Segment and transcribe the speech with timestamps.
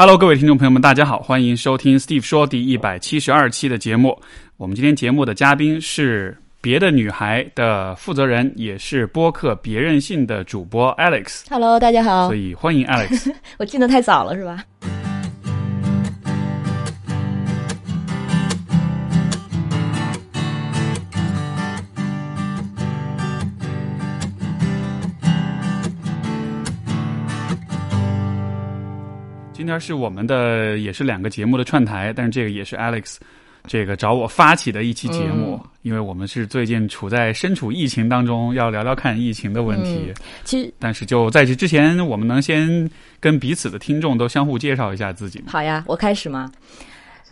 [0.00, 4.18] Hello，各位听众朋友们，大家好，欢迎收听 Steve 说第一百七十二期的节目。
[4.56, 11.42] 我们今天节目的嘉宾是别的女孩的负责人，也是播客别任性的主播 Alex。
[11.50, 12.34] Hello，大家好所。
[12.34, 13.30] 以欢迎 Alex。
[13.60, 14.64] 我进的太早了是吧？
[29.70, 33.16] 天是我们的也是两个节目的串台，但是这个也是 Alex
[33.66, 40.12] 这个找我发起的一期节目，因为我们是最近处在身处疫情当中，要聊聊看疫情的问题。
[40.44, 45.46] 其实但是就在这之前，我们能先跟彼此的听众都相互介绍一下自己吗？
[45.48, 46.50] 好呀，我开始吗？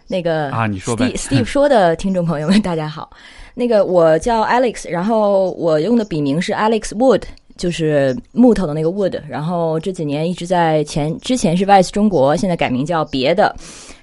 [0.06, 1.40] 那个啊，你说呗 Steve。
[1.40, 3.10] Steve 说的听众朋友们，大家好。
[3.54, 7.22] 那个我叫 Alex，然后我用的笔名是 Alex Wood，
[7.58, 9.20] 就是木头的那个 Wood。
[9.28, 13.54] 然后这几年一直在前之前是 Vice 中国，现在改名叫别的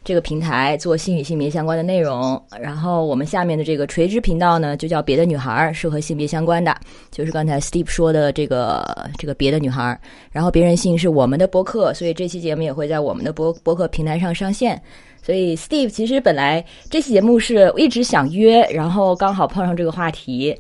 [0.04, 2.40] 这个平台做性与性别相关的内容。
[2.60, 6.76] 然后我们下面的这个垂直频道呢，就叫别的女孩儿，是和性别相关的，
[7.10, 10.00] 就是刚才 Steve 说的这个这个别的女孩儿。
[10.32, 14.80] 然后别人性是我们的播客，所以这期节目也会在我们的播播客平台上上线。
[15.24, 20.56] 所以，Steve 其实本来这期节目是一直想约，然后刚好碰上这个话题，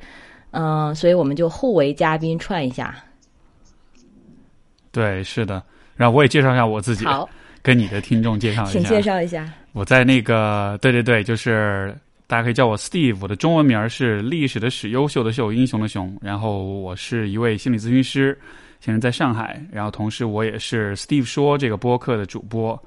[0.55, 2.95] 嗯，所以我们就互为嘉宾串一下。
[4.91, 5.61] 对，是的。
[5.95, 7.29] 然后我也介绍一下我自己，好，
[7.61, 8.71] 跟你的听众介绍一下。
[8.71, 9.51] 请介绍一下。
[9.73, 11.93] 我在那个，对对对，就是
[12.27, 16.17] 大家可以叫我 Steve，我的中文名儿是历史的史，优秀的秀，英雄的雄。
[16.21, 18.37] 然后我是一位心理咨询师，
[18.79, 19.61] 现在在上海。
[19.71, 22.81] 然后同时我也是 Steve 说这个播客的主播，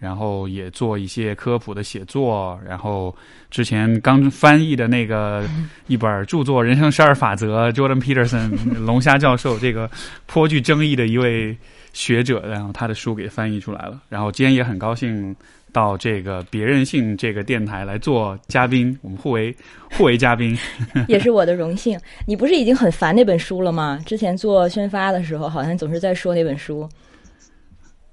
[0.00, 2.58] 然后也做一些科普的写作。
[2.66, 3.14] 然后
[3.50, 5.46] 之前刚翻译的那个
[5.86, 8.50] 一本著作《人生十二法则》，Jordan Peterson
[8.84, 9.88] 龙虾教授这个
[10.26, 11.56] 颇具争议的一位
[11.92, 14.00] 学者，然后他的书给翻译出来了。
[14.08, 15.34] 然后今天也很高兴
[15.72, 19.54] 到这个别任性这个电台来做嘉宾，我们互为
[19.92, 20.56] 互为嘉宾。
[21.06, 21.98] 也是我的荣幸。
[22.26, 24.00] 你不是已经很烦那本书了吗？
[24.06, 26.88] 之前做宣发的时候，好像总是在说那本书。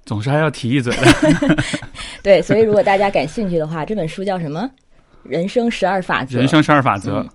[0.08, 1.56] 总是还要提一嘴的
[2.24, 4.68] 对，所以如果大家感兴趣的话，这本书叫什么？
[5.22, 6.38] 人生十二法则。
[6.38, 7.18] 人生十二法则。
[7.18, 7.28] 嗯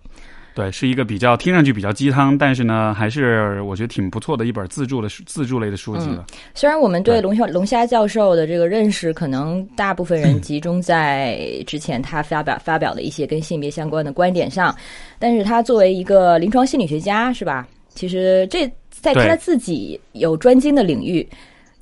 [0.55, 6.27] 对，是一个比较听上去比较鸡汤，但是呢，还是我觉得挺不错的一本自助的自助类的书籍了。
[6.53, 14.75] 虽然我们对对龙虾龙虾教授的这个认识，可能大部分人集中在之前他发表发表的一些跟性别相关的观点上，
[15.17, 17.67] 但是他作为一个临床心理学家，是吧？
[17.95, 21.27] 其实这在对他自己有专精的领域，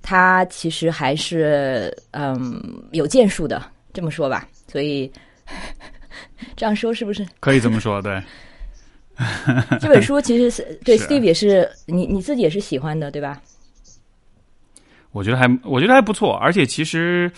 [0.02, 3.64] 他其实还是嗯有建树的，
[3.94, 4.48] 这么说吧。
[4.68, 5.12] 所以
[6.56, 7.26] 这样说是不是？
[7.40, 8.22] 可以这么说，对。
[9.80, 13.42] 这本书其实是 对 Steve 也是你你自己也是喜欢的，对吧？
[15.12, 17.30] 我觉得还我觉得还不错，而且其实，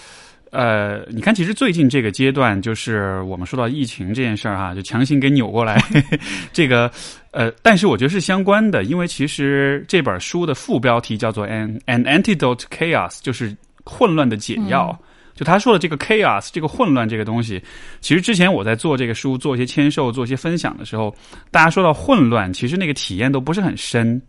[0.54, 5.84] 呃，你看，其实最近这个阶段，就是我们说到疫情这件事儿哈，就强行给扭过来，
[6.54, 6.92] 这个
[7.32, 14.96] 呃，但是我觉得是相关的，因为其实这本书的副标题叫做 “an an antidote chaos”，就是混乱的解药。
[15.34, 17.60] 就他说的这个 chaos，这个混乱这个东西，
[18.00, 21.12] 其实之前我在做这个书、做一些签售、做一些分享的时候，
[21.50, 24.22] 大家说到混乱，其实那个体验都不是很深。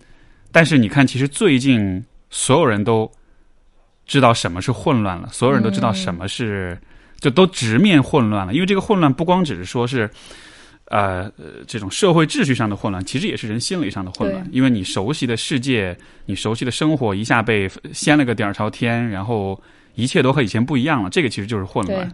[0.50, 3.10] 但是你看，其实最近所有人都
[4.06, 6.78] 知道什么是混乱了，所有人都知道什么是，
[7.20, 8.52] 就都直面混乱了。
[8.52, 10.08] 因为这个混乱不光只是说是，
[10.86, 14.46] 呃，呃这种社会秩序上的混乱，其实也是人心理上的混乱。
[14.52, 19.60] 因为你熟悉的世界，你熟悉的生活一下被掀了个底儿朝天，然后
[19.94, 21.10] 一切都和以前不一样了。
[21.10, 22.10] 这个其实就是混乱。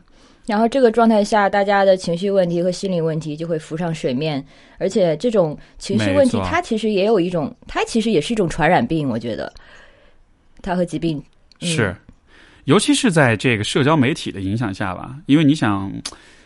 [0.47, 4.45] 然后这个状态下，大家的情绪问题和心理问题就会浮上水面，
[4.79, 9.53] 而且这种情绪问题，它其实也有一种，它其实也是一种传染病，我觉得，
[10.62, 11.25] 它和疾病、嗯、
[11.60, 11.94] 是，
[12.65, 15.91] 尤其是在这个社交媒体的影响下吧，因为你想，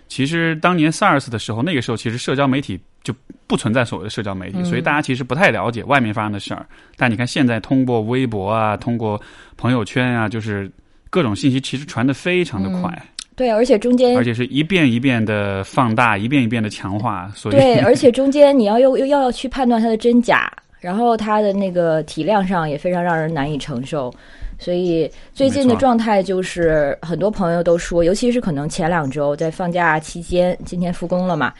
[0.09, 3.15] 其实当年 SARS 的时候，那个时候其实社交媒体就
[3.47, 4.65] 不存在所谓的社交媒体，嗯。
[4.65, 6.67] 所以大家其实不太了解外面发生的事儿。
[6.97, 9.21] 但你看现在通过微博啊，通过
[9.57, 10.71] 朋友圈啊，就是
[11.11, 12.91] 各种信息其实传的非常的快，
[13.37, 24.13] 对，而且中间而且是一遍一遍的放大，一遍一遍的强化，所以对， 而且中间你要又又要去判断它的真假，然后它的那个体量上也非常让人难以承受。
[24.59, 31.53] 所以最近的状态就是，很多朋友都说，尤其是可能前两周在放假期间，今天复工了嘛，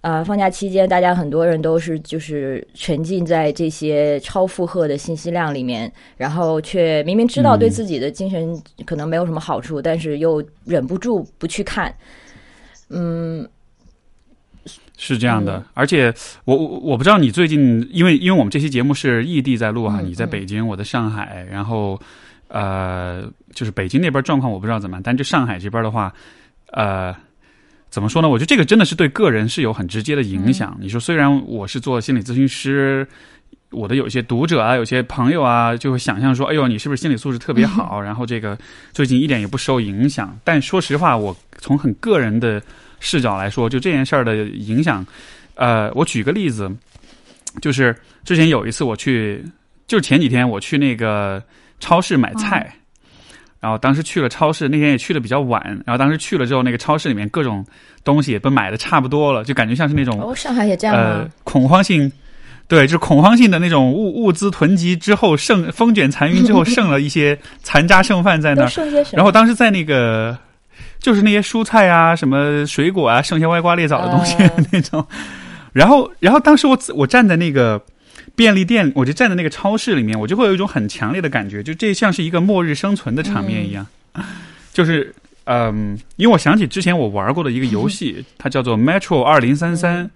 [0.00, 11.92] 呃，放假期间大家很多人都是就是沉浸在这些超负荷的信息量里面，然后却明明知道对嗯自己的精神可能没有什么好处，但是又忍不住不去看。
[12.90, 13.46] 嗯，
[14.96, 15.64] 是这样的，嗯。
[15.74, 16.14] 而且
[16.44, 22.00] 我我我不知道你最近，因为因为我们这期节目是异地在录哈，嗯你在北京，我在上海，然后
[22.48, 26.12] 呃，就是北京那边状况我不知道怎么样，但就上海这边的话，
[26.72, 27.14] 呃，
[27.90, 28.28] 怎么说呢？
[28.28, 30.76] 我觉得这个真的是对个人是有很直接的影响。
[30.80, 33.06] 你说，虽然我是做心理咨询师，
[33.70, 38.00] 我的有一些读者啊，有些朋友啊，就会想象说，哎呦，你是不是心理素质特别好？
[38.02, 38.58] 然后这个
[38.92, 40.38] 最近一点也不受影响。
[40.44, 42.62] 但说实话，我从很个人的
[43.00, 45.06] 视角来说，就这件事儿的影响，
[45.54, 46.70] 呃，我举个例子，
[47.60, 49.44] 就是之前有一次我去，
[49.86, 51.42] 就是前几天我去那个
[51.80, 52.72] 超市买菜。
[53.60, 55.60] 然后当时去了超市，那天也去的比较晚。
[55.84, 57.66] 然后当时去了之后，那个超市里面各种
[58.04, 62.12] 东西也都买的差不多了，就感觉像是那种哦，上海也这样呃恐慌性，
[62.68, 68.68] 对，就是恐慌性的那种物物资囤积之后剩风卷残云之后剩了一些残渣剩饭在那儿。
[68.70, 69.16] 剩些什么？
[69.16, 70.38] 然后当时在那个
[71.00, 74.36] 就是那些蔬菜啊、什么水果啊，剩下歪瓜裂枣的东西、
[74.70, 75.04] 那种。
[75.72, 77.82] 然后，然后当时我我站在那个。
[78.38, 83.84] 便利店，我就站在那个超市里面，我就会有一种很强烈的感觉，就这像是一个末日生存的场面一样。
[84.72, 85.12] 就是，
[85.42, 90.06] 嗯，因为我想起之前我玩过的一个游戏，它叫做《Metro 二零三三》，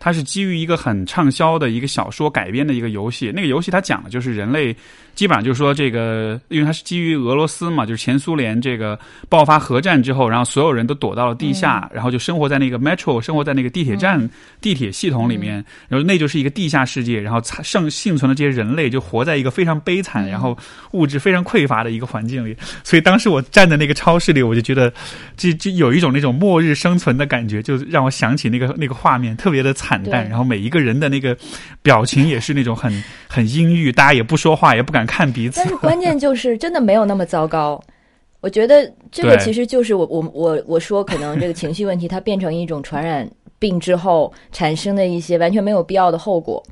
[0.00, 3.30] 它是基于一个很畅销的一个小说改编的一个游戏。
[3.32, 4.74] 那个游戏它讲的就是人类，
[5.18, 8.96] 基本上就是说这个，因为它是基于俄罗斯嘛，就是前苏联这个
[9.28, 14.30] 爆发核战之后，然后所有人都躲到了地下，然后就生活在那个 Metro，生活在那个地铁站、
[14.60, 15.54] 地铁系统里面，
[15.88, 20.56] 然后那就是一个地下世界，然后剩幸存的这些人类就活在一个非常悲惨，然后
[20.92, 22.56] 物质非常匮乏的一个环境里。
[22.84, 24.92] 所以当时我站在那个超市里，我就觉得
[25.36, 31.36] 这这有一种那种末日生存的感觉，就让我想起那个那个画面特别的惨淡，然后每一个人的那个
[31.82, 35.66] 表情也是那种很很阴郁，大家也不说话，也不敢看彼此但。
[35.66, 37.82] 是关键就是真的没有那么糟糕。
[38.40, 43.28] 我觉得这个其实就是我我我我说可能这个情绪问题它变成一种传染
[43.58, 46.62] 病之后产生的一些完全没有必要的后果。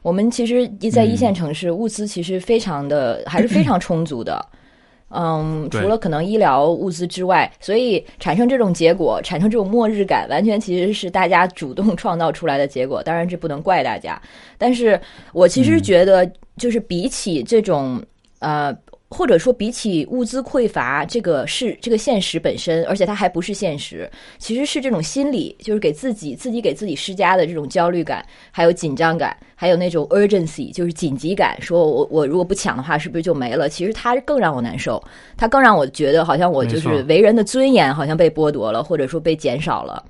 [0.00, 4.42] 我们其实一在一线城市，物资其实非常的还是非常充足的。
[5.12, 13.02] 嗯，除了可能医疗物资之外，所以产生这种结果，产生这种末日感，完全其实是大家主动创造出来的结果。
[13.02, 14.22] 当然，这不能怪大家。
[14.56, 14.98] 但是
[15.32, 18.00] 我其实觉得，就是比起这种
[18.40, 18.76] 呃，
[19.08, 24.08] 或者说比起物资匮乏这个是这个现实本身，而且它还不是现实，
[24.38, 33.68] 其实是这种心理，就是给自己自己给自己施加的这种焦虑感，还有紧张感，还有那种 urgency，就是紧急感，说我我如果不抢的话，是不是就没了？
[33.68, 35.02] 其实它更让我难受，
[35.36, 40.04] 它更让我觉得好像我就是为人的尊严好像被剥夺了，或者说被减少了。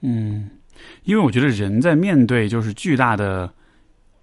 [0.00, 0.50] 嗯，
[1.04, 3.50] 因为我觉得人在面对就是巨大的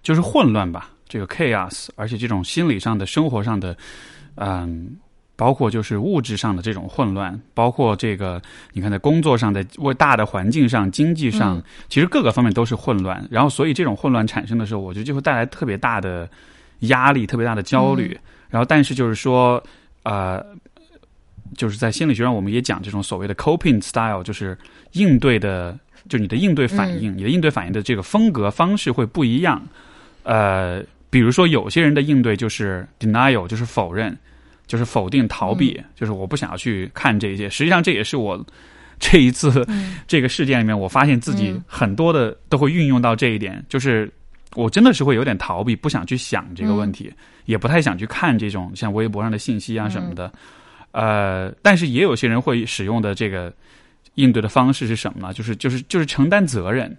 [0.02, 3.76] 就是混乱吧，这个 chaos，而且这种心理上的、生活上的，
[4.36, 4.96] 嗯，
[5.36, 8.40] 包括就是物质上的这种混乱，包括这个
[8.72, 13.26] 你看在工作上的、为大的环境上、经济上，嗯其实各个方面都是混乱。
[13.30, 16.28] 然后，所以这种混乱产生的时候，我觉得就会带来特别大的
[16.80, 18.18] 压力、特别大的焦虑。
[18.48, 19.62] 然后，但是就是说，
[20.02, 20.44] 呃。
[21.54, 24.56] 就是在心理学上，我们也讲这种所谓的 coping style，就是
[24.92, 25.78] 应对的，
[26.08, 29.62] 就你的应对反应，你的应对反应的这个风格方式会不一样。
[30.22, 34.16] 呃，比如说有些人的应对就是 denial，就是否认，
[34.66, 37.48] 就是否定、逃避，就是我不想要去看这些。
[37.50, 38.44] 实际上，这也是我
[38.98, 39.66] 这一次
[40.06, 44.08] 这个事件里面，我发现自己很多的都会运用到这一点，就是
[44.54, 47.12] 我真的是会有点逃避，不想去想这个问题，
[47.46, 50.32] 也不太想去看这种像微博上的信息啊什么的。
[50.92, 53.52] 呃，但是也有些人会使用的这个
[54.14, 55.32] 应对的方式是什么呢？
[55.32, 56.96] 就是就是就是承担责任，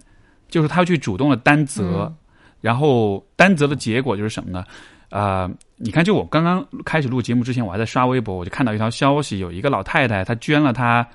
[0.50, 2.16] 就是他去主动的担责，嗯
[2.64, 4.64] 然后担责的结果就是什么呢？
[5.10, 11.06] 呃，你看，就我刚刚开始录节目之前，我还在刷微博，我就看到一条消息，有一个老太太，她捐了她，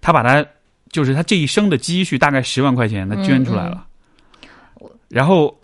[0.00, 0.42] 她把她
[0.90, 3.84] 就是她这一生的积蓄大概十万块钱，她捐出来了，
[5.08, 5.54] 然后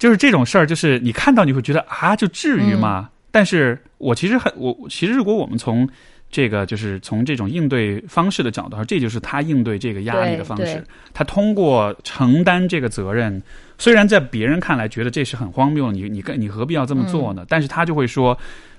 [0.00, 3.08] 就是这种事儿，就是你看到你会觉得啊，就至于吗？
[3.30, 5.88] 但是我其实很，我其实如果我们从
[6.28, 10.84] 这个就是从这种应对方式的角度，这就是他应对这个压力的方式对对。
[11.12, 13.40] 他通过承担这个责任，
[13.78, 17.44] 虽然在别人看来觉得这是很荒谬，你你你何必要这么做呢？
[17.48, 18.36] 但是他就会说，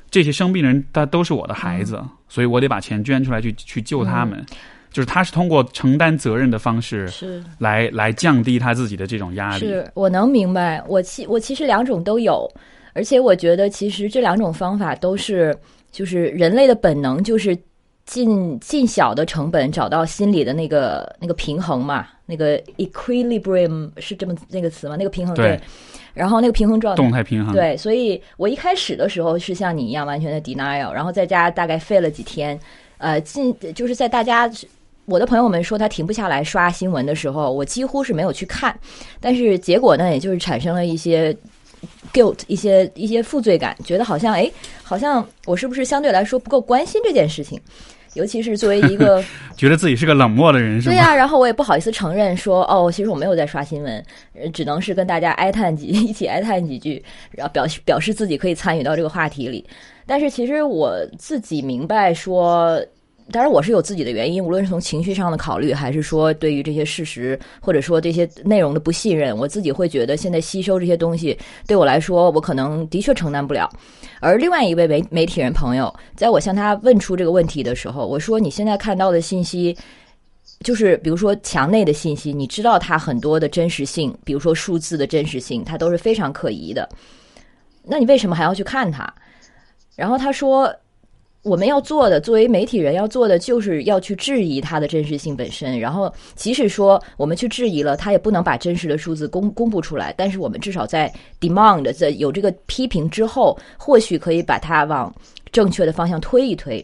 [0.10, 4.46] 这些生病的人他都是我的孩子，所以我得把钱捐出来去去救他们。
[4.92, 9.60] 就是他是通过承担责任的方式是来来降低他自己的这种压力。
[9.60, 12.50] 是我能明白，我其我其实两种都有，
[12.94, 15.54] 而且我觉得其实这两种方法都是
[15.92, 17.58] 就是人类的本能，就是
[18.06, 24.96] 尽尽小的成本找到心里的那个那个平衡嘛，那个 equilibrium 是这么那个词吗？
[24.96, 25.60] 那个平衡对
[26.14, 27.54] 然后那个平衡状态动态平衡。
[27.54, 32.58] 对，所以我一开始的时候是像你一样完全的 denial，然后在家大概废了几天，
[33.00, 34.50] 呃，进就是在大家
[35.06, 38.78] 我的朋友们说他停不下来刷新闻的时候，我几乎是没有去看，
[39.20, 41.36] 但是结果呢，也就是产生了一些
[42.14, 44.50] guilt 一些一些负罪感，觉得好像哎，
[44.84, 47.60] 好像我是不是相对来说不够关心这件事情？
[48.16, 49.24] 尤其是作为一个
[49.56, 50.94] 觉得自己是个冷漠的人，是吧？
[50.94, 54.04] 对呀，然后我也不好意思承认说哦，其实我没有在刷新闻，
[54.52, 59.66] 只能是跟大家哀叹几 一起哀叹几句，然后表示表示自己可以参与到这个话题里。
[60.06, 62.84] 但是其实我自己明白说。
[63.32, 73.68] 当然，我是有自己的原因，无论是从情绪上的考虑，还是说对于这些事实，或者说这些内容的不信任，我自己会觉得现在吸收这些东西对我来说，我可能的确承担不了。
[74.20, 79.76] 而另外一位媒媒体人朋友，在我向他问出这个问题的时候，我说：“你现在看到的信息，
[80.60, 86.88] 就是比如说墙内的信息，你知道它很多的真实性，比如说数字的真实性，它都是非常可疑的。
[87.84, 89.12] 那你为什么还要去看它？”
[89.98, 90.72] 然后他说。
[91.46, 95.80] 我们要做的，作为媒体人要做的，就是要去质疑它的真实性本身。
[95.80, 100.12] 然后，即使说我们去质疑了，他也不能把真实的数字公公布出来。
[100.18, 105.14] 但是，我们至少在 demand 在有这个批评之后，或许可以把它往
[105.52, 106.84] 正确的方向推一推。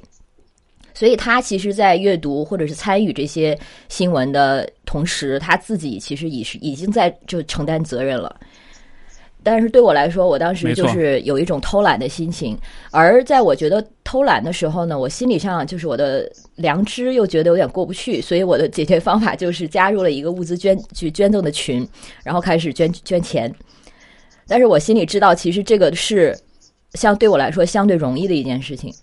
[0.93, 3.57] 所以，他其实，在阅读或者是参与这些
[3.89, 8.39] 新闻的同时，他自己其实已是已经在就承担责任了。
[9.43, 12.55] 但是对我来说，我当时就是有一种偷懒的心情，
[12.91, 21.87] 而在我觉得偷懒的时候呢，我心理上就是我的良知又觉得有点过不去，所以我的解决方法就是加入了一个物资捐去捐赠的群，
[22.21, 23.49] 然后开始捐捐钱。
[24.47, 26.37] 但是我心里知道，其实这个是
[26.95, 28.93] 相对我来说相对容易的一件事情，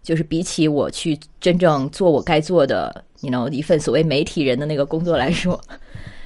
[0.00, 5.60] 就是比起我去真正做我该做的，你 know 一份所谓媒体人的那个工作来说，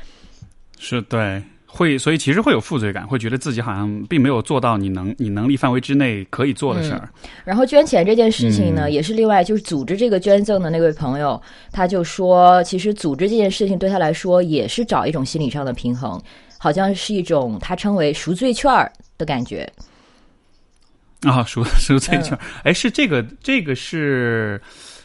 [0.79, 1.43] 是对。
[1.71, 7.09] 会，所以其实会有负罪感，会觉得自己好像并没有做到你能你能力范围之内可以做的事儿。
[7.45, 16.21] 然后捐钱这件事情呢，也是另外就是组织这个捐赠的那位朋友，他就说，其实组织这件事情对他来说也是找一种心理上的平衡，
[16.57, 19.71] 好像是一种他称为赎罪券儿的感觉。
[21.21, 24.59] 啊，赎赎罪券，哎，是这个这个是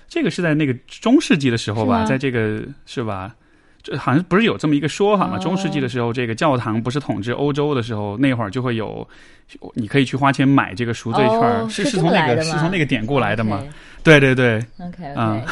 [0.07, 3.35] 这个是在那个中世纪的时候吧，在这个是吧？
[3.83, 5.37] 这好像不是有这么一个说法吗？
[5.37, 9.05] 中世纪的时候，这个教堂不是统治欧洲的时候，那会儿就会有，
[9.73, 13.61] 你可以去花钱买这个赎罪券，是是从那个是从那个典故来的吗？
[14.01, 15.43] 对对对，OK OK。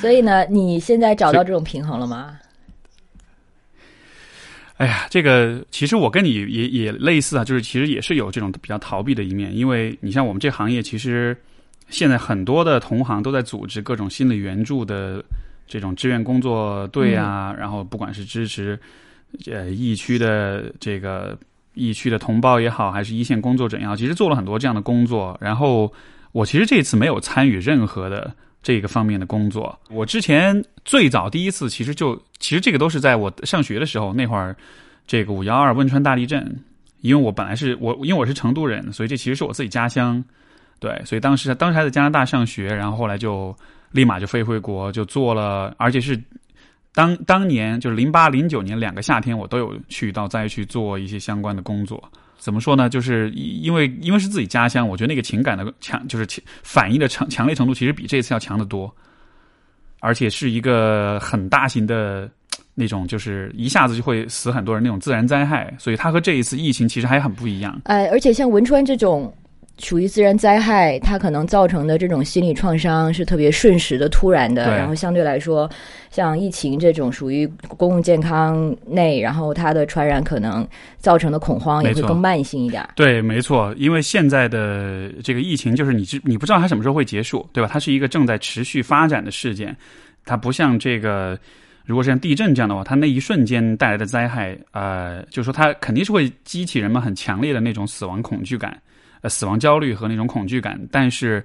[0.00, 2.38] 所以呢，你现在找到这种平衡了吗？
[4.78, 11.36] 哎呀，这个其实我跟你也也类似啊，就是其实也是有这种比较逃避的一面，因为你像我们这行业，其实
[11.90, 15.22] 现在很多的同行都在组织各种心理援助的。
[15.72, 18.78] 这种志愿工作队啊，然后不管是支持
[19.46, 21.34] 呃疫区的这个
[21.72, 25.34] 疫区的同胞也好，还是一线工作者也好，其实做了很多这样的工作。
[25.40, 25.90] 然后
[26.32, 28.30] 我其实这次没有参与任何的
[28.62, 29.74] 这个方面的工作。
[29.88, 34.54] 我之前最早第一次其实就其实这个都是在我上学的时候那会儿，
[35.06, 36.54] 这个五幺二汶川大地震，
[37.00, 40.22] 因为我本来是我因为我是成都人，所以这其实是我自己家乡。
[40.78, 43.56] 对，所以当时当时还在加拿大上学，然后后来就。
[43.92, 46.20] 立马就飞回国，就做了，而且是
[46.94, 52.02] 当当年就是零八零九年两个夏天，我都有去到灾区做一些相关的工作。
[52.38, 52.88] 怎么说呢？
[52.88, 58.92] 就是因为因为是自己家乡，我觉得那个情感的强，就是反应的强强烈程度，其实比这次要强得多。
[60.00, 62.28] 而且是一个很大型的
[62.74, 67.80] 那种，就是一下子就会死很多人那种自然灾害，所以它和这一次疫情其实还很不一样。
[67.84, 69.32] 哎，而且像汶川这种。
[69.78, 74.76] 属于自然灾害，它可能造成的这种心理创伤是特别瞬时的、突然的。
[74.76, 75.68] 然后相对来说，
[76.10, 80.66] 像疫情这种属于公共健康内，然后它的传染可能
[80.98, 82.86] 造成的恐慌也会更慢性一点。
[82.94, 87.68] 对，没错，因为现在的这个疫情就是你知你不知道它什么时候会结束，对吧？
[87.72, 89.76] 它是一个正在持续发展的事件，
[90.24, 91.36] 它不像这个，
[91.84, 98.80] 如果是像地震这样的话，它那一瞬间带来的灾害，呃，就是说它肯定是会激起人们很强烈的那种死亡恐惧感。
[99.22, 101.44] 呃，死亡焦虑和那种恐惧感，但是，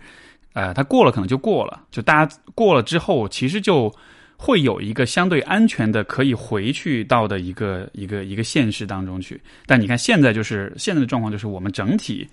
[0.54, 3.94] 呃，它过了可能就过了，就大家过了之后，其实就
[4.36, 9.40] 会有一个相对安全的可以回去到的一个一个一个现实当中去。
[9.66, 12.28] 但你看现在就是现在的状况，就是我们整体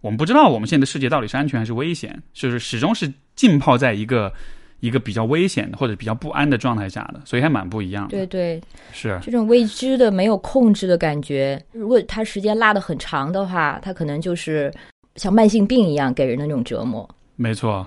[0.00, 4.32] 我们不知道我们现在的世界到底是安全还是危险，就是始终是浸泡在一个
[4.80, 8.10] 一个比较危险的或者比较不安的状态下的，所以还蛮不一样的。
[8.10, 11.62] 对对，是这种未知的、没有控制的感觉。
[11.72, 14.72] 如果它时间拉的很长的话，它可能就是。
[15.16, 17.84] 像慢性病一样给人的那种折磨，没错。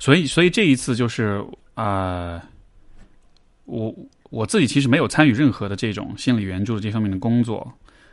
[0.00, 1.40] 所以，所以这一次就是
[1.74, 2.42] 啊，
[3.66, 3.94] 我
[4.30, 7.72] 我自己其实没有参与任何的这种心理援助的这方面的工作。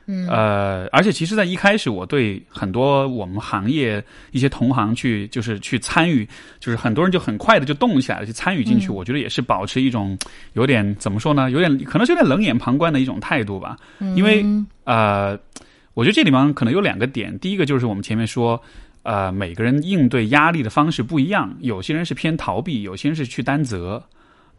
[0.09, 6.27] 嗯，呃，而且其实，在一开始，我对很多我们行业一些同行去，就是去参与，
[6.59, 8.89] 就是很多人就很快的就动起来了，去参与进去。
[8.89, 10.17] 我觉得也是保持一种
[10.53, 13.77] 有点怎么说呢，有点可能是有点冷眼旁观的一种态度吧。
[14.15, 14.43] 因为
[14.85, 15.37] 呃。
[15.95, 18.61] 我觉得这里面可能有两个点，第一个就是我们前面说，
[19.03, 24.01] 呃，每个人应对压力的方式不一样，有些人是偏逃避，有些人是去担责，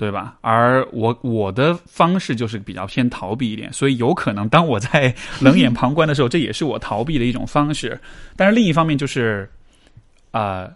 [0.01, 0.35] 对吧？
[0.41, 8.01] 而我我的方式就是比较偏逃避一点，所以有可能当我在冷眼旁观的时候，这也是我逃避的一种方式。
[8.35, 9.47] 但是另一方面就是，
[10.31, 10.67] 啊、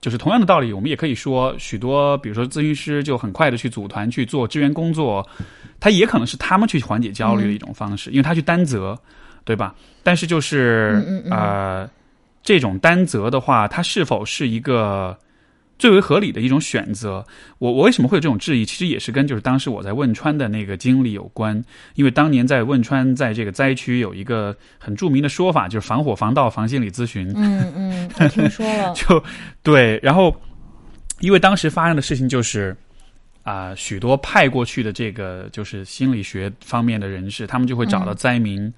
[0.00, 5.28] 就是同样的道理，我们也可以说，许多比如说咨询师就很快的去组团去做支援工作，
[5.78, 8.98] 他也可能是他们去缓解焦虑的一种方式，因为他去担责，
[9.44, 9.74] 对吧？
[10.02, 11.90] 但是就是嗯嗯嗯呃，
[12.42, 15.14] 这种担责的话，它是否是一个
[15.78, 17.24] 最为合理的一种选择？
[17.58, 18.64] 我我为什么会有这种质疑？
[18.64, 21.62] 其实也是跟就是当时我在汶川的那个经历有关，
[21.94, 27.32] 因为当年在汶川在这个灾区有一个很著名的说法，就是防火防盗防心理咨询。
[27.36, 29.22] 嗯嗯，我听说了， 就
[29.62, 30.34] 对，然后
[31.20, 32.76] 因为当时发生的事情就是
[33.44, 38.70] 啊、许多派过去的这个就是心理学方面的人士，他们就会找到灾民，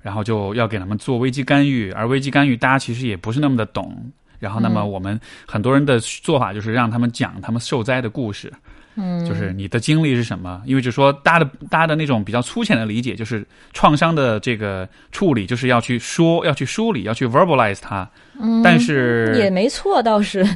[0.00, 4.12] 然后就要给他们做危机干预，而危机干预大家其实也不是那么的懂。
[4.44, 8.52] 然后，那么我们很多人的做法就是让他们讲他们受灾的故事，
[8.96, 10.62] 嗯，就是你的经历是什么？
[10.66, 18.08] 因为就说大家的大家的那种比较粗浅的理解，就是创伤的这个处理，就是要去说，要去梳理，要去 verbalize 它。
[18.38, 20.46] 嗯但是也没错，倒是，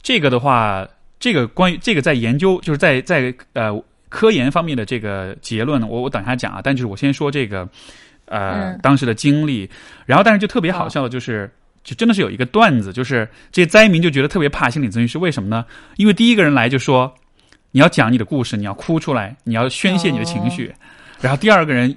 [0.00, 0.86] 这个的话，
[1.18, 6.60] 这个关于这个在研究，就是在在呃科研方面的这个结论呢，我我等一下讲啊。
[6.62, 7.68] 但就是我先说这个
[8.26, 9.68] 呃、嗯当时的经历，
[10.06, 11.50] 然后但是就特别好笑的就是。
[11.86, 15.64] 就真的是有一个段子，就是这些灾民就觉得特别怕心理咨询师，为什么呢？
[15.96, 17.14] 因为第一个人来就说
[17.70, 20.74] 你要讲你的故事，你要哭出来，你要宣泄你的情绪，
[21.20, 21.96] 然后第二个人。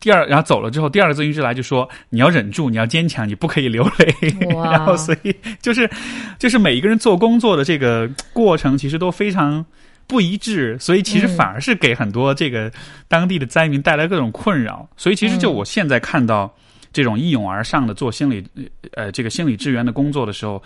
[0.00, 4.12] 第二，然后走了之后，第二个咨询师来就说：“你要忍住，你要坚强，你不可以流泪。”
[4.50, 5.88] 然后，所以就是
[6.36, 9.64] 就是每一个人做工作的这个过程，其实都非常
[10.08, 12.70] 不一致，所以其实嗯反而是给很多这个
[13.06, 14.88] 当地的灾民带来各种困扰。
[14.96, 16.52] 所以其实就嗯我现在看到
[16.92, 18.44] 这种一涌而上的做心理
[18.92, 20.62] 呃这个心理支援的工作的时候，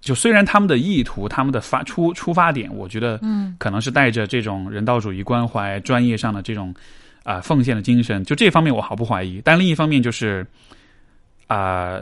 [0.00, 6.74] 就虽然他们的意图、他们的发出出发点，我觉得嗯可能是带着这种人道主义关怀、专业上的这种
[7.24, 9.40] 啊、奉献的精神，就这方面我毫不怀疑。
[9.44, 10.46] 但另一方面就是
[11.46, 12.00] 啊、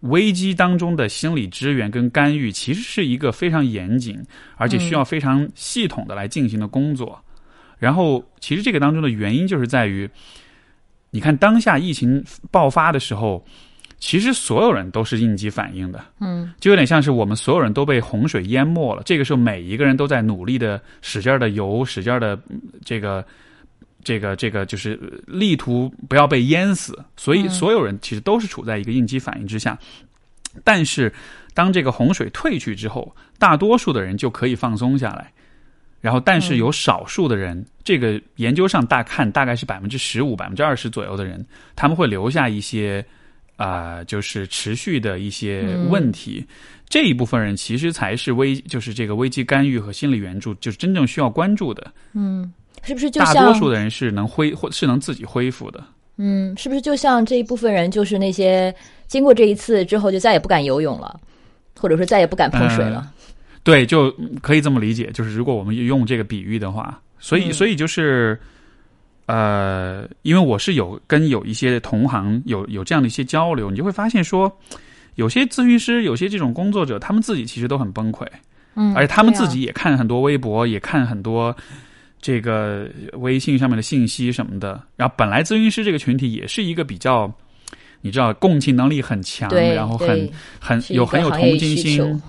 [0.00, 4.20] 危机当中的心理支援跟干预，其实是一个非常严谨，
[4.56, 7.18] 而且需要非常系统的来进行的工作。
[7.78, 10.08] 然后，其实这个当中的原因就是在于，
[11.12, 13.44] 你看当下疫情爆发的时候，
[14.00, 16.02] 其实所有人都是应激反应的。
[16.20, 22.36] 嗯就有点像是我们所有人都被洪水淹没了，这个时候每一个人都在努力的使劲的游，使劲的
[22.84, 23.24] 这个
[24.02, 29.78] 这个这个就是呃力图不要被淹死，所以嗯所有人其实都是处在一个应激反应之下。
[30.64, 31.12] 但是
[31.54, 35.30] 当这个洪水退去之后，大多数的人就可以放松下来。
[36.02, 43.02] 然后，但是有少数的人，这个研究上大看大概是百分之十五、百分之二十左右的人，他们会留下一些
[43.56, 46.44] 啊、就是持续的一些问题。
[46.88, 51.92] 这一部分人其实才是危，就是这个危机干预和心理援助，就是真正需要关注的。
[52.14, 55.82] 嗯，是不是就大像多数的人是能恢或是能自己恢复的。
[56.16, 58.74] 嗯，是不是就像这一部分人，就是那些
[59.06, 61.18] 经过这一次之后就再也不敢游泳了，
[61.78, 63.10] 或者说再也不敢碰水了？
[63.64, 65.10] 对，就嗯可以这么理解。
[65.12, 68.38] 就是如果我们用这个比喻的话，所以嗯所以就是。
[69.26, 74.52] 呃，因为我是有跟有一些同行有有这样的一些交流，你就会发现说，
[75.14, 78.26] 有些咨询师，有些这种工作者，他们自己其实都很崩溃，
[78.74, 81.56] 嗯，而且他们自己也看很多微博，也看很多
[82.20, 84.82] 这个微信上面的信息什么的。
[84.96, 87.32] 然后本来咨询师这个群体也是一个比较，
[88.00, 92.22] 你知道共情能力很强，然后很很有很有同情心，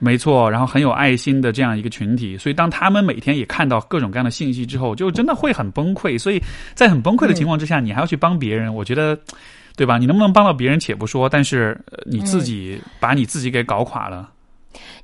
[0.00, 2.36] 没错，然后很有爱心的这样一个群体。
[2.36, 6.18] 所以当他们每天也看到各种各样的信息之后，就真的会很崩溃。
[6.18, 6.42] 所以
[6.74, 9.16] 在很崩溃的情况之下，你还要去帮别人，我觉得。
[9.76, 9.96] 对吧？
[9.96, 14.28] 你能不能帮到别人且不说，但是呃你自己把你自己给搞垮了。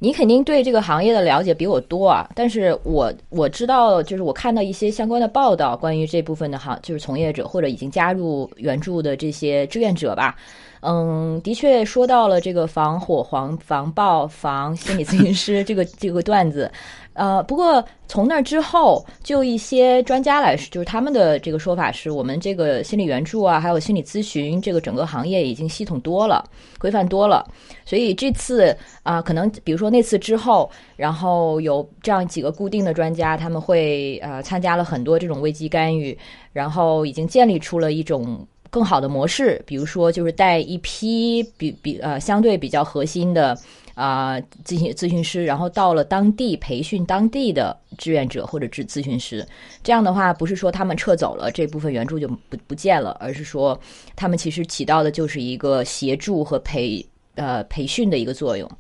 [0.01, 10.37] 你肯定对这个行业的了解比我多啊，但是我我知道，就是我看到一些相关的报道，关于这部分的行就是从业者或者已经加入援助的这些志愿者吧。
[10.81, 16.71] 嗯，的确说到了这个防火、防防爆、防心理咨询师 这个这个段子，
[17.15, 26.45] 呃，不过从那之后，就一些专家来说，就是他们的这个说法是我们这个心理援助啊，还有心理咨询这个整个行业已经系统多了，
[26.79, 27.45] 规范多了，
[27.85, 36.17] 所以这次啊、可能比如说那次之后，然后有这样几个固定的专家，他们会呃参加了很多这种危机干预，
[36.53, 38.47] 然后已经建立出了一种。
[38.71, 43.57] 更好的模式，比如说就是带一批比比呃相对比较核心的
[43.95, 49.47] 啊咨询咨询师，然后到了当地培训当地的志愿者或者咨咨询师。
[49.83, 53.79] 这样的话，不是说他们撤走了这部分援助就不不见了，而是说
[54.15, 57.05] 他们其实起到的就是一个协助和培
[57.37, 58.71] 呃培训的一个作用。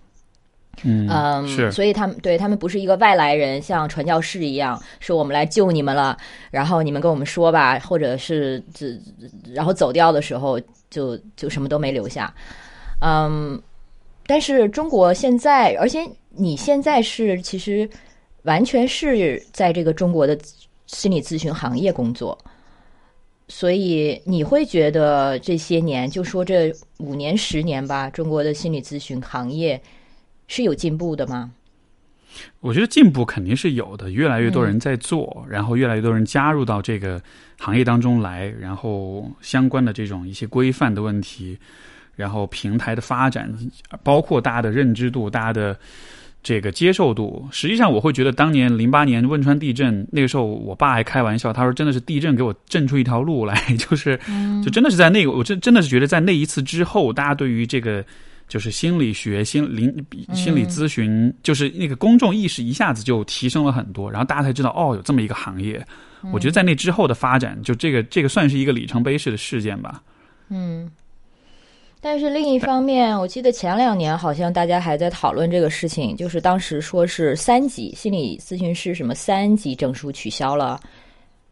[0.83, 6.15] 嗯嗯，是所以他们对他们不是一个外来人，像传教士一样，说我们来救你们了，
[6.51, 8.95] 然后你们跟我们说吧，或者是这，
[9.55, 10.61] 然后走掉的时候
[10.91, 12.33] 就就什么都没留下。
[13.01, 13.61] 嗯，
[14.27, 17.89] 但是中国现在，而且你现在是其实
[18.43, 20.39] 完全是在这个中国的
[20.87, 22.37] 心理咨询行业工作，
[23.49, 29.81] 所以你会觉得这些年，就说这五年十年吧，中国的心理咨询行业。
[30.49, 31.53] 是有进步的吗？
[32.61, 37.23] 我觉得进步肯定是有的，越来越多人在做，然后越来越多人加入到这个
[37.59, 41.57] 行业当中来，然后相关的这种一些规范的问题，
[42.15, 43.51] 然后平台的发展，
[44.03, 45.79] 包括大家的认知度、大家的
[46.43, 47.49] 这个接受度。
[47.51, 54.21] 实际上，我会觉得当年零八年汶川地震那个时候，我爸还开玩笑，他说真的是地震给我震出一条路来， 就是
[54.63, 58.05] 就真的是在那个，我真真的是觉得在那一次之后，大家对于这个。
[58.49, 59.93] 就是心理学、心灵、
[60.33, 65.85] 心理咨询，就是那个公众意识一下子就提升了很多，然后大家才知道哦，有这么一个行业。
[66.33, 70.03] 我觉得在那之后的发展，就这个这个算是一个里程碑式的事件吧。
[70.49, 70.91] 嗯，
[72.01, 80.81] 但是另一方面，我记得前两年好像大家还在讨论这个事情，就是当时说是三级心理咨询师什么三级证书取消了，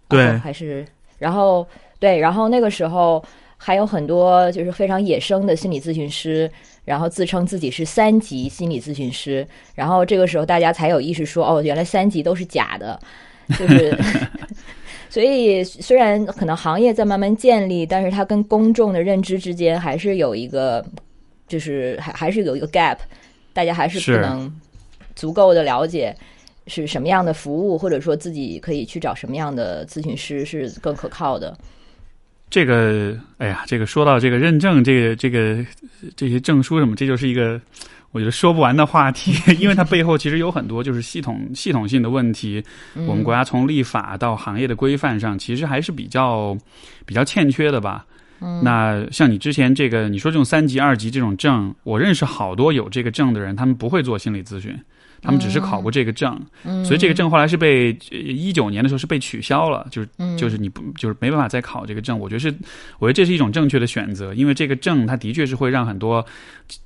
[0.09, 0.87] 对，还是
[1.19, 1.67] 然后
[1.99, 3.25] 对，然后那个时候
[3.57, 6.51] 还有很多就是非常野生的心理咨询师。
[6.85, 13.01] 然后自称自己是三级心理咨询师，然后这个时候大家才有意识说，哦，原来三级都是假的，
[13.59, 13.97] 就是，
[15.09, 20.85] 所以虽然可能行业在慢慢建立，但是它跟公众的认知之间还是有一个，
[21.49, 22.99] 就是还还是有一个 gap，
[23.53, 24.53] 大家还是不能
[25.17, 26.15] 足够的了解
[26.67, 31.57] 是什么样的服务，或者说自己可以去找什么样的咨询师是更可靠的。
[32.55, 35.67] 这个，哎呀，这个说到这个认证，这个这个
[36.15, 37.61] 这些证书什么，这就是一个
[38.13, 42.63] 我觉得说不完的话题， 因为它背后其实有很多就是系统系统性的问题。
[43.09, 46.57] 我们国家从立法到行业的规范上，其实还是比较
[47.05, 48.07] 比较欠缺的吧。
[48.63, 54.79] 那像你之前这个，你说这种三级、二级这种证，我认识好多有这个证的人，他们不会做心理咨询。
[55.25, 56.39] 他们只是考过这个证，
[56.85, 62.19] 所以这个证后来是被一九年的时候是被取消了，就是就是你不就是没办法再考这个证。
[62.19, 62.55] 我觉得是，
[62.99, 66.25] 我觉得这是一种正确的选择，因为这个证它的确是会让很多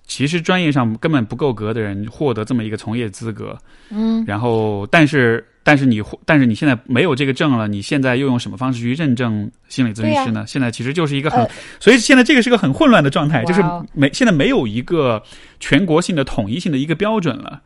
[0.07, 3.59] 其实专业上根本不够格的人获得这么一个从业资格。
[3.91, 10.45] 嗯，然后但是但是你但是你现在没有这个证了，你现在又用什么方式去认证心理咨询师呢？
[10.47, 11.45] 现在其实就是一个很，
[11.81, 13.61] 所以现在这个是个很混乱的状态，就是
[13.95, 15.21] 没现在没有一个
[15.59, 17.61] 全国性的统一性的一个标准了。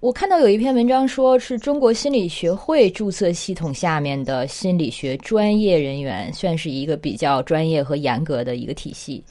[0.00, 9.22] 我看到有一篇文章，说是中国心理学会注册系统下面的心理学专业人员，算是一个比较专业和严格的一个体系。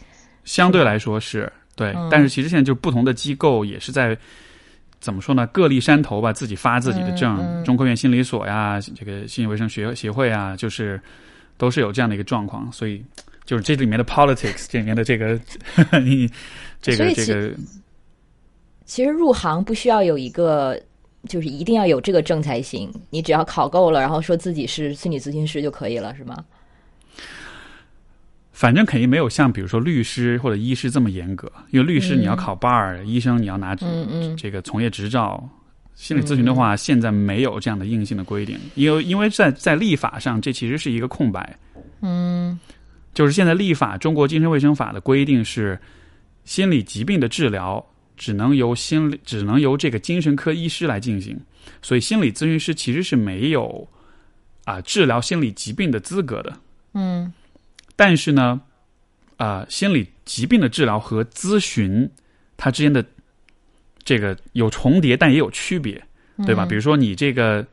[0.44, 4.16] 相对来说是对，但是其实现在就不同的机构也是在
[5.00, 5.48] 怎么说呢？
[5.48, 7.64] 各立山头吧，自己发自己的证。
[7.64, 11.02] 中科院心理所呀，这个心理卫生学协会啊，就是
[11.58, 12.72] 都是有这样的一个状况。
[12.72, 13.04] 所以
[13.44, 15.34] 就是这里面的 politics，这里面的这个
[16.00, 16.30] 你
[16.80, 17.52] 这个这个。
[18.90, 20.76] 其实入行不需要有一个，
[21.28, 22.92] 就是一定要有这个证才行。
[23.12, 26.44] 你只要考够了，然后说自己是心理咨询师就可以了，是吗？
[28.52, 33.76] 反正肯定没有像比如说律师或者医师这么严格，因为律师你要考 bar，医生你要拿
[34.36, 35.48] 这个从业执照。
[35.94, 41.56] 心理咨询的话，现在没有这样的硬性的规定，因为因为在在立法上，这其实是一个空白。
[42.02, 42.60] 嗯，
[43.14, 45.80] 就是现在立法，中国精神卫生法的规定是
[46.44, 47.86] 心理疾病的治疗。
[48.20, 51.40] 只能由心理，只能由这个精神科医师来进行，
[51.82, 53.88] 所以心理咨询师其实是没有
[54.66, 56.54] 啊治疗心理疾病的资格的。
[56.94, 57.32] 嗯，
[57.96, 58.60] 但是呢，
[59.38, 62.08] 啊心理疾病的治疗和咨询
[62.58, 63.04] 它之间的
[64.04, 66.00] 这个有重叠，但也有区别，
[66.46, 66.66] 对吧？
[66.66, 67.66] 比如说你这个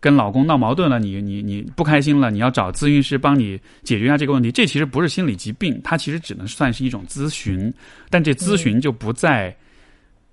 [0.00, 7.72] 跟老公闹矛盾了，你你你不开心了，你要找咨询师帮你解决一下这个问题，这其实不是心理疾病，它其实只能算是一种咨询，
[8.10, 9.56] 但这咨询就不在。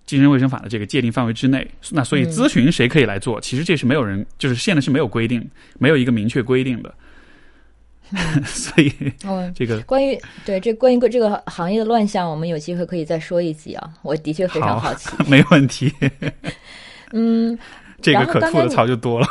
[0.10, 3.40] 精神卫生法的这个界定范围之内，那所以咨询谁可以来做？
[3.40, 6.92] 其实这是没有人，就是现在是没有规定，没有一个明确规定的。
[8.44, 8.92] 所以，
[9.54, 13.88] 这个关于对这关于这个行业的乱象，我们有机会可以再说一集啊！
[14.02, 15.94] 我的确非常好奇， 没问题。
[17.12, 17.56] 嗯，
[18.02, 19.28] 这个可吐的槽就多了。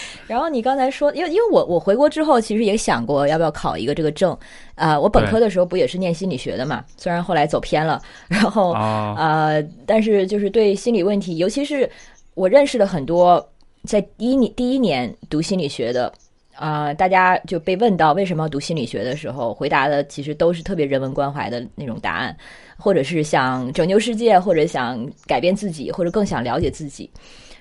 [0.26, 4.36] 然后你刚才说，因为因为我我回国之后，其实也想过要不要考一个这个证
[4.74, 11.88] 啊、我本科的时候不也是念心理学的嘛，虽然后来走偏了， 然后啊，呃，但是就是对心理问题，尤其是
[12.34, 13.46] 我认识了很多
[13.84, 16.12] 在第一年第一年读心理学的。
[16.54, 22.36] 啊、大家就被问到为什么要读心理学的时候，回答的其实都是特别人文关怀的那种答案，
[22.76, 27.10] 或者是想拯救世界，或者想改变自己，或者更想了解自己，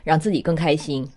[0.03, 1.07] 让自己更开心。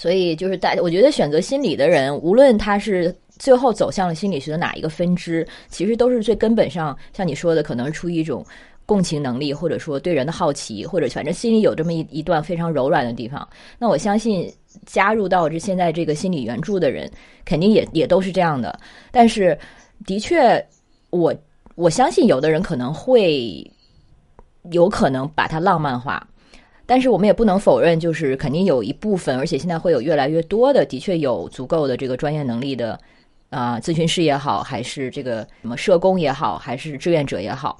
[0.00, 8.42] 所以就是大，我觉得选择心理的人，无论他是最后走向了心理学的哪一个分支，其实都是最根本上，像你说的，可能出于一种
[8.86, 13.46] 共情能力，或者说对人的好奇，或者反正心里有这么一一段非常柔软的地方。
[13.78, 14.50] 那我相信
[14.86, 17.10] 加入到这现在这个心理援助的人，
[17.44, 18.80] 肯定也也都是这样的。
[19.10, 19.54] 但是
[20.06, 20.66] 的确，
[21.10, 21.34] 我
[21.74, 23.70] 我相信有的人可能会
[24.70, 26.26] 有可能把它浪漫化。
[26.90, 32.98] 但是我们也不能否认，就是肯定有一部分，而且现在会有越来越多的，的确有足够的这个专业能力的，
[33.50, 37.78] 啊、咨询师也好，还是这个什么社工也好，还是志愿者也好，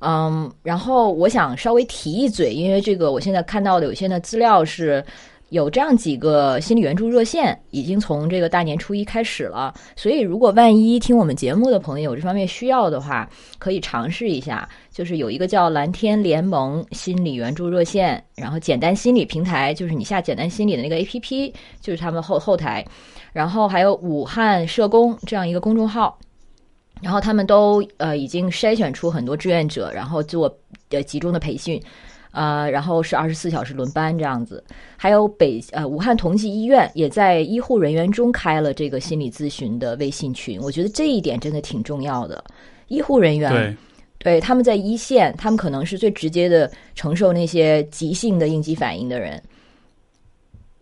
[0.00, 5.02] 嗯，然后我想稍微提一嘴，因为这个我现在看到的有些的资料是
[5.50, 13.28] 有这样几个心理援助热线，已经从这个大年初一开始了，所以如果万一听我们节目的朋友有这方面需要的话，
[13.58, 14.68] 可以尝试一下。
[14.90, 22.84] 就是有一个叫蓝天联盟心理援助热线，然后简单心理平台，就是你下简单心理的那个 APP，就是他们后后台，
[23.32, 26.16] 然后还有武汉社工这样一个公众号，
[27.02, 30.52] 然后他们都呃已经筛选出很多志愿者，然后做
[30.90, 31.82] 呃集中的培训。
[32.34, 34.62] 呃，然后是二十四小时轮班这样子，
[34.96, 42.42] 还有北呃武汉同济医院也在医护人员中开了这个心理咨询的微信群，我觉得这一点真的挺重要的。
[42.88, 43.76] 医护人员对，
[44.18, 49.42] 对，他们在一线，他们可能是最直接的承受那些急性的应激反应的人。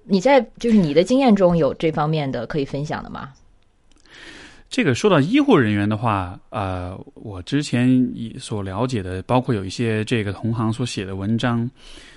[0.05, 3.29] 你在就是你的经验中有这方面的可以分享的吗？
[4.73, 11.71] 这个说到医护人员的话，呃，我之前以所了解的，包括有一些这个同行所写的文章，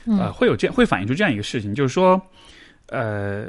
[0.05, 2.19] 呃，会有这会反映出这样一个事情，就是说，
[2.87, 3.45] 呃，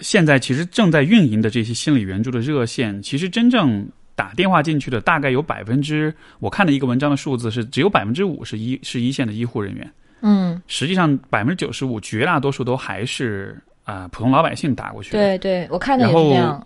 [0.00, 15.18] 现在其实正在运营的这些心理援助的热线，其实真正打电话进去的大概有百分之，我看了一个文章的数字是只有百分之五是一是一线的医护人员，嗯，实际上百分之九十五绝大多数都还是啊、普通老百姓打过去的。
[15.18, 16.64] 对对，我看的也然后是这样。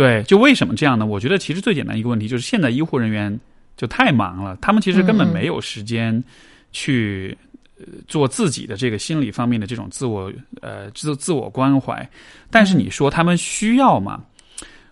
[0.00, 1.04] 对，就为什么这样呢？
[1.04, 3.38] 我觉得其实最简单一个问题就是现在医护人员
[3.76, 6.24] 就太忙了，他们其实根本没有时间
[6.72, 7.36] 去
[7.78, 10.32] 呃做自己的这个心理方面的这种自我
[10.62, 12.08] 呃自自我关怀。
[12.50, 14.24] 但是你说他们需要吗？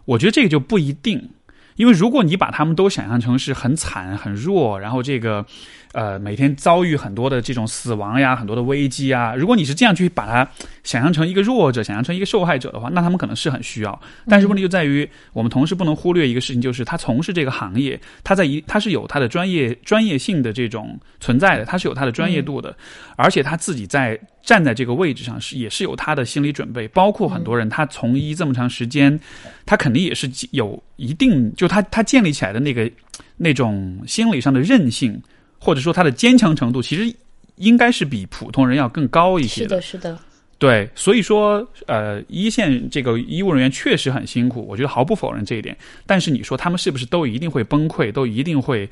[0.05, 1.31] 我觉得这个就不一定。
[1.77, 5.47] 因为如果你把他们都想象成是很惨、很弱，然后这个，
[5.93, 10.49] 呃，每天遭遇很多的这种死亡呀、很多的危机啊，如果你是这样去把它
[10.85, 14.01] 想象成一个弱者、想象成一个受害者的话，那他们可能是很需要。
[14.29, 22.77] 但是问题就在于，我们同时不能忽略一个事情，就是他从事这个行业，他在一他是有他的专业专业性的这种存在的，他是有他的专业度的，
[23.17, 29.19] 而且他自己在站在这个位置上是也是有他的心理准备，包括很多人他从医这么长时间，
[29.65, 32.91] 他肯定也是有一定就他他建立起来的那个
[33.39, 35.21] 那种心理上的韧性，
[35.59, 37.15] 或者说他的坚强程度，其实
[37.57, 40.19] 应该是比普通人要更高一些是的，是的，
[40.59, 45.77] 对，所以说，呃，一线这个医务人员确实很辛苦，我觉得毫不否认这一点。
[46.05, 48.89] 但是你说他们是不是都一定会崩溃，都一定会，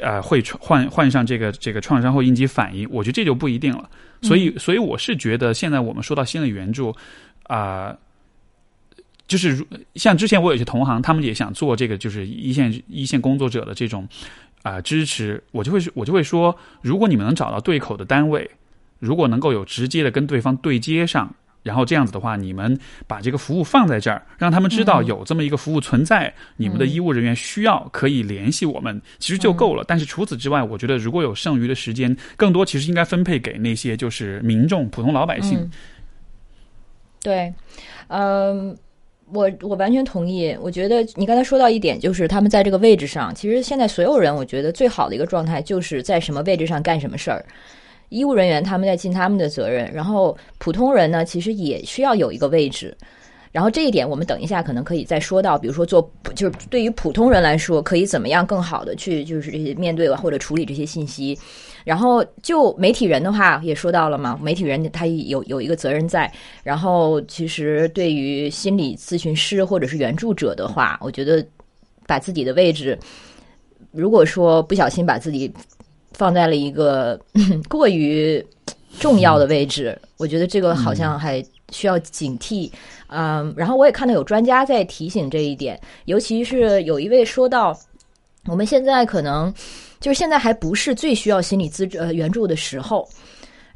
[0.00, 2.88] 呃，会患患上这个这个创伤后应激反应？
[2.90, 3.88] 我觉得这就不一定了。
[4.22, 6.94] 所以，所以我是觉得现在我们说到心理援助，
[7.44, 7.94] 啊、
[9.26, 14.06] 就是如像之前我有些同行，他们也想做这个，就是一线一线工作者的这种
[14.62, 18.50] 啊、支持，我就会我就会说，如果你们能找到对口的单位，
[18.98, 29.84] 如果能够有直接的跟对方对接上，然后这样子的话，你们把这个服务放在这儿，让他们知道有这么一个服务存在，你们的医务人员需要可以联系我们，其实就够了。
[29.86, 35.58] 但是除此之外，我觉得如果有剩余的时间，更多其实应该分配给那些就是民众、普通老百姓。
[35.60, 35.70] 嗯
[37.22, 37.52] 对，
[38.08, 38.74] 嗯，
[39.32, 40.56] 我我完全同意。
[40.60, 47.44] 我觉得你刚才说到一点，就是他们在这个位置上，其实现在所有人，我觉得最好的一个状态就是在什么位置上干什么事儿。
[48.08, 52.96] 医务人员他们在尽他们的责任，然后普通人呢，其实也需要有一个位置。
[53.52, 61.36] 然后这一点，我们等一下可能可以再说到，比如说做，就是对于普通人来说，可以怎么样更好的去就是这些面对或者处理这些信息。
[61.84, 66.30] 然后就媒体人的话也说到了嘛，媒体人他有有一个责任在。
[66.62, 71.44] 然后其实对于心理咨询师或者是援助者的话，我觉得
[72.06, 72.98] 把自己的位置，
[73.92, 75.52] 如果说不小心把自己
[76.12, 77.20] 放在了一个
[77.68, 78.44] 过于
[78.98, 82.70] 重要的位置，我觉得这个好像还需要警惕。
[83.12, 87.76] 嗯，然后我也看到有专家在提醒这一点，尤其是有一位说到，
[88.46, 89.52] 我们现在可能
[90.00, 93.08] 就是现在还不是最需要心理资呃援助的时候。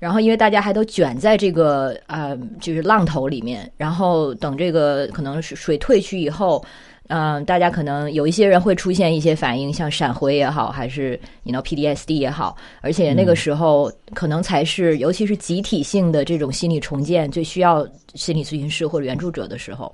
[0.00, 6.62] 然后，因为大家还都卷在这个呃，就是浪头里面，然后等这个可能是水退去以后，
[7.06, 19.90] 嗯、大家可能有一些人会出现一些反应，像闪回也好，还是你 know PDSD 也好，而且那个时候可能才是，尤其是集体性的这种心理重建最需要心理咨询师或者援助者的时候。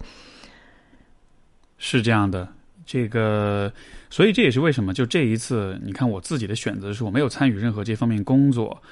[1.78, 2.48] 是这样的，
[2.84, 3.72] 这个，
[4.10, 8.82] 所以这也是为什么就这一次，你看我自己的选择是我没有参与任何这方面工作，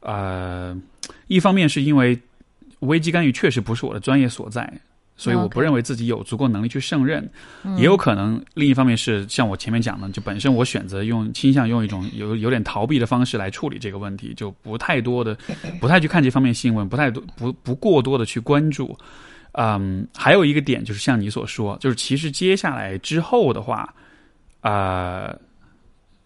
[0.00, 0.76] 呃，
[1.28, 2.18] 一方面是因为
[2.80, 4.70] 危机干预确实不是我的专业所在，
[5.16, 7.26] 所以我不认为自己有足够能力去胜任，
[7.78, 15.38] 也有可能另一方面是像我前面讲的，就本身我选择用倾向用一种有有点逃避的方式来处理这个问题，就不太多的
[15.80, 18.98] 不太去看这方面新闻，不太多不不过多的去关注。
[19.52, 23.94] 嗯，还有一个点就是像你所说，就是其实接下来之后的话，
[24.64, 25.38] 呃，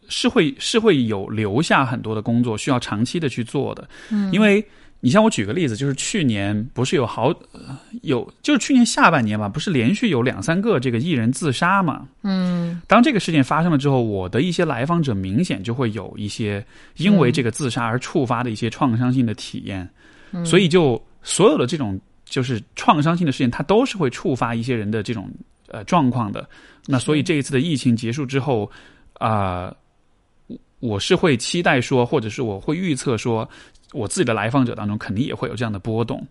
[0.09, 3.87] 是会是会有留下很多的工作需要长期的去做的。
[4.11, 4.64] 嗯，因为
[5.01, 12.07] 你像我举个例子，就是去年不是有好呃有就是去年下半年吧，不是连续有两三个这个艺人自杀嘛？
[12.22, 16.64] 嗯当这个事件发生了之后，我的一些来访者明显就会有一些
[16.96, 19.88] 因为这个自杀而触发的一些创伤性的体验，
[20.33, 25.31] 嗯所以就所有的这种就是创伤性的事件，它都是会触发一些人的这种
[25.68, 26.48] 呃状况的。
[26.87, 28.70] 那所以这一次的疫情结束之后，
[29.14, 29.74] 啊、
[30.46, 33.48] 我我是会期待说，或者是我会预测说，
[33.92, 36.26] 我自己的来访者当中肯定也会有这样的波动。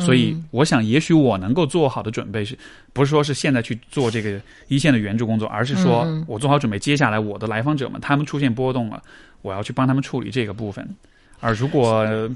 [0.00, 2.56] 所以，我想，也许我能够做好的准备是，
[2.94, 9.02] 不是说是现在去做这个一线的援助工作，而是说我做好准备，接下来我的来访者们他们出现波动了，
[9.42, 10.96] 我要去帮他们处理这个部分。
[11.40, 12.30] 而如果呃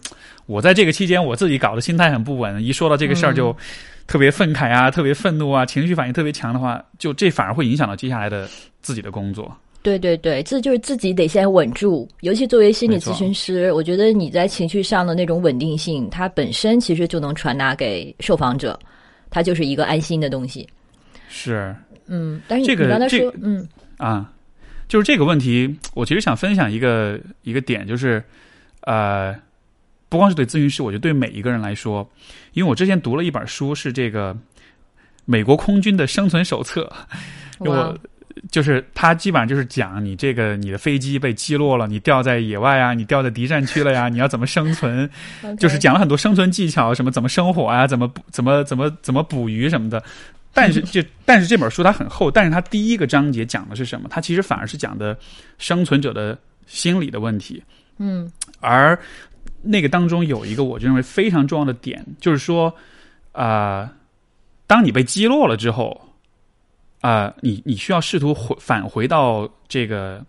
[0.45, 3.57] 我在这个期间我自己搞得心态很不稳，一说到这个事儿就
[4.07, 8.49] 特别愤慨啊、特别愤怒啊、情绪反应特别强的话，就这反而会影响到接下来的
[8.81, 9.55] 自己的工作。
[9.83, 18.77] 对对对，这就是自己得先稳住，尤其作为心理咨询师，我觉得你在情绪上的那种稳定性，它本身其实就能传达给受访者，
[19.31, 20.69] 它就是一个安心的东西。
[21.29, 21.73] 是
[22.07, 24.33] 嗯，但是你这个你刚才这说，嗯啊，
[24.89, 28.21] 就是这个问题，我其实想分享一个一个点，就是
[28.81, 29.33] 呃，
[30.09, 32.09] 不光是对咨询师，我觉得对每一个人来说，
[32.53, 34.37] 因为我之前读了一本书，是这个
[35.25, 36.91] 美国空军的生存手册，
[37.59, 37.97] 我
[38.51, 45.09] 就是它基本上就是讲你这个你的飞机被击落了，你掉在野外啊，你掉在敌占区了呀，你要怎么生存？
[45.59, 50.03] 就是讲了很多生存技巧，什么怎么生火啊，怎么捕怎么怎么怎么捕鱼什么的。
[50.53, 54.07] 但是 这但是这本书它很厚，但是它第一个章节讲的是什么？
[54.11, 55.19] 它其实反而是讲的
[55.59, 57.63] 生存者的心理的问题。
[57.99, 58.99] 嗯而
[59.63, 62.75] 那个当中有一个我认为非常重要的点，就是说，
[63.33, 63.93] 啊、
[64.67, 66.01] 当你被击落了之后，
[67.01, 70.25] 啊、你你需要试图回返回到这个，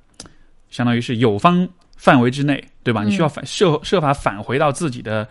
[0.69, 3.03] 相当于是友方范围之内，对吧？
[3.03, 3.07] 嗯。
[3.07, 5.27] 你需要反设设法返回到自己的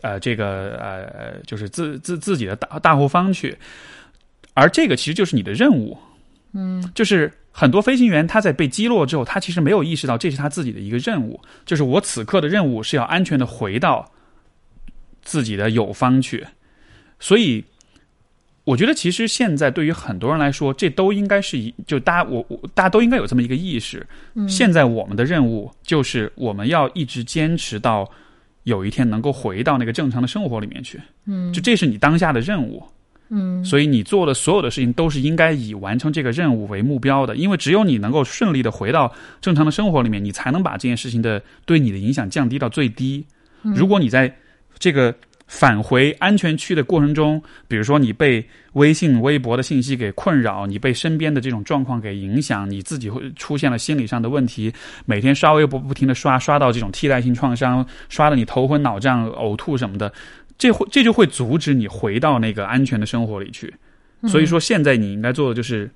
[0.00, 3.56] 呃这个呃就是自自自己的大大后方去，
[4.54, 5.96] 而这个其实就是你的任务，
[6.54, 14.10] 嗯就是很多飞行员他在被击落之后，他其实没有意识到这是他自己的一个任务，就是我此刻的任务是要安全的回到
[15.22, 16.46] 自己的友方去。
[17.20, 17.64] 所以，
[18.64, 24.06] 我觉得其实现在对于很多人来说，这都应该是一就大家我我大家都应该有这么一个意识。
[24.34, 28.10] 嗯现在我们的任务就是我们要一直坚持到
[28.64, 31.00] 有一天能够回到那个正常的生活里面去。
[31.26, 32.82] 嗯就这是你当下的任务。
[33.34, 43.24] 嗯所以你做的所有的事情都是应该以完成这个任务为目标的，因为只有你能够顺利的回到正常的生活里面，你才能把这件事情的对你的影响降低到最低。
[43.62, 44.30] 如果你在
[44.78, 45.14] 这个
[45.46, 54.72] 返回安全区的过程中，比如说你被微信、微博的信息给困扰，你被身边的这种状况给影响，你自己会出现了心理上的问题，
[55.04, 60.10] 每天刷微博不停的刷，刷到这种替代性创伤，刷的你头昏脑胀、呕吐什么的，
[60.62, 63.74] 这会这就会阻止你回到那个安全的生活里去。
[64.28, 65.90] 所以说，现在你应该做的就是，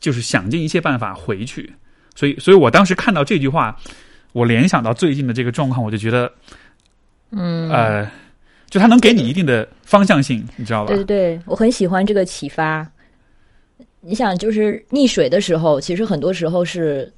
[0.00, 1.70] 就是想尽一切办法回去。
[2.14, 3.76] 所以，所以我当时看到这句话，
[4.32, 6.32] 我联想到最近的这个状况，我就觉得，
[7.32, 8.10] 嗯，呃，
[8.70, 11.04] 就他能给你一定的方向性，你知道吧对？
[11.04, 12.90] 对对，我很喜欢这个启发。
[14.00, 17.12] 你想，就是溺水的时候，其实很多时候是，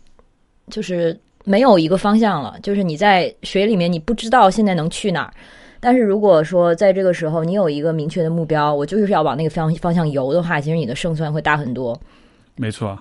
[0.68, 5.32] 就是没有一个方向了，就是你在水里面，你不知道现在能去哪儿。
[5.80, 11.98] 但是如果说在这个时候你有一个明确的目标，我就是要往那个方方向游的话，其实你的胜算会大很多。
[12.56, 12.98] 没错，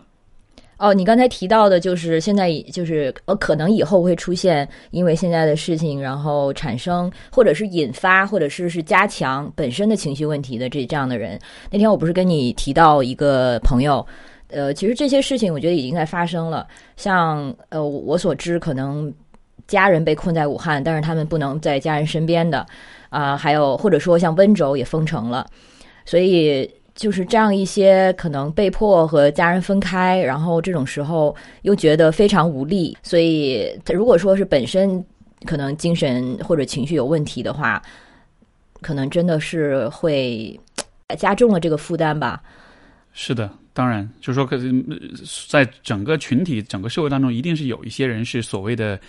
[0.77, 11.39] 哦，你刚才提到的就是现在就是呃，可能以后会出现因为现在的事情，然后产生或者是引发或者是是加强本身的情绪问题的这这样的人。
[11.71, 14.05] 那天我不是跟你提到一个朋友，
[14.49, 16.67] 呃，其实这些事情我觉得已经在发生了。
[16.95, 19.11] 像呃，我所知，可能
[19.67, 22.65] 家人被困在武汉，但是他们不能在家人身边的
[23.09, 25.45] 啊，还有或者说像温州也封城了，
[26.05, 26.69] 所以。
[26.97, 35.05] 就是这样一些可能被迫和家人分开，然后这种时候又觉得非常无力，所以如果说是本身
[35.45, 37.79] 可能精神或者情绪有问题的话，
[38.81, 40.59] 可能真的是会
[41.19, 42.41] 加重了这个负担吧。
[43.13, 44.57] 是的，当然，就是说，可
[45.47, 48.99] 在整个群体、整个社会当中，一定是有一些人是所谓的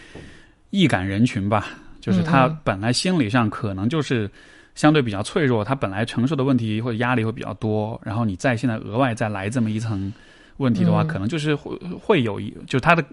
[0.71, 1.67] 易感人群吧，
[2.01, 4.31] 就是他本来心理上可能就是。
[4.75, 10.13] 相对比较脆弱，他本来承受的问题或者压力会比较多，然后你再现在额外再来这么一层
[10.59, 13.05] 问题的话，可能就是会会有一，就他的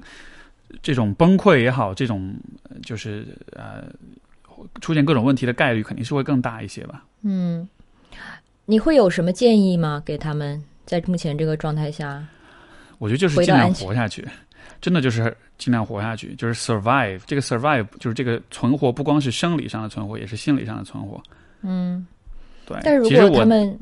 [0.83, 2.35] 这种崩溃也好，这种
[2.83, 3.83] 就是呃
[4.79, 7.03] 出现各种问题的概率肯定是会更大一些吧。
[7.23, 7.67] 嗯，
[8.65, 9.99] 你会有什么建议吗？
[10.05, 12.23] 给他们在目前这个状态下，
[12.99, 14.23] 我觉得就是尽量活下去，
[14.79, 17.21] 真的就是尽量活下去，就是 survive。
[17.25, 21.21] 这个 survive 就是这个存活，不光是生理上的存活，也是心理上的存活。
[21.61, 22.05] 嗯，
[22.65, 22.77] 对。
[22.83, 23.79] 但是如果他们，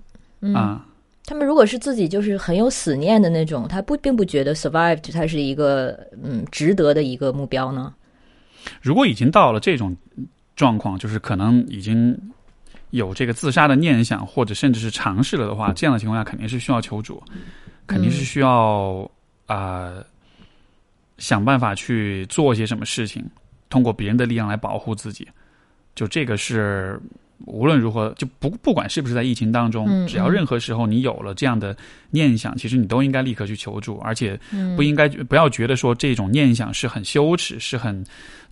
[0.56, 0.86] 啊，
[1.26, 7.94] 他们如果是自己就是很有死念的那种，他不并不觉得 survive 它是一个嗯值得的一个目标呢。
[8.82, 9.96] 如果已经到了这种
[10.56, 12.18] 状况，就是可能已经
[12.92, 17.22] 有这个自杀的念想，或者甚至是尝试了的话，这样的情况下肯定是需要求助，
[17.88, 19.10] 肯定是需要
[19.48, 19.94] 啊
[21.18, 23.26] 想办法去做一些什么事情，
[23.70, 25.28] 通过别人的力量来保护自己。
[25.96, 27.00] 就这个是。
[27.46, 31.76] 无论如何，就不不管是不是在疫情当中，只要任何时候你有了这样的
[32.12, 34.40] 念想，其实你都应该立刻去求助，而且
[34.78, 38.02] 不应该不要觉得说这种念想是很羞耻、是很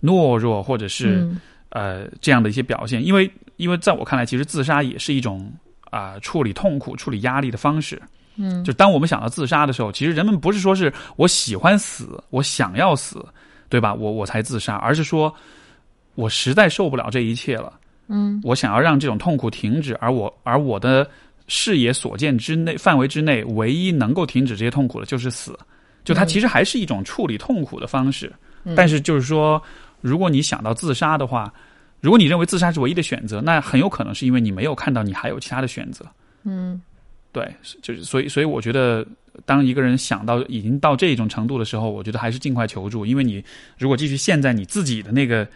[0.02, 1.26] 懦弱，或者是
[1.70, 3.02] 呃这样的一些表现。
[3.02, 5.50] 因为因为在我看来，其实自杀也是一种
[5.84, 8.02] 啊处理痛苦、处理压力的方式。
[8.36, 13.24] 嗯，就当我们想到自杀的时候，其实人们不是说是我喜欢死、我想要死，
[13.68, 13.92] 对吧？
[13.92, 15.34] 我我才自杀，而是说
[16.14, 17.72] 我实在受不了这一切了。
[18.08, 21.08] 嗯，我想要让这种痛苦停止，而我而我的
[21.46, 25.58] 视野所见之内范围之内，唯一能够停止这些痛苦的就是死。
[26.04, 28.32] 就它其实还是一种处理痛苦的方式。
[28.76, 29.60] 但是就是说，
[30.00, 31.52] 如果你想到自杀的话，
[32.00, 36.04] 如果你认为自杀是唯一的选择，那很有可能是因为你没有看到你还有其他的选择。
[36.44, 36.80] 嗯，
[37.32, 39.06] 对，就是所以所以我觉得，
[39.44, 43.44] 当一个人想到已经到这种程度的时候，我觉得还是尽快求助，因为你
[43.78, 45.46] 如果继续陷在你自己的那个。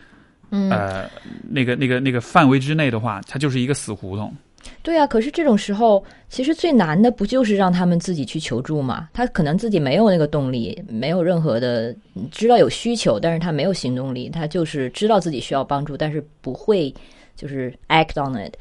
[0.49, 1.11] 呃，
[1.51, 4.33] 那个、那个、那个范围之内的话，它就是一个死胡同。
[4.81, 9.09] 对啊，可是这种时候，其实最难的不就是让他们自己去求助吗？
[9.13, 11.93] 他可能自己没有那个动力，没有任何的
[12.31, 16.95] 知道有需求，但是他没有行动力，他就是知道自己需要帮助，但是不会
[17.35, 18.55] 就是 act on it。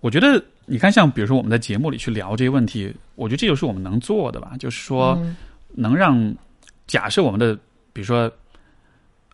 [0.00, 5.20] 我觉得，你看，像比如说我们在节目里去聊这些问题，我觉得这就是我们能做的吧，就是说，
[5.74, 6.34] 能让
[6.86, 7.54] 假设我们的，
[7.92, 8.30] 比如说，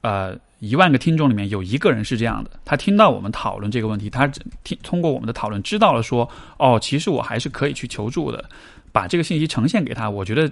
[0.02, 0.38] 呃。
[0.58, 4.26] 一万个听众里面有一个人是这样的，他听到我们讨论这个问题，他
[4.64, 8.42] 听通过我们的讨论知道了说，哦，其实我还是可以去求助的，
[8.90, 10.08] 把这个信息呈现给他。
[10.08, 10.50] 我觉得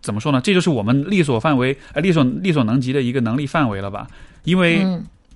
[0.00, 0.40] 怎么说呢？
[0.40, 4.06] 这就是我们力所范围、呃力所力所能及的一个能力范围了吧？
[4.44, 4.82] 因为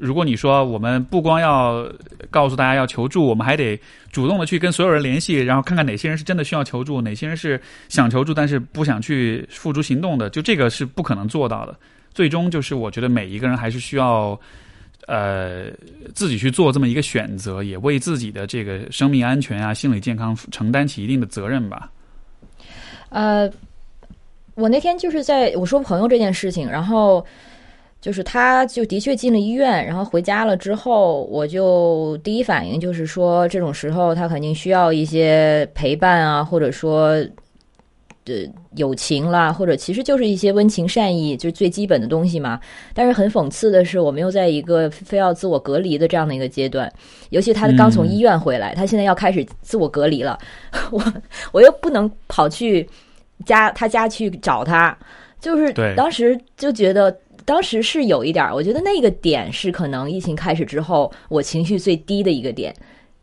[0.01, 1.87] 如果你说我们不光要
[2.31, 3.79] 告诉大家要求助，我们还得
[4.11, 11.77] 主动的去跟所有人联系，然后看看哪些人是真的需要求助，哪些人是想求助但是不想去付诸行动的，就这个是不可能做到的。
[12.13, 14.39] 最终就是，我觉得每一个人还是需要，
[15.07, 15.67] 呃，
[16.13, 21.89] 自己去做这么一个选择，也为自己的这个生命安全啊、心理健康承担起一定的责任吧。
[23.11, 23.49] 呃，
[24.55, 27.25] 我那天就是在我说朋友这件事情，然后
[28.01, 37.17] 就是他就的确进了医院，然后回家了之后，我就第一反应就是说，这种时候他肯定需要一些陪伴啊，或者说。
[38.23, 42.61] 的友情啦，或者其实就是一些温情善意，就是最基本的东西嘛。
[42.93, 46.93] 但是很讽刺的是，我们又在一个非要自我隔离的这样的一个阶段。
[47.31, 50.39] 尤其他刚从医院回来，他现在要开始自我隔离了。
[50.93, 51.03] 我
[51.51, 52.87] 我又不能跑去
[53.47, 54.97] 家他家去找他，
[55.41, 57.11] 就是当时就觉得，
[57.51, 62.73] 当时是有一点，我觉得那个点是可能疫情开始之后我情绪最低的一个点。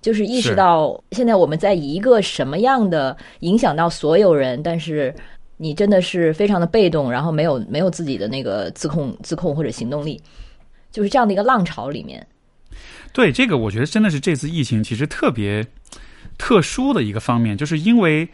[0.02, 5.16] 就是意识到现在我们在一个什么样的影响到所有人，但是
[5.56, 10.22] 你真的是非常的被动，然后没有没有自己的那个自控自控或者行动力，
[10.92, 12.28] 就是这样的一个浪潮里面。
[13.14, 15.66] 对这个，我觉得真的是这次疫情其实特别
[16.38, 18.28] 特殊的一个方面，就是因为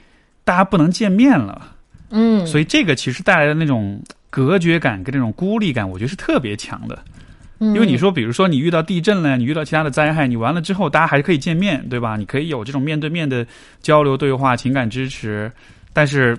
[0.44, 1.76] 大家不能见面了，
[2.10, 4.02] 嗯，所以这个其实带来的那种
[4.34, 6.98] 隔绝感跟这种孤立感，我觉得是特别强的。
[7.60, 12.18] 因因为你说，比如说你遇到地震了，你遇到其他的灾害，你完了之后，大家还是可以见面，对吧？
[12.18, 13.46] 你可以有这种面对面的
[13.80, 15.52] 交流对话、情感支持。
[15.94, 16.36] 但是，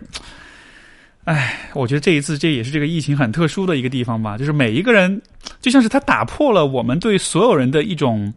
[1.22, 5.22] 哎，我觉得这一次这也是这个疫情很特殊的一个地方吧，就是每一个人
[5.60, 8.34] 就像是他打破了我们对所有人的一种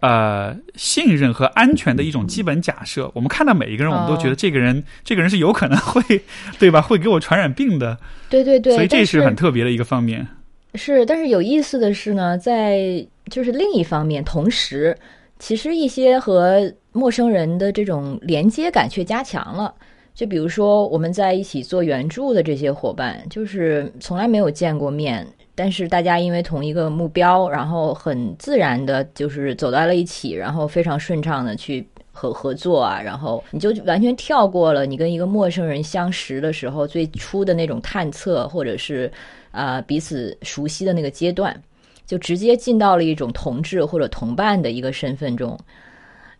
[0.00, 3.10] 呃信任和安全的一种基本假设。
[3.14, 6.22] 我们看到每一个人，我们都觉得这个人，这个人是有可能会
[6.58, 6.80] 对吧？
[6.80, 7.96] 会给我传染病的。
[8.28, 10.26] 对对对，所以这是很特别的一个方面。
[10.74, 14.96] 是，但是有意思的是呢，在就是另一方面，同时
[15.38, 19.74] 其实一些和陌生人的这种连接感却加强了。
[20.14, 39.10] 就比如说我们在一起做援助的这些伙伴，就是从来没有见过面，但是大家因为同一个目标，然后很自然的就是走到了一起，然后非常顺畅的去合合作啊，然后你就完全跳过了你跟一个陌生人相识的时候最初的那种探测或者是。
[39.52, 41.60] 啊，彼此熟悉的那个阶段，
[42.06, 45.58] 就直接进到了一种同志或者同伴的一个身份中。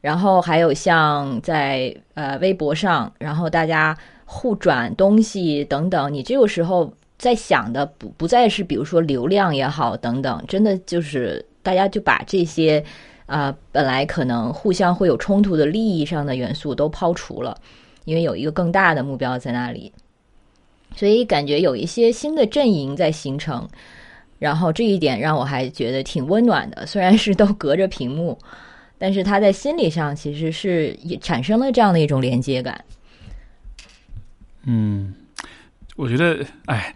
[0.00, 12.82] 然后还有像在呃微博上，然后大家互转东西等等，你这个时候在想的不不再是比如说流量也好等等，真的就是大家就把这些
[13.26, 17.54] 啊本来可能互相会有冲突的利益上的元素都抛除了，
[18.06, 19.92] 因为有一个更大的目标在那里。
[20.96, 23.68] 所以感觉有一些新的阵营在形成，
[24.38, 26.86] 然后这一点让我还觉得挺温暖的。
[26.86, 28.38] 虽然是都隔着屏幕，
[28.98, 32.82] 但是他在心理上其实是也产生了这样的一种连接感。
[34.64, 35.14] 嗯，
[35.96, 36.94] 我觉得，哎。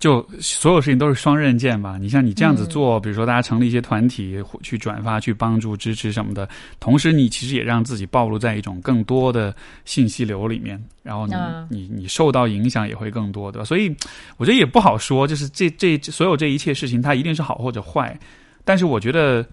[0.00, 1.98] 就所有事情都是双刃剑吧。
[2.00, 6.48] 你像你这样子做，比如说大家成立一些团体去转发、去帮助、支持什么的，
[6.80, 11.34] 同时你其实也让自己暴露在一种更多的信息流里面，然后你
[11.68, 13.64] 你你受到影响也会更多，对吧？
[13.66, 13.94] 所以
[14.38, 18.18] 我觉得也不好说，就是这这所有这一切事情，它一定是好或者坏。
[18.64, 19.46] 但是我觉得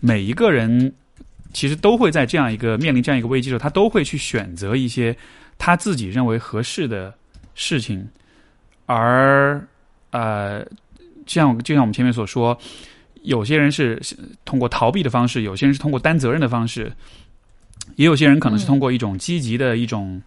[0.00, 0.90] 每一个人
[1.52, 5.14] 其实都会在这样一个面临这样一个危机的时候，他都会去选择一些
[5.58, 7.12] 他自己认为合适的
[7.54, 8.08] 事情，
[8.94, 9.66] 而。
[10.12, 10.66] 呃，
[11.24, 12.58] 像就像我们前面所说，
[13.22, 14.02] 有些人是
[14.44, 16.92] 通过逃避的方式，有些人是通过担责任的方式，
[17.94, 20.20] 也有些人可能是通过一种积极的一种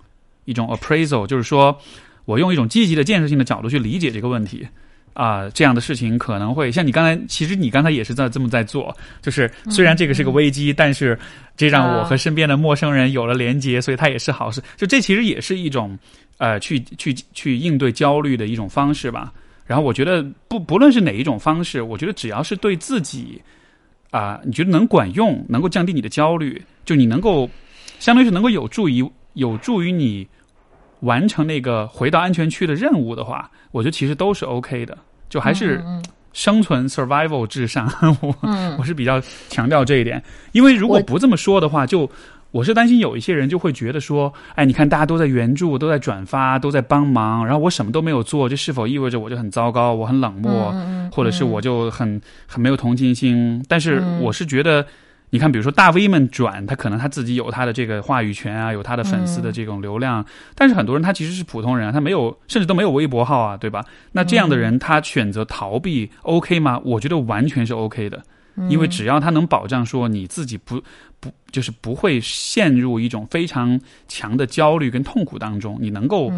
[0.45, 1.78] 一种 appraisal，就是说
[2.24, 4.66] 我用一种积极的建设性的角度去理解这个问题
[5.14, 11.18] 啊，这样的事情可能会像你刚才，其实你刚才也是在这么在做，就是虽然这个是个危机，但是
[11.55, 14.61] 这让我和身边的陌生人有了连接，所以它也是好事。
[14.76, 15.97] 就这其实也是一种
[16.38, 19.32] 呃，去去去应对焦虑的一种方式吧。
[19.66, 23.41] 然后我觉得不不论是哪一种方式，我觉得只要是对自己
[24.11, 27.49] 啊，你觉得能管用，能够降低你的焦虑，就你能够，
[27.99, 30.28] 相当于是能够有助于有助于你
[31.04, 34.97] 完成那个回到安全区的任务的话，我觉得其实都是 OK 的，
[35.30, 35.82] 就还是
[36.34, 37.88] 生存 survival 至上，
[38.20, 38.36] 我
[38.78, 42.10] 我是比较强调这一点，因为如果不这么说的话，就。
[42.54, 50.72] 我是担心有一些人就会觉得说，哎，你看大家都在援助，都在转发，都在帮忙，然后我什么都没有做，这是否意味着我就很糟糕，我很冷漠，
[51.12, 53.60] 或者是我就很很没有同情心？
[53.68, 54.86] 但是我是觉得，
[55.34, 60.24] 你看，比如说大 V 们转，他可能他自己有他的这个话语权啊，有他的粉丝的这种流量，
[60.54, 63.84] 但是很多人他其实是普通人，他没有，甚至都没有微博号啊，对吧？
[64.12, 66.80] 那这样的人他选择逃避，OK 吗？
[66.86, 68.22] 我觉得完全是 OK 的。
[68.70, 70.80] 因为只要他能保障说你自己不
[71.20, 76.32] 不就是不会陷入一种非常强的焦虑跟痛苦当中，你能够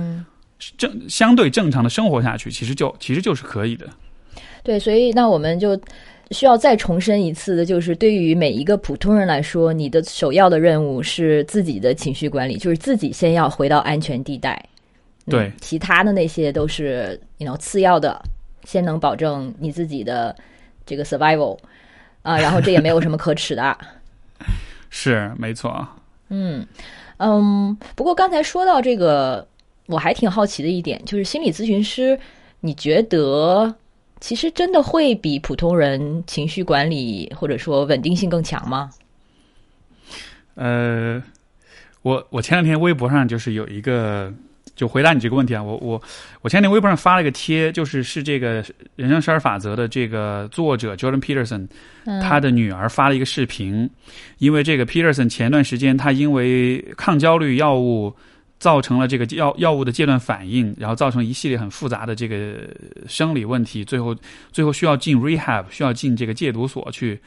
[0.77, 3.85] 正相对正常的生活下去，其实就其实就是可以的。
[4.63, 5.77] 对，所以那我们就
[6.31, 14.63] 需要再重申一次的，就是对于每一个普通人来说，你的首要的任务是自己的情绪管理，就是自己先要回到安全地带。
[15.27, 18.21] 对，其他的那些都是你 know 次要的，
[18.63, 20.35] 先能保证你自己的
[20.85, 21.57] 这个 survival。
[22.21, 23.77] 啊， 然后这也没有什么可耻的，
[24.89, 25.87] 是没错。
[26.29, 26.65] 嗯
[27.17, 29.47] 嗯，不过刚才说到这个，
[29.85, 32.19] 我还挺好奇的一点，就是心理咨询师，
[32.61, 33.71] 你觉得
[34.25, 38.89] 其实真的会比普通人情绪管理或者说稳定性更强吗？
[40.55, 41.21] 呃，
[42.01, 44.33] 我我前两天微博上就是有一个。
[44.75, 46.01] 就回答你这个问题啊，我我
[46.41, 48.61] 我前天微博上发了一个贴，就是是这个
[48.97, 51.65] 人生十二法则的这个作者 Jordan Peterson，
[52.21, 53.89] 他的女儿发了一个视频，
[54.39, 58.13] 因为这个 Peterson 前段时间他因为抗焦虑药物
[58.59, 62.67] 造成了这个药药物的戒断反应，然后造成一系列很复杂的这个
[63.07, 64.15] 生理问题，最后
[64.51, 67.19] 最后需要进 rehab，需要进这个戒毒所去，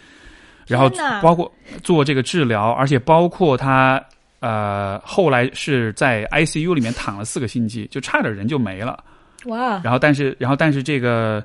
[0.66, 0.90] 然后
[1.22, 1.52] 包括
[1.82, 4.02] 做这个治疗，而且包括他。
[4.40, 9.02] 呃，后来是在 ICU 里面躺了四个星期，就差点人就没了。
[9.46, 9.80] 哇！
[9.82, 11.42] 然后，但是，然后，但是这个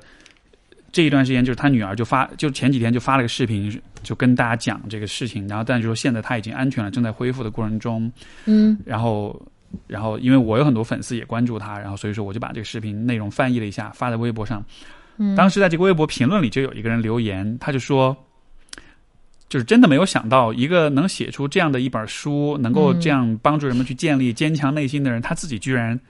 [0.92, 5.48] 这一段时间，就是他女儿就发，就前几天就发了个视频，就跟大家讲这个事情。
[5.48, 8.08] 然后，但是说现在他已经安全了，正在恢复的过程中。
[8.44, 8.78] 嗯。
[8.86, 9.44] 然后，
[9.86, 14.64] 然后，因为我有很多粉丝也关注他，然后所以说我就把这个视频内容翻译了一下，发在微博上。
[15.18, 15.34] 嗯。
[15.36, 18.16] 当时在这个微博评论里就有一个人留言，他就说。
[19.46, 26.00] 就是真的没有想到，一个能写出这样的一本书，能够这样帮助人们去建立坚强内心的人，他自己居然，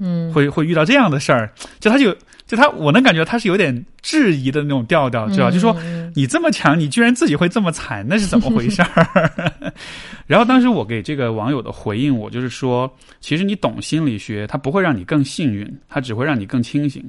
[0.00, 1.52] 嗯，会会遇到这样的事儿。
[1.78, 2.12] 就他就
[2.46, 5.50] 就他，我能感觉他是有点质疑的那种调调，知道？
[5.50, 5.76] 就说
[6.16, 9.30] 你这么强，你居然自己会这么惨，那是怎么回事儿？
[10.26, 17.04] 然后当时我给这个网友的回应，我就是说，其实你懂心理学，它不会让你更幸运，它只会让你更清醒。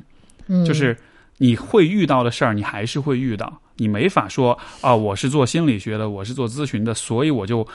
[0.48, 0.96] 嗯，就是
[1.38, 3.60] 你会遇到的事儿，你还是会遇到。
[3.78, 7.66] 你没法说啊，我是做心理学的，我是做咨询的，所以我就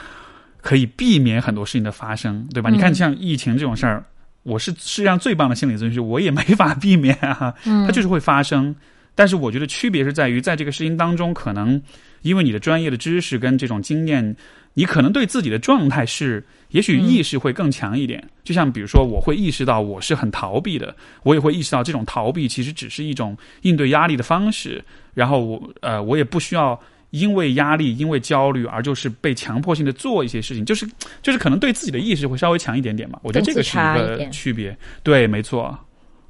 [0.61, 2.71] 可以避免很多事情的发生，对吧？
[2.71, 4.05] 你看，像疫情这种事儿，
[4.47, 8.75] 我是世界上最棒的心理咨询师，我也没法避免啊，它就是会发生。
[9.15, 11.81] 但是我觉得区别是在于，在这个事情当中，可能
[12.23, 14.37] 因为你的专业的知识跟这种经验，
[14.75, 16.45] 你可能对自己的状态是。
[16.71, 24.85] 也许意识会更强一点，就像比如说，我会意识到我是很逃避的，我也会意识到这种逃避其实只是一种应对压力的方式。
[25.15, 26.79] 然后我呃，我也不需要
[27.11, 30.89] 因为压力、因为焦虑而就是被强迫性的做一些事情，就是
[31.23, 33.19] 就是可能对自己的意识会稍微强一点点嘛。
[33.23, 34.77] 我觉得这个是一个区别。
[35.03, 35.79] 对，没错。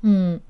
[0.02, 0.40] 嗯，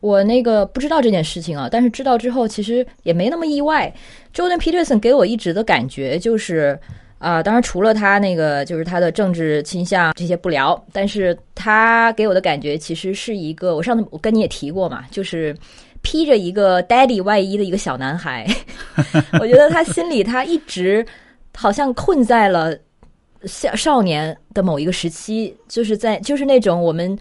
[0.00, 3.92] 我那个不知道这件事情啊，但是知道之后其实也没那么意外。
[4.34, 6.78] Jordan Peterson 给我一直的感觉就是。
[7.20, 15.56] 啊，当然除了他那个，就是他的政治倾向这些不聊，但是他给我的感觉其实是一个，我上次我跟你也提过嘛，就是
[16.04, 18.46] 披着一个 daddy 外衣的一个小男孩。
[19.40, 21.04] 我觉得他心里他一直
[21.56, 22.78] 好像困在了
[23.44, 27.18] 少少年的某一个时期，就是在就是那种我们。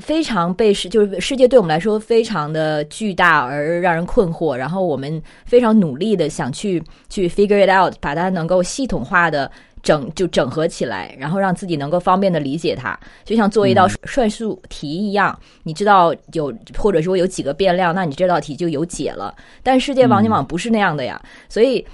[0.00, 9.48] 非常被世就是世界对我们来说非常的巨大而让人困惑，然后我们非常努力的想去去 figure it out，把它能够系统化的
[9.84, 19.32] 整就整合起来，然后让自己能够方便的理解它，就像做一道算术题一样，你知道有或者说有几个变量，那你这道题就有解了。
[19.62, 21.86] 但世界网际网不是那样的呀，所以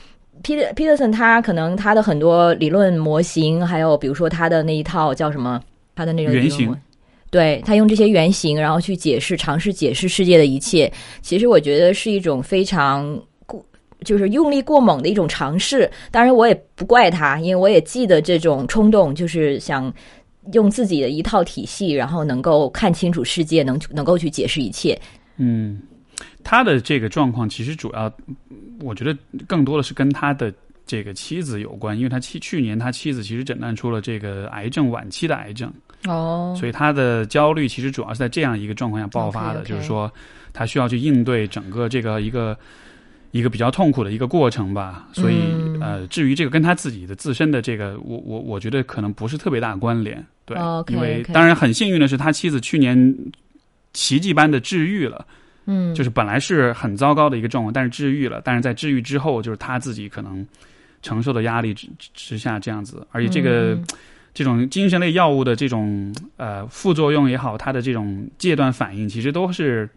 [0.43, 5.61] Peter Peterson 他可能他的很多理论模型，还有比如说他的那一套叫什么，
[5.95, 6.75] 他的那种原型。
[7.33, 13.23] 对他用这些原型，然后去解释、尝试解释世界的一切，其实我觉得是一种非常过，
[14.05, 15.91] 就是用力过猛的一种尝试。
[16.11, 19.93] 当然，我也不怪他，因为我也记得这种冲动，就是想
[20.53, 24.99] 用自己的一套体系，然后能够看清楚世界，能能够去解释一切。
[25.37, 25.81] 嗯，
[26.43, 28.13] 他的这个状况其实主要，
[28.81, 30.53] 我觉得更多的是跟他的
[30.87, 35.73] 这个妻子有关，因为他妻去年他妻子其实诊断出了这个癌症晚期的癌症。
[36.07, 40.11] 哦，所以他的焦虑其实主要是在这样一个状况下爆发的，就是说
[40.53, 42.57] 他需要去应对整个这个一个
[43.31, 45.09] 一个比较痛苦的一个过程吧。
[45.13, 45.37] 所以
[45.81, 50.25] 呃，至于这个跟他自己的自身的这个，我我我觉得可能不是特别大关联。
[50.45, 50.57] 对，
[50.89, 53.17] 因为当然很幸运的是，他妻子去年
[53.93, 55.27] 奇迹般的治愈了。
[55.67, 58.41] 嗯，就是本来是很糟糕的一个状况，但是治愈了。
[58.45, 60.47] 但是在治愈之后，就是他自己可能
[61.03, 63.79] 承受的压力之之下这样子，而且这个。
[64.33, 69.91] 这种精神类药物的这种呃副作用也好，它的这种戒断反应，其实都是，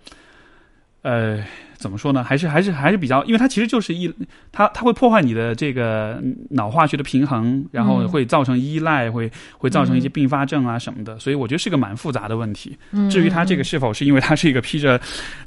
[1.03, 1.39] 呃。
[1.83, 2.23] 怎么说呢？
[2.23, 4.09] 还是还是还是比较，因为它其实就是一，
[4.53, 11.19] 它它会破坏你的这个脑化学的平衡，然后会造成依赖，会会造成一些并发症啊什么的。
[11.19, 12.77] 所以我觉得是个蛮复杂的问题。
[13.11, 14.97] 至于他这个是否是因为他是一个披着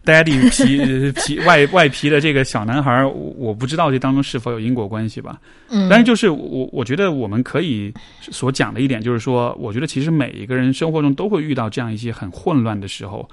[0.05, 3.03] daddy 皮皮 外外皮的这个小男孩，
[3.37, 5.41] 我不知道这当中是否有因果关系吧。
[5.70, 13.26] 嗯，但是就是我我觉得我们可以所讲的一点就是说，我觉得其实每一个人生活中都会遇到这样一些很混乱的时候。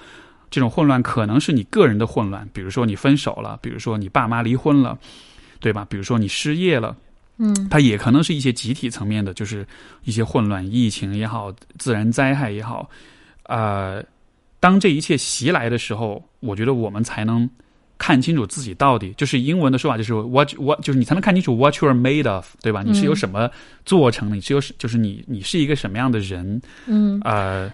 [0.54, 4.96] 这种混乱可能是你个人的混乱，比如说你分手了，比如说你爸妈离婚了，
[5.60, 5.84] 对吧？
[5.90, 6.96] 比如说你失业了，
[7.38, 9.66] 嗯，它也可能是一些集体层面的，就是
[10.04, 12.88] 一些混乱，疫情也好，自然灾害也好，
[13.48, 14.04] 呃，
[14.60, 17.50] 当这一切袭来的时候，我觉得我们才能
[17.98, 22.84] 看清楚自己到底，就是英文的说法就是 what what，就是你才能看清楚 what you are made of，对吧？
[22.86, 23.50] 你是由什么
[23.86, 24.36] 做成的？
[24.36, 26.62] 你是由就是你你是一个什么样的人？
[26.86, 27.74] 嗯，呃。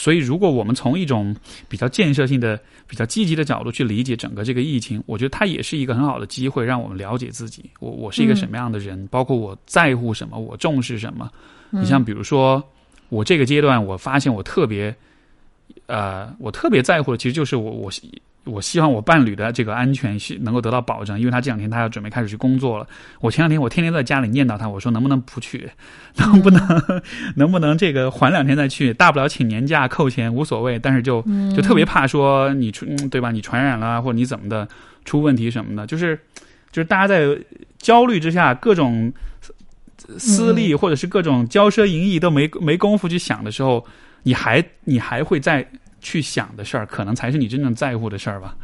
[0.00, 1.36] 所以，如果我们从一种
[1.68, 7.68] 比较建设性的、比较积极的角度去理解整个这个疫情，我觉得它也是一个很好的机会，让我们了解自己。
[7.80, 11.30] 我我是一个什么样的人，包括我在乎什么，我重视什么。
[11.68, 12.64] 你像比如说，
[13.10, 14.96] 我这个阶段，我发现我特别，
[15.84, 17.90] 呃，我特别在乎的其实就是我我
[18.50, 22.86] 我希望我伴侣的这个安全是能够得到保证，因为他这两天他要准备开始去工作了。
[23.20, 25.70] 我前两天我天天在家里念叨他，我说能不能不去，
[26.16, 26.62] 能不能
[27.36, 31.22] 能不能这个缓两天再去，大不了请年假扣钱无所谓，但是就
[31.54, 33.30] 就特别怕说你出对吧？
[33.30, 34.68] 你传染了或者你怎么的
[35.04, 36.18] 出问题什么的，就是
[36.72, 37.38] 就是大家在
[37.78, 39.12] 焦虑之下各种。
[40.18, 43.84] 私利或者是各种骄奢淫逸都没没工夫去想的时候，
[44.24, 45.64] 你还你还会再
[46.00, 48.56] 去想的事儿，可能才是你真正在乎的事儿吧。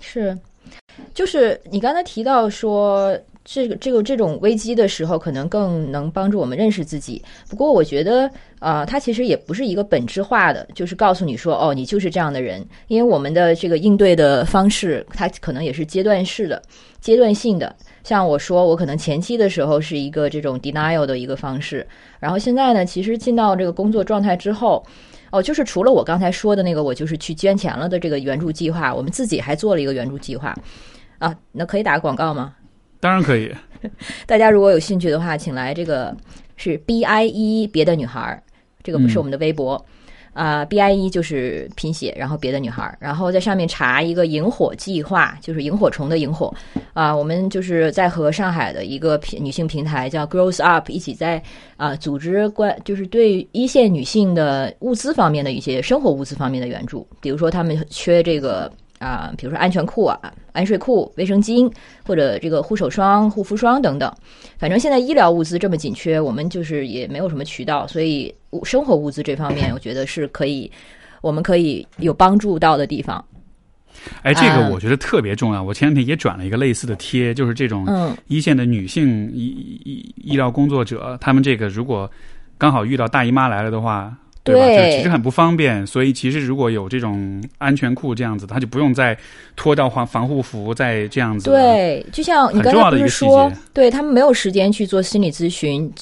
[0.00, 0.36] 是，
[1.14, 7.22] 就是你刚才提到说，这个这个这种危机的时候，可能更能帮助我们认识自己。
[7.48, 12.66] 不过，我觉得啊，它其实也不是一个本质化的，就是告诉你说，哦，你就是这样的人。
[12.88, 16.62] 因为我们的这个应对的方式，它可能也是阶段式的、
[17.00, 17.74] 阶段性的。
[18.02, 21.86] 像我说，我可能前期的时候是一个这种 denial 的一个方式，
[22.18, 24.84] 然后现在呢，其实进到这个工作状态之后，
[25.30, 30.56] 哦，就是除了我刚才说的那个，我就是去捐钱了的这个援助计划，我们自己还做了一个援助计划，
[31.18, 32.54] 啊，那可以打个广告吗？
[32.98, 33.54] 当然可以，
[34.26, 36.14] 大家如果有兴趣的话，请来这个
[36.56, 38.42] 是 B I E 别的女孩，
[38.82, 39.84] 这个不是我们的微博。
[40.32, 46.54] 啊，B I E 就是拼写，然后别的女孩，然后在上面查一个萤火计划，就是萤火虫的萤火。
[46.92, 51.42] 啊，我们就是在和上海的一个平女性平台叫 Grows Up 一起在
[51.76, 58.70] 啊组织关，就是对一线女性的物资方面的一些生活物资方面的援助，比如说他们缺这个。
[59.00, 60.20] 啊，比如说安全裤啊、
[60.52, 61.72] 安睡裤、卫生巾，
[62.06, 64.14] 或者这个护手霜、护肤霜等等。
[64.58, 68.32] 反正现在医疗物资这么紧缺，我们就是也没有什么渠道，所以
[68.62, 70.70] 生活物资这方面，我觉得是可以，
[71.22, 73.24] 我们可以有帮助到的地方。
[74.22, 75.62] 哎，这个我觉得特别重要。
[75.62, 79.46] 我前两天也转了一个类似的贴，就是这种一线的女性医
[79.84, 82.10] 医医疗工作者，他们这个如果
[82.58, 84.14] 刚好遇到大姨妈来了的话。
[84.52, 84.90] 对吧？
[84.90, 89.16] 就其实很不方便，所以其实如果有这种安全裤这样子，他就不用再
[89.56, 91.50] 脱掉防防护服，再这样子。
[91.50, 95.92] 对，就像你刚才不是说，对他们没有时间去做心理咨询，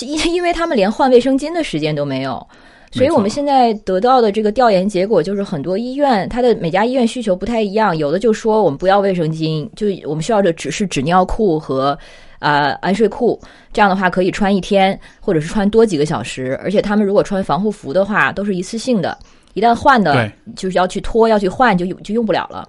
[0.00, 2.46] 因因为他们连换卫生巾的时间都没有。
[2.92, 11.98] 所以我们现在得到的这个调研结果就是，很多医院它的每家医院需求不太一样，有的就说我们不要卫生巾，就我们需要的只是纸尿裤和。
[12.38, 13.40] 啊，安睡裤
[13.72, 16.58] 这样的话可以穿一天，或者是穿多几个小时。
[16.62, 19.16] 而且他们如果穿防护服的话，都是一次性的，
[19.54, 22.68] 一旦换的，就是要去脱要去换，就就用不了了。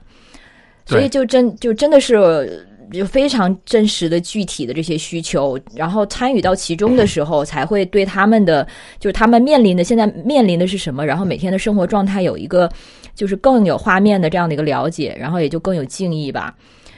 [0.85, 8.67] 所以就真就真的是就非常真实的具体的这些需求，然后参与到其中的时候，才会对他们的
[8.99, 12.67] 就是他们面临的现在面临的是什么，然后每天的生活状态有一个
[13.13, 16.55] 就是更有画面的这样的一个了解，然后也就更有敬意吧。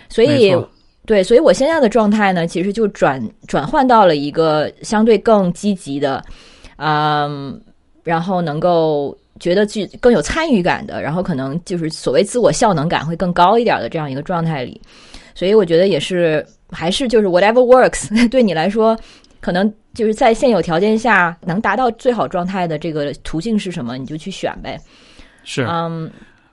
[0.07, 0.55] 所以。
[1.11, 6.23] 对，所以我现在的状态呢，其实就转转换到了一个相对更积极的，
[6.77, 7.61] 嗯，
[8.01, 14.79] 然后能够觉得去更有参与感的，然后可能就是所谓自我效能感会更高一点的这样一个状态里。
[15.35, 18.97] 所以我觉得也是，还是就是 whatever works， 对你来说，
[19.41, 24.79] 可能就是在现有条件下能达到最好状态的这个途径是什么，你就去选呗。
[25.43, 26.09] 是，嗯。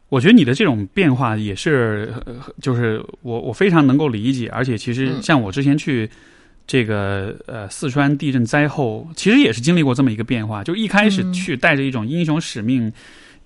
[0.09, 2.13] 我觉得你的这种变化也是，
[2.63, 6.09] 就是我我非常能够理解，而且其实像我之前去
[6.67, 10.65] 这个呃四川地震灾后，其实也是经历过这么一个变化。
[10.65, 12.91] 就一开始去带着一种英雄使命，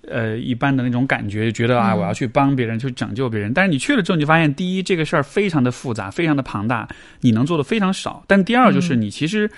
[0.07, 3.53] 呃一般的那种感觉，觉得啊我要去帮别人，去拯救别人。
[3.53, 6.87] 但是你去了之后，你发现第一这个事儿非常的复杂，非常的庞大，
[7.21, 8.23] 你能做的非常少。
[8.25, 9.49] 但第二就是你其实。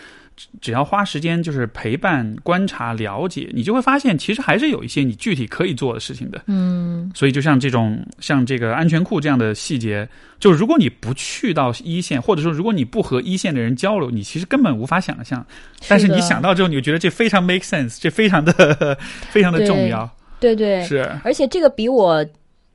[0.60, 6.42] 只要花时间，就是陪伴、观察、了解，你就会发现，其实还是有一些你具体可以做的事情的。
[6.48, 10.08] 嗯，所以就像这种，像这个安全裤这样的细节，
[10.38, 15.46] 就如果你不去到一线，或者说如果你不和一线的人交流，你其实根本无法想象。
[15.88, 18.98] 但是你想到之后，你就觉得这非常 make sense，这非常的
[19.32, 20.10] 非常的重要。
[20.42, 21.10] 对对，是。
[21.24, 22.26] 而且这个比我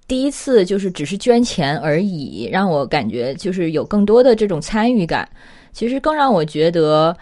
[0.08, 5.28] 第一次就是只是捐钱而已，让我感觉就是有更多的这种参与感。
[5.72, 7.14] 其实更让我觉得。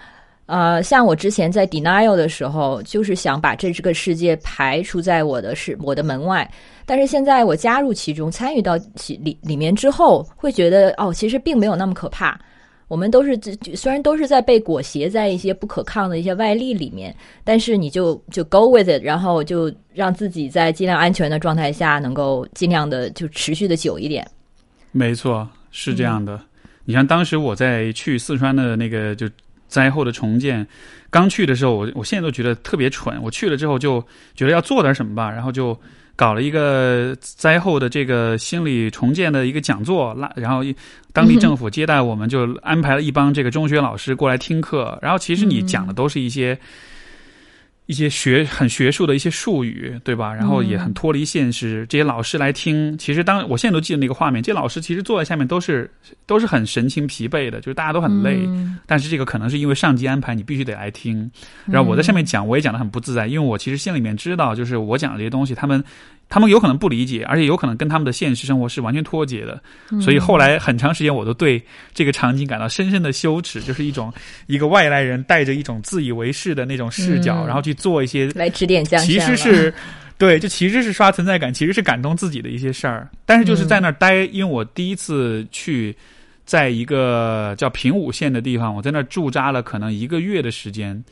[0.48, 6.50] 呃，像我之前在 denial 的时候，就是想把这这个世界排除在我的是我的门外。
[6.86, 12.40] 但是现在我加入其中，参与到其里里面之后，会觉得哦，其实并没有那么可怕。
[12.88, 13.38] 我们都是
[13.74, 24.26] 虽然都是在被裹挟在一些不可抗的一些外力里面，但是你就就 go with it，然后就让自己在尽量安全的状态下，能够尽量的就持续的久一点。
[24.92, 26.40] 没错，是这样的。
[26.86, 29.28] 你像当时我在去四川的那个就。
[29.68, 30.66] 灾后的重建，
[31.10, 33.16] 刚去的时候，我我现在都觉得特别蠢。
[33.22, 34.04] 我去了之后就
[34.34, 35.78] 觉得要做点什么吧，然后就
[36.16, 40.64] 搞了一个灾后的这个心理重建的一个讲座，拉然后
[41.12, 44.98] 当地政府接待我们，就安排了一帮这个中学老师过来听课。
[45.00, 46.58] 然后其实你讲的都是一些
[47.88, 50.34] 一些学很学术的一些术语，对吧？
[50.34, 51.86] 然后也很脱离现实。
[51.88, 55.90] 这些老师来听，其实当我现在都记得那个画面，这些老师其实坐在下面都是
[56.26, 58.46] 都是很神情疲惫的，就是大家都很累。
[58.84, 61.30] 但是这个可能是因为上级安排，你必须得来听。
[61.64, 65.82] 然后我在上面讲，我也讲的很不自在，因为我其实心里面知道，就是我讲的这些东西，他们。
[66.30, 69.58] 他们有可能不理解，而且有可能跟他们的现实生活是完全脱节的，
[69.98, 71.62] 所以后来很长时间我都对
[71.94, 74.12] 这个场景感到深深的羞耻，就是一种
[74.46, 79.72] 一个外来人带着一种自以为是的那种视角，然后去做一些来指点江山，其实是
[80.18, 83.08] 对，就其实是刷存在感，其实是感动自己的一些事儿。
[83.24, 85.96] 但是就是在那儿待，因为我第一次去，
[86.44, 91.02] 在一个叫平武县的地方，我在那儿驻扎了可能一个月的时间，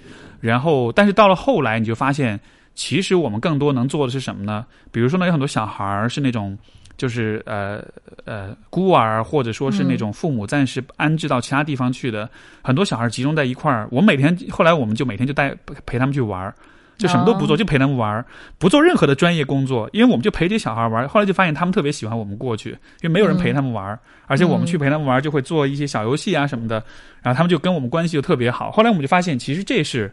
[0.41, 2.39] 然后但是到了后来，你就发现。
[2.77, 4.65] 其实我们更多能做的是什么呢？
[4.93, 6.57] 比如说呢，有很多小孩儿是那种，
[6.97, 7.83] 就是呃
[8.27, 12.29] 呃孤儿，或者说是那种父母暂时安置到其他地方去的，
[12.63, 13.89] 很多小孩集中在一块儿。
[13.91, 15.57] 我每天后来我们就每天就带
[15.87, 16.55] 陪他们去玩儿，
[16.99, 18.25] 就什么都不做，就陪他们玩儿，
[18.59, 21.09] 不做任何的专业工作，因为我们就陪这些小孩玩儿。
[21.09, 22.71] 后来就发现他们特别喜欢我们过去，
[23.01, 26.83] 因为没有人陪他们玩儿，而且我们去陪他们玩儿就会做一些小游戏啊什么的，
[27.23, 28.71] 然后他们就跟我们关系就特别好。
[28.71, 30.13] 后来我们就发现，其实这是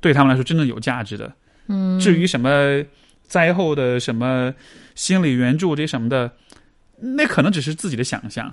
[0.00, 1.30] 对他们来说真正有价值的。
[1.68, 2.82] 嗯，至于什么
[3.26, 4.52] 灾后的什么
[4.94, 6.30] 心理援助这什么的，
[6.98, 8.52] 那可能只是自己的想象。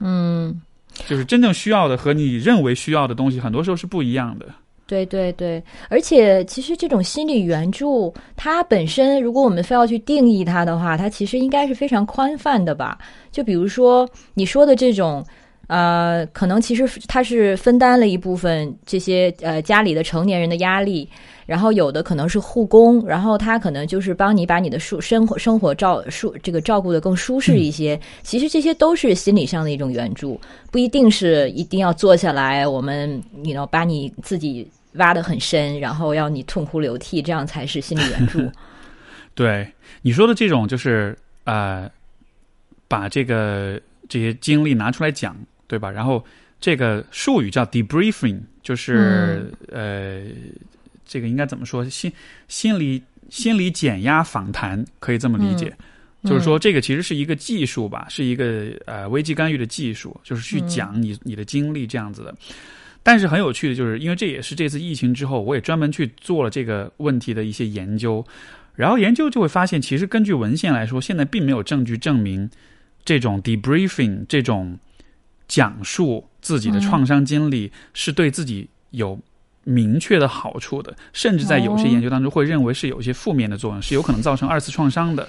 [0.00, 0.62] 嗯，
[1.06, 4.46] 就是真正需要的和你认为需要的东西，很多时候是不一样的。
[4.86, 12.98] 对对对，而且其实这种心理援助，它本身如果我们非要去定义它的话，它其实应该是非常宽泛的吧？
[13.30, 15.24] 就比如说你说的这种。
[15.72, 21.08] 呃，可能其实他是分担了一部分这些呃家里的成年人的压力，
[21.46, 27.98] 然后有的可能是护工，然后他可能就是帮你把你的舒生活生活照舒这个照顾的更舒适一些。
[28.22, 30.38] 其实这些都是心理上的一种援助，
[30.70, 38.40] 不一定是一定要坐下来，我们你要把你自己挖得很深，然后要你痛哭流涕，这样才是心理援助。
[39.34, 39.66] 对
[40.02, 41.90] 你说的这种，就是呃，
[42.88, 45.34] 把这个这些经历拿出来讲。
[45.66, 45.90] 对吧？
[45.90, 46.24] 然后
[46.60, 50.24] 这个术语叫 debriefing，就是呃，
[51.04, 51.84] 这个应该怎么说？
[51.88, 52.12] 心
[52.46, 55.74] 心理心理减压访谈，可以这么理解。
[56.24, 62.32] 就是说，这个其实是一个技术吧，是一个呃危机干预的技术，就是去讲你你的经历这样子的。
[63.02, 68.24] 但是很有趣的就是，因为这也是这次疫情之后，我也专门去做了这个问题的一些研究，
[68.76, 72.48] 然后研究就会发现，其实根据文献来说，现在并没有证据证明
[73.04, 74.78] 这种 debriefing 这种。
[75.52, 79.20] 讲述自己的创伤经历是对自己有
[79.64, 85.28] 明确的好处的，甚至在有些研究当中会认为是有一些负面的作用，是有可能造成二次创伤的。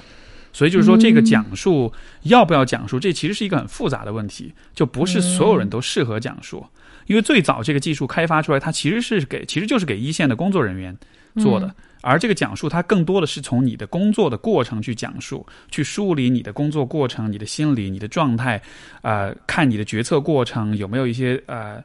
[0.53, 6.65] 所以就是说，这个讲述要不要讲述，这其实是一个很复杂的问题，就不是所有人都适合讲述。
[7.07, 10.97] 因为最早这个技术开发出来，它其实是给，其实就是给一线的工作人员
[11.35, 11.73] 做的。
[12.01, 18.61] 而这个讲述，它更多的是从你的工作的过程去讲述，去梳理你的工作过程、你的心理、你的状态，
[19.01, 21.81] 呃，看你的决策过程有没有一些呃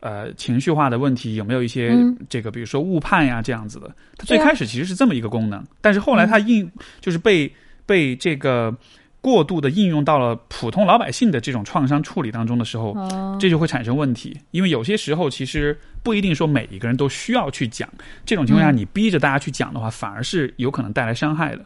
[0.00, 1.96] 呃情绪化的问题，有没有一些
[2.28, 3.94] 这个比如说误判呀这样子的。
[4.16, 6.68] 它最开始其实是这么一个功能，但是后来它应
[7.00, 7.52] 就是被
[7.86, 8.76] 被这个。
[9.20, 12.94] 过度的应用到了普通老百姓的这种创伤处理当中的时候，
[13.38, 14.36] 这就会产生问题。
[14.50, 17.88] 因为有些时候其实不一定说每一个人都需要去讲，
[18.24, 21.64] 这种情况下你逼着大家去讲的话，反而是有可能带来伤害的。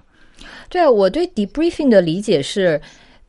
[0.69, 2.81] 对，我对 debriefing 的理解是，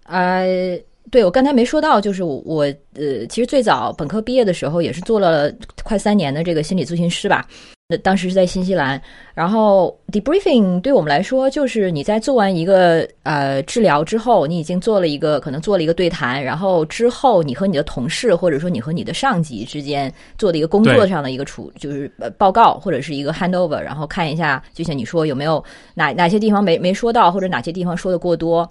[0.06, 0.78] 呃，
[1.12, 2.64] 对我刚才没说到，就是我
[2.94, 5.54] 呃，其实最早本科毕业的时候也是做了
[5.84, 7.48] 快三年的这个心理咨询师吧。
[7.88, 9.00] 那当时是在新西兰，
[9.36, 25.64] 然后 debriefing 对我们来说，就是你在做完一个呃治疗之后，你已经做了一个可能做了一个对谈，然后之后你和你的同事或者说你和你的上级之间做的一个工作上的一个处，就是报告或者是一个 handover，然后看一下，就像你说有没有
[25.94, 28.68] 哪哪些地方没没说到，或者哪些地方说的过多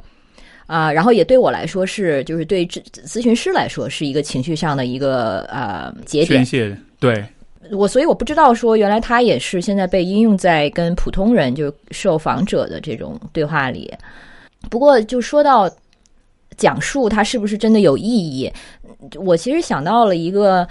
[0.66, 7.24] 啊，然后也对我来说是，就是对咨咨询师来说是一个情绪上的一个呃节点，宣泄对。
[7.72, 13.92] 我所以我不知道说原来它也是现在被应用在跟普通人就受访者的这种对话里。
[14.70, 15.70] 不过就说到
[16.56, 18.52] 讲述它是不是真的有意义，
[19.16, 20.66] 我其实想到了一个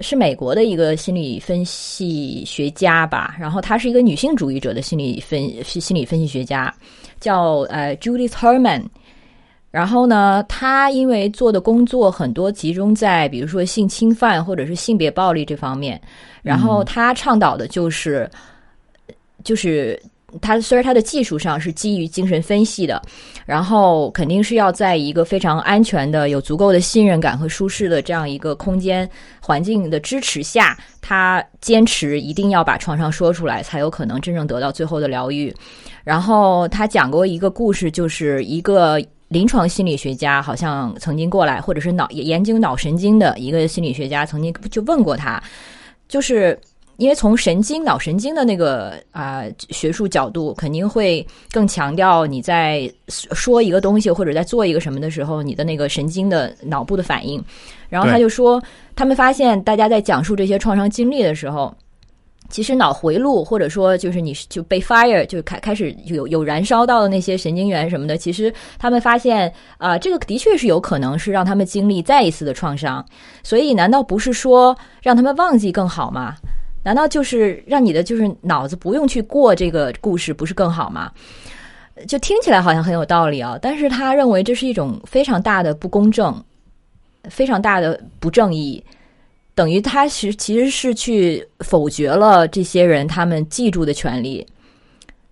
[0.00, 6.74] 是美国的一个心理分析学家吧，然后她是一个女性主义者的心理分心理分析学家，
[7.20, 8.84] 叫呃 Judith Herman。
[9.72, 15.98] 然后呢，他因为做的工作很多集中在比如说性侵犯或者是性别暴力这方面，
[16.42, 18.30] 然后他倡导的就是，
[19.42, 20.00] 就是
[20.42, 23.00] 他虽然他的技术上是基于精神分析的，
[23.46, 29.08] 然后肯定是要在一个非常安全的、有足够的信任感和舒适的这样一个空间
[29.40, 35.54] 环境的支持下，他坚持一定要把创伤说出来，才有可能真正得到最后的疗愈。
[36.04, 39.00] 然后他讲过一个故事，就是一个
[39.32, 45.42] 临床心理学家，好像曾经过来，或者是脑研究脑神经的一个心理学家，曾经就问过他，
[46.06, 46.58] 就是
[46.98, 57.42] 因为从神经脑神经的那个啊、学术角度，肯定会更强调你在说一个东西或者在做一个什么的时候，你的那个神经的脑部的反应。
[57.88, 58.62] 然后他就说，
[58.94, 61.74] 他们发现大家在讲述这些创伤经历的时候。
[62.52, 73.04] 其实脑回路，或者说就是你就被 fire 就开开始有有燃烧到的那些神经元什么的，其实他们发现啊、这个的确是有可能是让他们经历再一次的创伤。
[73.42, 76.36] 所以难道不是说让他们忘记更好吗？
[76.84, 81.10] 难道就是让你的就是脑子不用去过这个故事，不是更好吗？
[82.06, 86.34] 就听起来好像很有道理啊，但是他认为这是一种非常大的不公正，
[87.30, 88.82] 非常大的不正义。
[89.54, 94.46] 等于他其实其实是去否决了这些人他们记住的权利，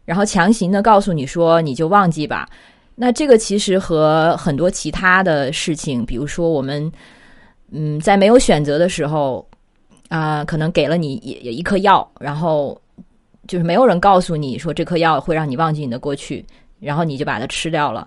[0.05, 2.49] 然后强行的告诉你说你就忘记吧。
[2.95, 6.93] 那这个其实和很多其他的事情，比如说我们
[7.71, 9.47] 嗯在没有选择的时候
[10.09, 12.79] 啊、可能给了你一一颗药，然后
[13.47, 16.45] 就是没有人告诉你说这颗药会让你忘记你的过去，
[16.81, 18.05] 然后你就把它吃掉了。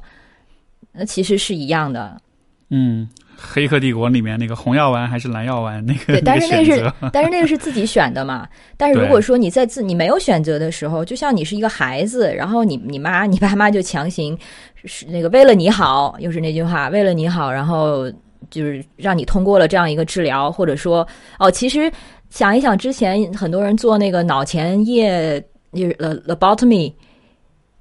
[0.92, 2.22] 那其实是一样的，
[2.70, 8.48] 嗯，《黑客帝国》里面那个红药丸还是蓝药丸那个 对，但是那个是但是那个是自己选的嘛。
[8.78, 14.38] 但是如果说你在自你没有选择的时候，就像你是一个孩子，然后你你妈你爸妈就强行
[14.86, 18.12] 是那个为了你好，又是那句话，为了你好，然后
[18.50, 21.08] 就是让你通过了这样一个治疗，或者说
[21.40, 21.92] 哦，其实
[22.30, 25.40] 想一想，之前很多人做那个脑前叶
[25.74, 26.94] 就是 l lobotomy。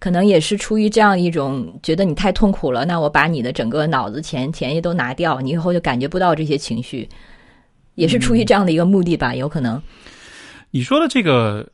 [0.02, 7.08] 可能也是出于这样一种觉得你太痛苦了，那我把你的整个脑子前前叶都拿掉，你以后就感觉不到这些情绪，
[7.94, 9.80] 也是出于这样的一个目的吧，有可能。
[10.72, 11.70] 你说的这个，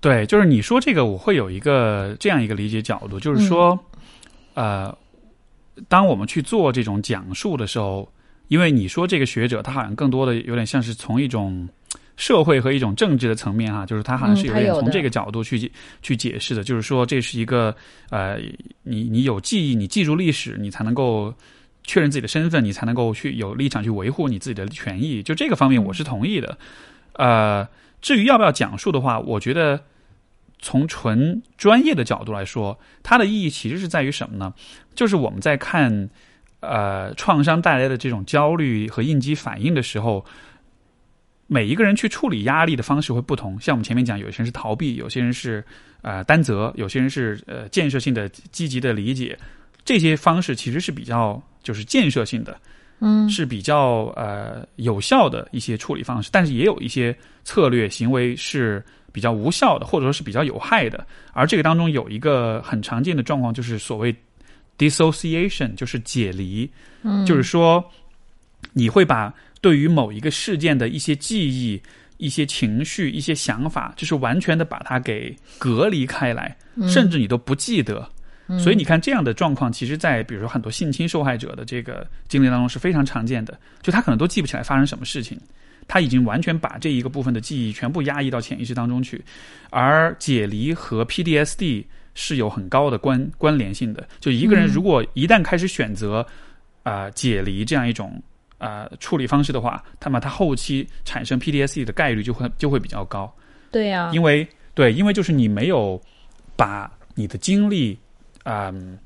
[0.00, 3.78] 对，就是你说这个，我会有一个这样一个理解角度，就是说，
[4.54, 4.92] 呃，
[5.86, 8.12] 当我们去做这种讲述的时候，
[8.48, 11.68] 因为你说这个学者，他好像更多的有点像是从一种
[12.16, 15.70] 社会和一种政治的层面哈，就是他好像是有点从这个角度去、
[16.02, 17.74] 去解释的，就是说这是一个
[18.10, 18.38] 呃，
[18.82, 21.34] 你你有记忆，你记住历史，你才能够。
[21.84, 25.20] 确认自己的身份，你才能够去有立场去维护你自己的权益。
[25.20, 26.56] 就这个方面，我是同意的。
[27.14, 27.66] 呃，
[28.00, 29.82] 至于要不要讲述的话，我觉得
[30.60, 34.54] 从纯专业的角度来说，它的意义其实是在于什么呢？
[34.94, 36.08] 就是我们在看
[36.60, 40.24] 呃创伤带来的这种焦虑和应激反应的时候，
[41.46, 43.60] 每一个人去处理压力的方式会不同。
[43.60, 45.64] 像我们前面讲，有些人是逃避，有些人是
[46.02, 49.38] 呃担责，有些人是呃建设性的、积极的理解。
[49.84, 52.56] 这些方式其实是比较就是建设性的。
[53.04, 57.12] 嗯是比较呃有效的一些处理方式，但是也有一些
[57.42, 58.80] 策略行为是
[59.10, 61.04] 比较无效的，或者说是比较有害的。
[61.32, 64.14] 而这个当中有一个很常见的状况，就是所谓
[64.78, 66.70] dissociation，就是解离，
[67.02, 67.84] 嗯就是说
[68.72, 71.80] 你会把对于某一个事件的一些记忆、
[72.18, 76.54] 一些情绪、一些想法，就是完全的把它给隔离开来，
[76.86, 78.06] 甚至你都不记得。
[78.58, 83.58] 所以你看，这样的状况，其实，在比如说很多性侵受害者的这个经历当中是非常常见的。
[83.80, 85.38] 就他可能都记不起来发生什么事情，
[85.88, 89.24] 他已经完全把这一个部分的记忆全部压抑到潜意识当中去。
[89.70, 91.84] 而解离和 PDSD
[92.14, 94.06] 是有很高的关关联性的。
[94.20, 96.26] 就一个人如果一旦开始选择
[96.82, 98.31] 啊、呃解离这样一种啊、
[98.62, 103.30] 呃处理方式的话，那么它后期产生 PDSD 的概率就会就会比较高。
[103.72, 106.00] 对呀、因为对，因为就是你没有
[106.54, 107.98] 把你的精力，
[108.44, 108.96] 嗯，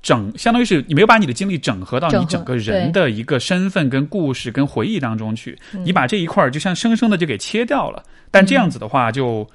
[0.00, 8.02] 整，相当于是你没有把你的精力整合到你整个人的一个身份、跟故事、跟回忆当中去，嗯你把这一块儿就像生生的就给切掉了。
[8.30, 9.46] 但这样子的话就，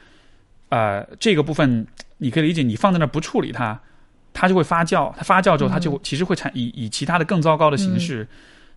[0.69, 3.79] 呃，这个部分你可以理解，你放在那儿不处理它，
[4.33, 8.27] 它就会发酵，它发酵之后，它就其实会产以以其他的更糟糕的形式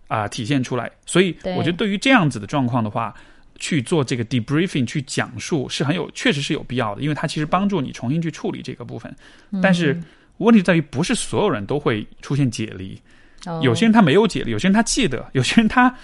[0.07, 0.91] 啊、体现出来。
[1.05, 3.13] 所以我觉得对于这样子的状况的话，
[3.59, 9.13] 去做这个 debriefing 去讲述是很有，确实是有必要的，因为它其实帮助你重新去处理这个部分。
[9.61, 9.99] 但是
[10.37, 13.01] 问题在于，不是所有人都会出现解离，
[13.45, 15.95] 哦有些人他没有解离，有些人他记得，有些人他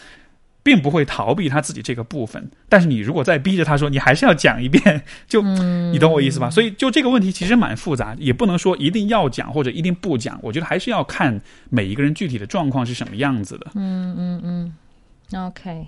[0.64, 2.49] 并不会逃避他自己这个部分。
[2.68, 6.49] 但是你如果再逼着他说，你还是要讲一遍， 就、你懂我意思吧？
[6.49, 10.39] 所以就这个问题其实蛮复杂，也不能说一定要讲或者一定不讲。
[10.41, 11.39] 我觉得还是要看
[11.70, 13.68] 每一个人具体的状况是什么样子的。
[13.76, 14.74] 嗯嗯
[15.32, 15.88] 嗯 OK，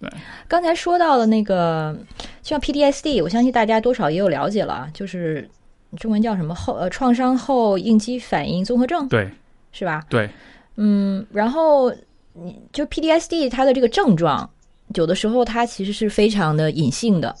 [0.00, 0.10] 对，
[0.48, 1.96] 刚才说到了那个，
[2.42, 5.48] 像 PTSD，我相信大家多少也有了解了，就是
[5.96, 9.30] 中文叫什么后呃创伤后应激反应综合症，对
[9.70, 10.02] 是吧？
[10.08, 10.28] 对，
[10.76, 11.94] 嗯，然后
[12.34, 14.48] 你就 PDSD 它的这个症状，
[14.94, 17.34] 有的时候它其实是非常的隐性的。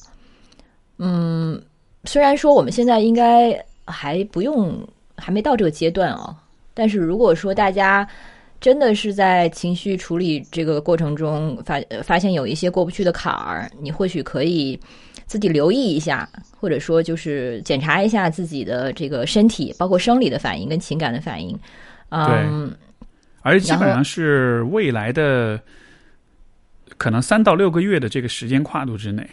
[0.98, 1.60] 嗯，
[2.04, 4.78] 虽然说我们现在应该还不用，
[5.16, 6.36] 还没到这个阶段啊，
[6.72, 8.08] 但是如果说大家
[8.60, 14.78] 真的是在情绪处理这个过程中发呃发现有一些过不去的坎儿，你或许可以
[15.26, 16.28] 自己留意一下，
[16.58, 21.58] 或者说就是检查一下自己的这个身体，包括生理的反应跟情感的反应。
[22.10, 22.72] 嗯，
[23.44, 25.60] 而基本上是未来的
[26.96, 29.28] 可能三到六个月的这个时间跨度之内。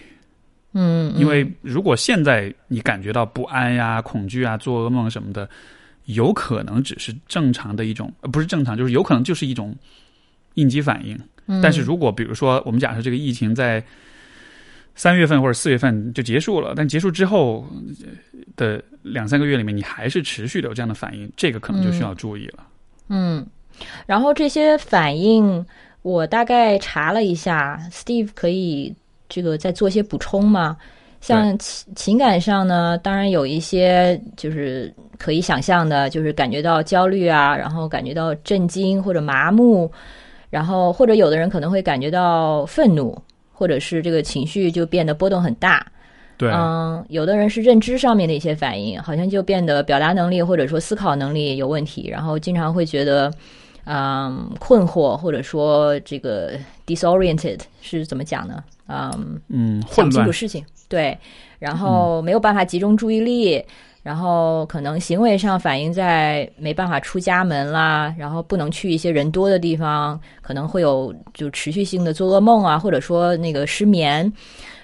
[0.74, 5.50] 嗯，因为如果现在你感觉到不安呀、恐惧啊、做噩梦什么的，
[6.06, 9.74] 有可能只是正常的一种，呃，不是正常，就是有可能就是一种
[10.56, 11.18] 应激反应。
[11.62, 13.84] 但是如果比如说我们假设这个疫情在
[14.96, 17.66] 三月份或者四月份就结束了，但结束之后
[18.56, 22.68] 的两三个月里面，你还是持续的有这样的反应，这个可能就需要注意了。
[23.10, 23.46] 嗯，
[24.06, 25.66] 然后这些反应
[26.02, 28.96] 我大概查了一下，Steve 可以。
[29.34, 30.76] 这个再做一些补充吗？
[31.22, 39.90] 像情情感上呢，当然有一些就是可以想象的，就是感觉到焦虑啊，然后感觉到震惊或者麻木，
[40.50, 43.18] 然后或者有的人可能会感觉到愤怒，
[43.54, 45.90] 或者是这个情绪就变得波动很大。
[46.36, 53.34] 对，嗯，有的人是认知上面的一些反应，好像就变得表达能力或者说思考能力有问题，然后经常会觉得。
[53.86, 56.54] 嗯，困惑或者说这个
[56.86, 58.64] disoriented 是怎么讲呢？
[58.88, 61.18] 嗯嗯，想不清楚事情，对，
[61.60, 63.64] 然后没有办法集中注意力，
[64.04, 74.32] 然后可能行为上反映在没办法出家门啦，然后不能去一些人多的地方，可能会有就持续性的做噩梦啊，或者说那个失眠，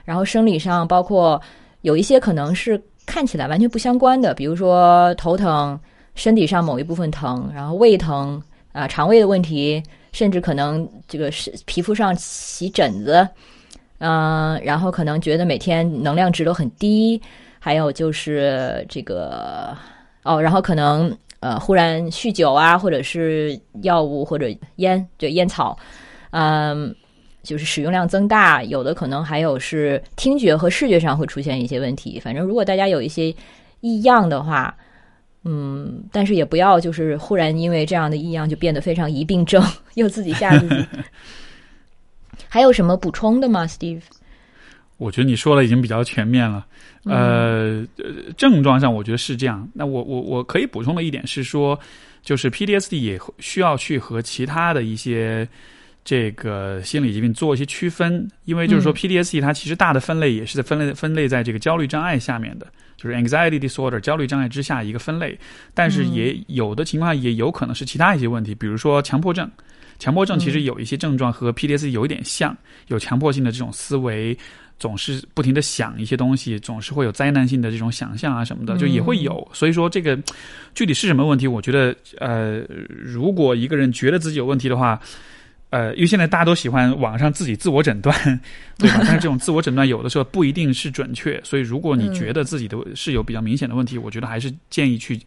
[0.05, 1.39] 然后生理上包括
[1.81, 5.77] 有一些可能是看起来完全不相关的，比如说头疼，
[6.15, 8.41] 身体上某一部分疼，然后胃疼。
[8.77, 13.27] 啊，肠胃的问题，甚至可能这个是皮肤上起疹子，
[13.97, 17.19] 嗯，然后可能觉得每天能量值都很低，
[17.57, 19.75] 还有就是这个
[20.21, 25.75] 哦，然后可能呃忽然酗酒啊，或者是药物或者烟，对烟草，
[26.29, 26.95] 嗯，
[27.41, 32.19] 就是使用量增大，有的可能还有是听觉和视觉上会出现一些问题。
[32.19, 33.33] 反正如果大家有一些
[33.81, 34.77] 异样的话。
[35.49, 40.85] 嗯，但是也不要就是忽然因为这样的异样就变得非常疑病症，又自己吓自己。
[42.49, 44.01] 还有什么补充的吗，Steve？
[44.97, 46.65] 我觉得你说的已经比较全面了。
[47.05, 47.85] 呃，
[48.35, 49.65] 症状上我觉得是这样。
[49.73, 51.79] 那我我我可以补充的一点是说，
[52.21, 55.47] 就是 PDSD 也需要去和其他的一些
[56.03, 62.67] 这个心理疾病做一些区分，因为就是说 PDSD 它其实大的分类也是在分类分类在这个焦虑障碍下面的。
[62.97, 65.37] 就是 anxiety disorder 焦虑障碍之下一个分类，
[65.73, 69.49] 但是也有的情况也有可能是其他一些问题，比如说强迫症。
[69.99, 72.55] 强迫症其实有一些症状和 PDS 有一点像，
[72.87, 74.37] 有强迫性的这种思维，
[74.79, 79.47] 总是不停的想一些东西，总是会有灾难性的这种想象啊什么的，就也会有。
[79.53, 80.17] 所以说这个
[80.75, 84.99] 具体是什么问题，我觉得呃，如果一个人觉得自己有问题的话。
[85.69, 88.15] 呃，因为现在大家都喜欢网上自己自我诊断，
[88.77, 88.99] 对吧？
[89.03, 95.19] 但是这种自我诊断有的时候不一定是准确，所以如果你觉得自己的是有比较明显的问题，我觉得还是建议去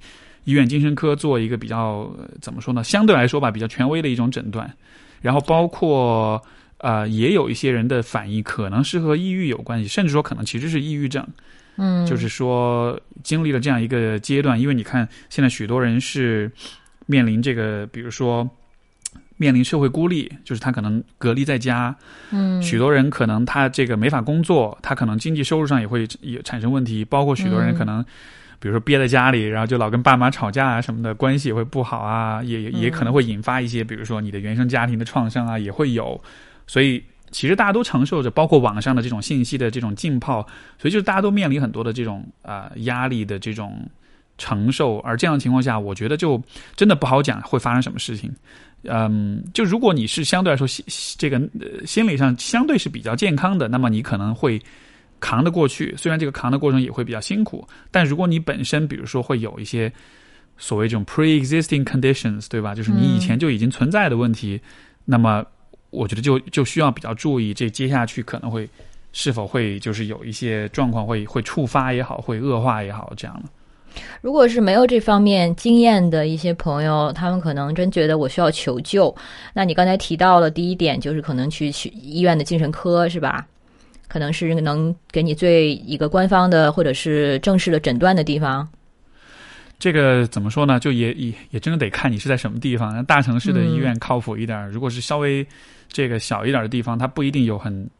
[0.45, 2.11] 医院精神科做一个比较
[2.41, 2.83] 怎么说呢？
[2.83, 4.73] 相对来说吧，比较权威的一种诊断。
[5.21, 6.43] 然后包括
[6.79, 11.23] 呃，也有一些人的反应可能是和抑郁有关系，甚至说可能其实是抑郁症。
[11.77, 16.51] 嗯，就是说经历了这样一个阶段，因为你看现在许多人是
[17.05, 18.49] 面临这个，比如说。
[19.41, 21.97] 面临社会孤立，就是他可能隔离在家，
[22.31, 28.05] 嗯，许多人可能他这个没法工作，他可能经济收入上也会也产生问题，包括许多人可能，
[28.59, 36.23] 比如说憋在家里，然后就老跟爸妈吵架啊什么的，关系也会不好啊，也也可能会引发一些，比如说你的原生家庭的创伤啊，也会有。
[36.67, 40.47] 所以其实大家都承受着，包括网上的这种信息的这种浸泡，
[40.79, 43.89] 所以就是大家都面临很多的这种啊压力的这种
[44.37, 46.43] 承受，而这样的情况下，我觉得就
[46.77, 48.31] 真的不好讲会发生什么事情。
[48.85, 50.85] 嗯，就如果你是相对来说心
[51.19, 51.41] 这个
[51.87, 54.61] 心理上相对是比较健康的，那么你可能会
[55.21, 55.95] 扛得过去。
[55.99, 59.93] 虽然这个扛的过程也会比较辛苦，但如果你本身比如说会有一些
[60.57, 62.75] 所谓这种 pre-existing conditions，对吧？
[62.75, 64.61] 就是你以前就已经存在的问题，
[65.05, 65.45] 那么
[65.91, 68.69] 我觉得就就需要比较注意，这接下去可能会
[69.13, 73.49] 是否会就是有一些状况会会触发也好，会恶化也好，这样的。
[74.21, 79.15] 如果是没有这方面经验的一些朋友，他们可能真觉得我需要求救。
[79.53, 83.47] 那你刚才提到了第一点，就是可能去去医院的精神科，是吧？
[84.09, 88.69] 可能是能给你最一个官方的或者是正式的诊断的地方。
[89.79, 90.79] 这个怎么说呢？
[90.79, 93.05] 就也也也真的得看你是在什么地方。
[93.07, 95.47] 大城市的医院靠谱一点，如果是稍微
[95.89, 97.89] 这个小一点的地方，它不一定有很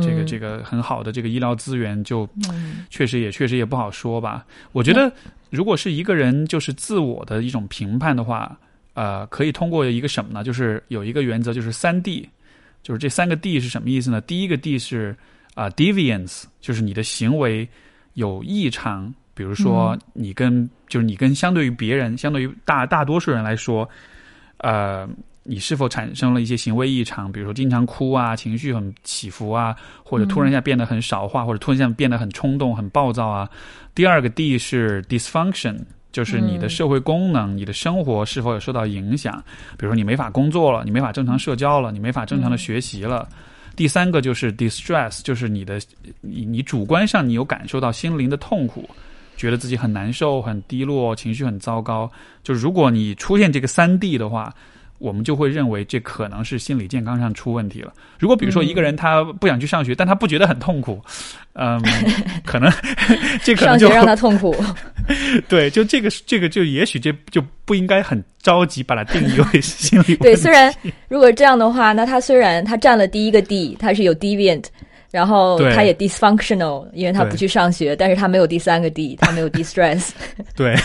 [0.00, 2.28] 这个这个很好的这个医疗资源，就
[2.90, 4.44] 确实也确实也不好说吧。
[4.72, 5.12] 我觉得，
[5.50, 8.58] 如果是一个人就是自我的一种评判的话，
[8.94, 10.42] 呃，可以通过一个什么呢？
[10.42, 12.28] 就是有一个原则，就是三 D，
[12.82, 14.20] 就是这三个 D 是什么意思呢？
[14.20, 15.16] 第一个 D 是
[15.54, 17.68] 啊，deviance，就是你的行为
[18.14, 19.12] 有异常。
[19.34, 23.86] 比如说，你跟就是你跟相对于别人，相对于大大多数人来说，
[24.56, 25.06] 呃，
[25.46, 27.30] 你是否产生了一些行为异常？
[27.30, 33.48] 比如说，经常哭啊，情绪很起伏啊，或者突然一下变得很少话，或者突然一下变得很冲动、很暴躁啊。
[33.94, 35.78] 第二个 D 是 dysfunction，
[36.12, 39.42] 就是你的社会功能、你的生活是否有受到影响？
[39.78, 43.28] 比如说，你没法工作了，你没法正常社交了，你没法正常的学习了。
[43.76, 45.80] 第三个就是 distress，就是你的
[46.20, 48.88] 你你主观上你有感受到心灵的痛苦。
[49.36, 52.10] 觉得自己很难受、很低落、情绪很糟糕。
[52.42, 54.50] 就如果你出现这个三 D 的话，
[54.98, 57.92] 我们就会认为这可能是心理健康上出问题了。
[58.18, 61.00] 如果比如说一个人他不想去上学，但他不觉得很痛苦，
[61.54, 61.80] 嗯，
[62.44, 62.70] 可能
[63.42, 64.54] 这可能就让他痛苦。
[65.48, 70.16] 对，就这个这个就也许这就不应该很着急把它定义为心理。
[70.16, 70.74] 对，虽然
[71.08, 74.64] 如果这样的话，那他虽然他占了第一个 D，他是有 deviant。
[75.12, 80.10] 然后他也 dysfunctional，因为他不去上学，但是他没有第三个 D，他没有 distress。
[80.54, 80.76] 对，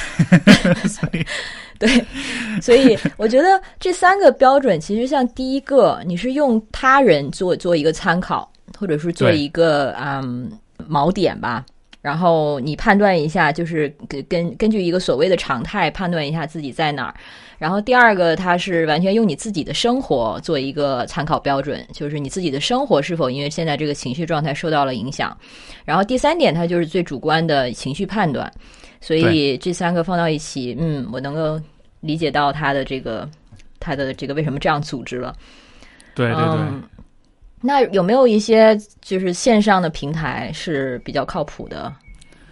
[1.81, 2.05] 对，
[2.61, 8.49] 所以我觉得这三个标准其实像第一个，你是用他人做做一个参考，
[8.79, 10.51] 或者是做一个嗯
[10.87, 11.65] 锚点吧。
[12.01, 17.13] 然后你判断一下，就是根根根据一个所谓的常态判断一下自己在哪儿。
[17.59, 25.35] 然后第二个，它是完全用你自己的生活做一个参考标准，就是你自己的生活是否因为现在这个情绪状态受到了影响。
[25.85, 28.51] 然后第三点，它就是最主观的情绪判断。
[28.99, 31.59] 所以这三个放到一起，嗯，我能够
[32.01, 33.29] 理解到他的这个
[33.79, 35.33] 他的这个为什么这样组织了。
[36.13, 36.59] 对对对。
[37.61, 41.93] 那有没有一些就是线上的平台是比较靠谱的？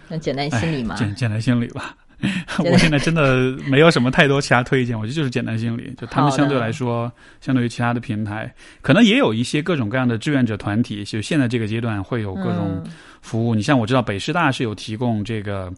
[0.08, 0.94] 那简单心理吗？
[0.96, 1.96] 简简单心理吧。
[2.58, 7.10] 我现在真的没有什么太多其他推荐，我觉得就是简单心理，就他们相对来说，
[7.40, 12.84] 相对于其他的平台，可能也有一些各种各样的志愿者团体，就现在这个阶段会有各种
[13.20, 13.54] 服务。
[13.54, 15.72] 你像我知道北师大是有提供这个。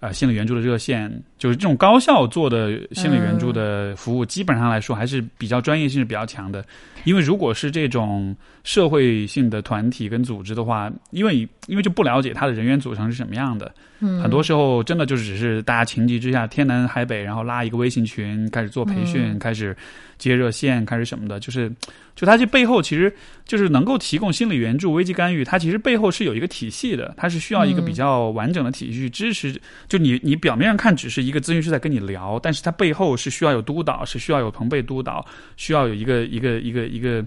[0.00, 6.64] 呃，心理援助的热线就是这种高校做的心理援助的服务，基本上来说还是比较专业性是比较强的。
[7.02, 19.76] 因为如果是这种社会性的团体跟组织的话，因为因为就不了解它的人员组成是什么样的，嗯，很多时候真的就只是大家情急之下天南海北，然后拉一个微信群开始做培训，开始
[20.18, 21.72] 接热线，开始什么的，就是。
[22.18, 23.14] 就它这背后其实
[23.46, 29.56] 就是能够提供心理援助、危机干预，它其实背后是有一个体系的，它是需要一个比较完整的体系去支持。
[29.86, 35.24] 就你你表面上看只是一个咨询师在跟你聊，但是它背后是需要有督导，是需要有朋辈督导，
[35.56, 37.24] 需要有一个一个一个一个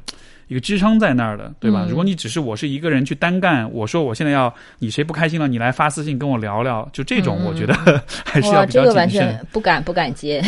[0.47, 1.87] 一个支撑在那儿的，对吧？
[1.87, 7.73] 如果你只是我是一个人去单干，我说我现在要你谁不开心了，你来发私信跟我聊聊，就这种我觉得
[8.25, 8.93] 还是要比较谨慎。
[8.93, 10.43] 这个完全不敢不敢接。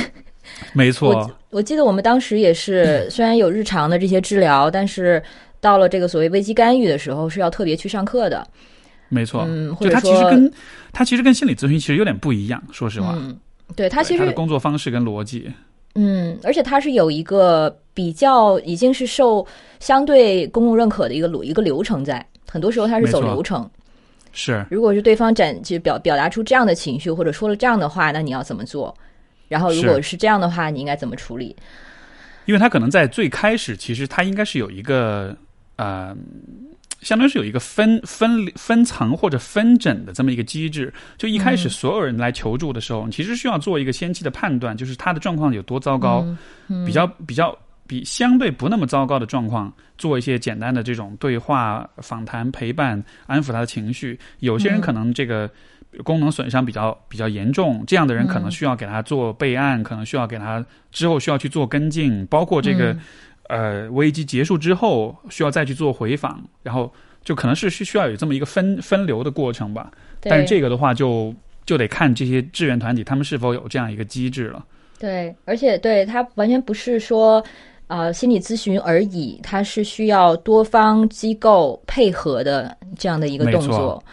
[0.74, 5.22] 没错，我记得我们当时也是， 虽然有日常的这些治疗，但是
[5.60, 8.46] 到了这个所谓危机干预的时候，是要特别去上课的。
[9.10, 10.52] 没错，嗯，就他其实跟
[10.92, 13.14] 他其实跟心理咨询其实有点不一样，说实话。
[13.16, 13.38] 嗯，
[13.76, 15.52] 对他其实他的工作方式跟逻辑，
[15.96, 19.46] 嗯，而且他是有一个比较已经是受
[19.80, 23.70] 相对公共认可的一个流一个流程在，很多时候他是走流程。
[24.32, 28.96] 是，如果是对方展就表表达出这样的情绪或者说了这样的话，那你要怎么做？
[29.54, 31.56] 然后，如果是这样的话，你应该怎么处理？
[32.46, 35.38] 因为他可能在最开始，其实他应该是有一个
[35.76, 36.18] 呃，
[37.02, 40.92] 相当于是有一个分分分层或者分诊的这么一个机制。
[41.20, 46.26] 就一开始所有人来求助的时候，其实需要做一个先期的判断，就是他的状况有多糟糕，
[46.84, 47.56] 比较比较
[47.86, 54.20] 比相对不那么糟糕的状况，做一些简单的这种对话、访谈、陪伴、安抚他的情绪。
[54.40, 55.48] 有些人可能这个。
[56.04, 62.96] 功能损伤比较比较严重，这样的人可能需要给他做备案，可能需要给他之后需要去做跟进，包括这个
[63.50, 66.92] 呃危机结束之后需要再去做回访，然后
[67.24, 69.92] 就可能是需需要有这么一个分分流的过程吧。
[70.22, 71.34] 但是这个的话，就
[71.66, 74.66] 就得看这些志愿团体他们是否有这样一个机制了。
[75.00, 77.44] 对，而且对他完全不是说
[77.88, 84.04] 啊心理咨询而已，他是需要多方机构配合的这样的一个动作。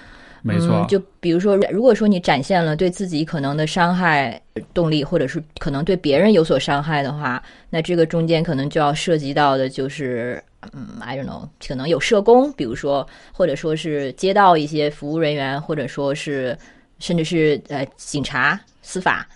[0.42, 4.40] 没错，就比如说，如果说你展现了对自己可能的伤害
[4.72, 10.42] 动力，或者是可能对别人有所伤害的话，那这个中间可能就要涉及到的就是，
[10.72, 16.56] 嗯，I don't know，可能有社工，比如说，或者说是街道一些服务人员，或者说是
[16.98, 19.28] 甚至是呃警察、司法，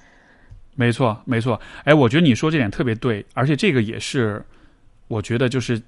[0.75, 1.61] 没错，没错。
[1.85, 4.43] 哎，我觉得你说这点特别对，而且这个也是，
[5.09, 5.81] 我觉得就是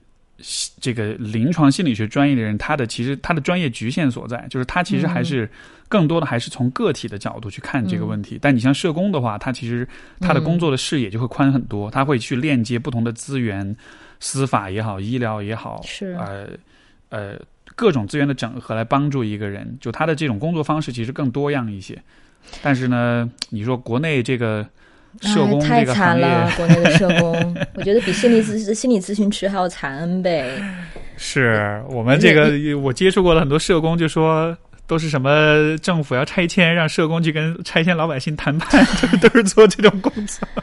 [0.81, 5.49] 这个临床心理学专业的人，他的其实他的专业局限所在，就是他其实还是
[5.89, 8.39] 更多的还是从个体的角度去看这个问题。
[8.41, 9.89] 但你像社工的话，他其实
[10.21, 13.75] 他的工作的视野就会宽很多，他会去链接不同的资源，
[14.21, 16.49] 司法也好，医疗也好，是呃
[17.09, 17.39] 呃
[17.75, 19.77] 各种资源的整合来帮助一个人。
[19.81, 22.01] 就他的这种工作方式其实更多样一些。
[22.63, 24.67] 但是呢，你说国内这个
[25.22, 30.51] 社工太惨了， 国内的社工，我觉得比心理咨心理咨询师还要惨 N 倍。
[31.16, 34.56] 是我们这个我接触过了很多社工，就说
[34.86, 38.86] 都是什么政府要拆迁，让社工去跟拆迁老百姓谈判，
[39.20, 40.47] 都是做这种工作。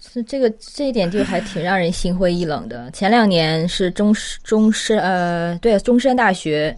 [0.00, 2.90] 是这个这一点就还挺让人心灰意冷的。
[2.90, 6.74] 前两年是中中山呃，对中山大学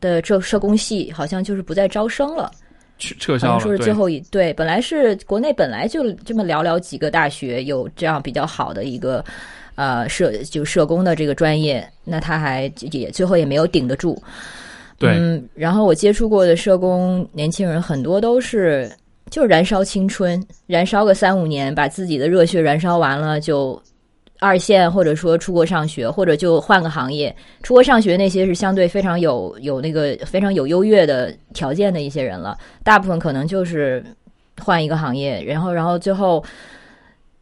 [0.00, 2.50] 的这社工系好像就是不再招生了。
[2.98, 9.24] 撤销了，说是最后一对，本来是国内本来就这么寥寥几个大学有这样比较好的一个
[9.74, 14.20] 呃社就社工的这个专业，那他还也最后也没有顶得住。
[14.98, 18.90] 对，嗯，然后我接触过的社工年轻人很多都是
[19.30, 23.80] 就是燃烧青春，燃烧个三五年，把自己的热血燃烧完了就。
[24.44, 27.34] 二线或者说出国上学，或者就换个行业。
[27.62, 32.58] 出国上学那些是相对非常有有那个非常有优越的条件的一些人了。
[32.82, 34.04] 大部分可能就是
[34.60, 36.44] 换一个行业，然后然后最后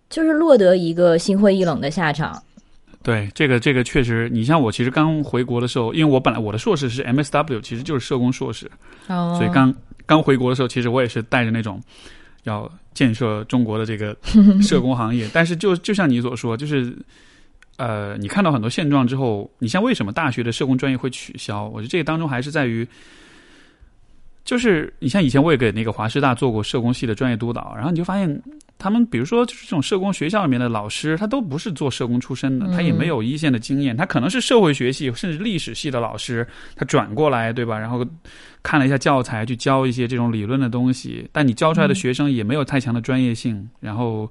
[0.09, 2.41] 就是落得一个心灰意冷的下场。
[3.03, 8.71] 对，这个这个确实，你像我其实刚回国的时候，因为我本来我的硕士是 MSW，其实就是社工硕士，
[9.09, 9.75] 哦，所以刚
[10.07, 11.81] 刚回国的时候，其实我也是带着那种。
[12.45, 14.17] 要建设中国的这个
[14.63, 16.97] 社工行业，但是就就像你所说，就是
[17.77, 21.67] 呃，你看到很多现状之后，你像为什么大学的社工专业会取消？
[21.69, 22.87] 我觉得这个当中还是在于。
[24.45, 28.43] 就是你像以前我也给那个华师大做过社工系的专业督导，然后你就发现
[28.77, 36.45] 他们，比如说就是这种社工学校里面的老师，他都不是做社工出身的，他也没有一线的经验，他可能是社会学系甚至历史系的老师，
[36.75, 37.79] 他转过来对吧？
[37.79, 38.05] 然后
[38.65, 43.69] 看了一下教材去教一些这种理论的东西，但你教出来的学生也没有太强的专业性。
[43.79, 44.29] 然后，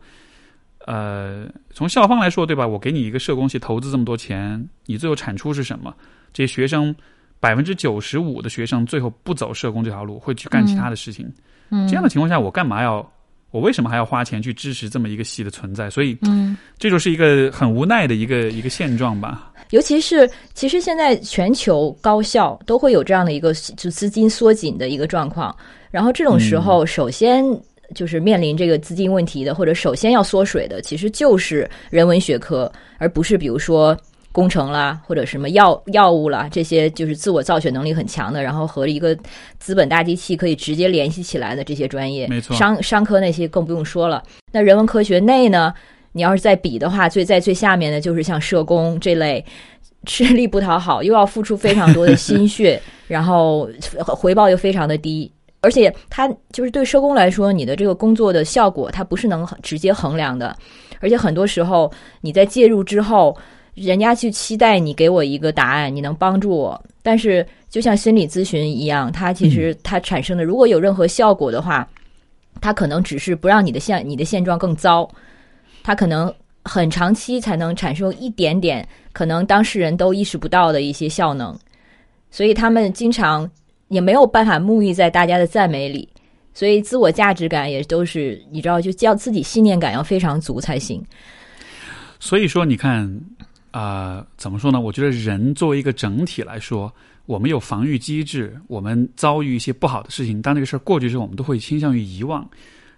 [0.85, 2.67] 呃，从校方来说对吧？
[2.67, 5.95] 我给你一个社工系投资这么多钱，你最后产出是什么？
[6.33, 6.93] 这些学生。
[7.41, 11.29] 百分之九十五的学生最后不走社工这条路，会去干其他的事情。
[11.71, 13.05] 嗯，这样的情况下，我干嘛要？
[13.49, 15.89] 我为什么还要花钱去支持这么一个系的存在？
[15.89, 19.51] 所以，嗯，这就是一个很无奈的一个一个现状吧。
[19.71, 25.53] 尤其是，其实现在全球高校都会有这样的一个就资金缩紧的一个状况。
[25.89, 27.43] 然后这种时候，首先
[27.93, 33.97] 就是面临这个资金问题的，或者首先要缩水的，其实就是人文学科，而不是比如说。
[34.31, 39.17] 工程啦，或者什么药药物啦，这些就是自我造血能力很强的，然后和一个
[39.59, 42.55] 资本大机器可以直接联系起来的这些专业，没错。
[42.55, 44.23] 商商科那些更不用说了。
[44.53, 45.73] 那人文科学内呢，
[46.13, 49.43] 你要是再比的话，最在最下面的就是像社工这类，
[50.05, 53.69] 吃力不讨好，又要付出非常多的心血，然后
[54.05, 55.29] 回报又非常的低，
[55.59, 60.55] 而且它就是对社工来说，你的这个工作的效果，它不是能直接衡量的，
[61.01, 61.91] 而且很多时候
[62.21, 63.37] 你在介入之后。
[63.73, 66.83] 人家去期待你给我一个答案，你能帮助我。
[67.01, 71.87] 但是就像心理咨询一样，它其实它产生的如果有任何效果的话，
[72.59, 75.09] 它可能只是不让你的现你的现状更糟，
[75.83, 76.31] 它可能
[76.63, 81.57] 很长期才能产生一点点可能当事人都意识不到的一些效能。
[82.29, 83.49] 所以他们经常
[83.87, 86.07] 也没有办法沐浴在大家的赞美里，
[86.53, 91.03] 所以自我价值感也都是你知道，就叫自己信念感要非常足才行。
[92.19, 93.19] 所以说，你看。
[93.71, 94.79] 啊，怎么说呢？
[94.79, 96.93] 我觉得人作为一个整体来说，
[97.25, 102.47] 我们有防御机制，我们遭遇一些不好的事情，当这个事儿过去之后，我们都会倾向于遗忘。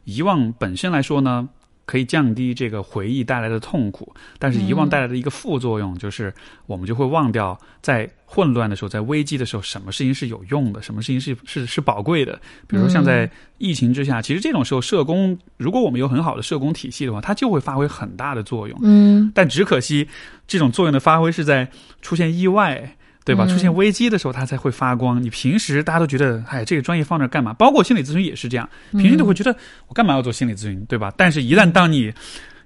[0.04, 1.48] 遗忘本身来说呢？
[1.86, 6.34] 可以降低这个回忆带来的痛苦，但是遗忘带来的一个副作用就是，
[6.66, 12.40] 我们就会忘掉在混乱的时候、在危机的时候，什么事情是有用的，什么事情是是是宝贵的。
[12.68, 18.80] 比如说像在疫情之下，其实这种时候，社工如果我们有很好的社工体系的话，它就会发挥很大的作用。
[18.82, 20.08] 嗯，但只可惜，
[20.48, 21.70] 这种作用的发挥是在
[22.02, 22.96] 出现意外。
[23.26, 23.46] 对吧？
[23.48, 25.22] 出现危机的时候，它才会发光。
[25.22, 27.54] 你平时大家都觉得，哎，这个专业放那干嘛？
[27.54, 29.56] 包括心理咨询也是这样，平时都会觉得
[29.88, 31.14] 我干嘛要做心理咨询，对吧？
[31.16, 32.14] 但是，一旦当你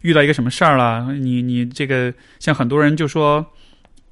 [0.01, 3.45] 遇到一个什么事儿了，你你这个像很多人就说，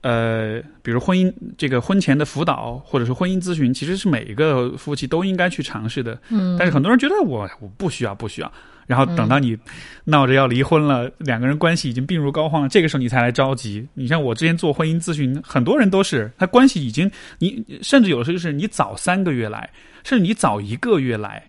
[0.02, 6.20] 呃，比如婚姻这个婚前的辅导，或者是婚姻咨询，其实是每一个夫妻都应该去尝试的。
[6.30, 8.52] 嗯，但是很多人觉得我我不需要，不需要。
[8.88, 9.58] 然后等到你
[10.04, 13.88] 闹着要离婚了，两个人关系已经病入膏肓了，这个时候你才来着急。
[13.94, 17.10] 你像我之前做婚姻咨询，很多人都是他关系已经，
[17.40, 19.70] 你甚至有的时候就是你早三个月来，
[20.04, 21.44] 甚至你早一个月来，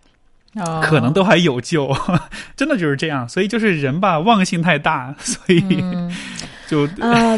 [0.54, 1.94] 哦可能都还有救，
[2.56, 3.28] 真的就是这样。
[3.28, 6.10] 所以就是人吧，忘性太大，所以嗯
[6.66, 7.36] 就、啊、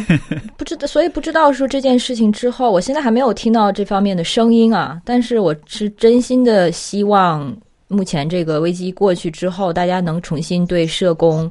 [0.56, 4.98] 不知道，所以不知道说这件事情之后，我现在还没有听到这方面的声音啊。
[5.04, 7.54] 但是我是真心的希望，
[7.88, 11.50] 目前这个危机过去之后，大家能重新对社工，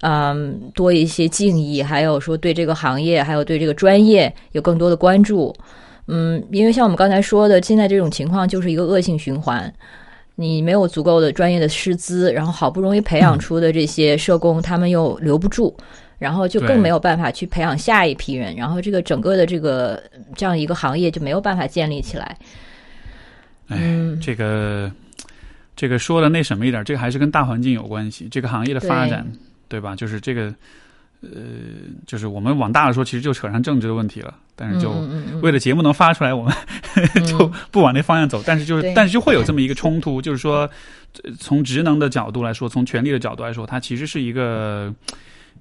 [0.00, 5.54] 嗯，多一些敬意，还有说对这个行业，还有对这个专业有更多的关注。
[6.08, 9.72] 嗯，因为像我们刚才说的，现在这种情况就是一个恶性循环。
[10.38, 15.74] 你没有足够的专业的师资，然后好不容易培养出的这些社工，他们又留不住，
[16.18, 19.98] 然后就更没有办法去培养下一批人，然后这个整个的这个
[20.34, 22.36] 这样一个行业就没有办法建立起来。
[23.68, 24.92] 哎嗯，这个
[25.76, 29.24] 这个说的那什么一点，这个还是跟大环境有关系，这个行业的发展，
[29.68, 29.94] 对吧？
[29.94, 30.52] 就是这个
[31.20, 31.28] 呃，
[32.06, 34.90] 就是我们往大了说，其实就扯上政治的问题了，但是就。
[35.42, 36.52] 为了节目能发出来，我们
[37.28, 38.42] 就不往那方向走。
[38.46, 40.68] 但是就是，但是就会有这么一个冲突，就是说，
[41.24, 44.92] 呃从职能的角度来说，从权力的角度来说，它其实是一个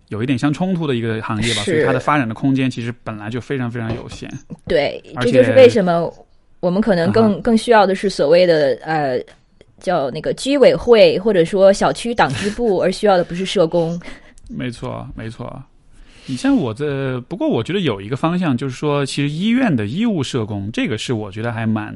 [0.08, 4.32] 有一点相冲突的一个行业吧，所以它的发展的空间其实本来就非常非常有限。
[4.66, 6.10] 对，这就是为什么
[6.62, 9.20] 我们可能啊更、更需要的是所谓的呃
[9.86, 14.00] 叫那个居委会或者说小区党支部，而需要的不是社工。
[14.50, 15.64] 没错，没错。
[16.26, 21.96] 你像我这，不过我觉得有一个方向，就是说，其实医院的医务社工，这个是我觉得还蛮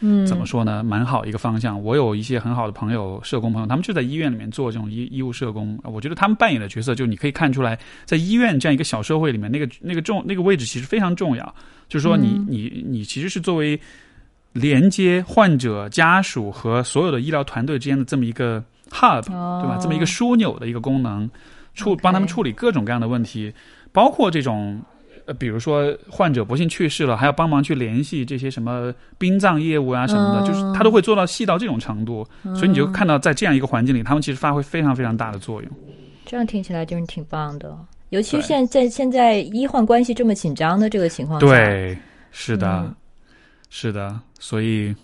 [0.00, 1.80] 嗯，怎么说呢，蛮好一个方向。
[1.80, 5.78] 我有一些很好的朋友，社工朋友，他们就在医院里面做这种医医务社工。
[5.84, 11.54] 我觉得他们扮演的角色，就你可以看出来，在医院这样一个小社会里面，那个那个重那个位置其实非常重要。
[11.88, 13.78] 就是说你，嗯你你其实是作为
[14.52, 19.78] 连接患者家属和所有的医疗团队之间的这么一个 hub，哦对吧？
[19.80, 21.28] 这么一个枢纽的一个功能，
[21.74, 23.52] 处帮他们处理各种各样的问题，
[23.92, 24.80] 包括这种。
[25.26, 35.70] 呃，比如说患者不幸去世了，还要帮忙去联系这些什么殡葬业务啊什么的，嗯就是他都会做到细到这种程度，所以你就看到在这样一个环境里，他们其实发挥非常非常大的作用。
[36.24, 37.76] 这样听起来就是挺棒的，
[38.08, 41.98] 尤其是现在现在医患关系这么紧张的这个情况下，对，
[42.32, 42.94] 是的，嗯
[43.68, 44.96] 是的，所以，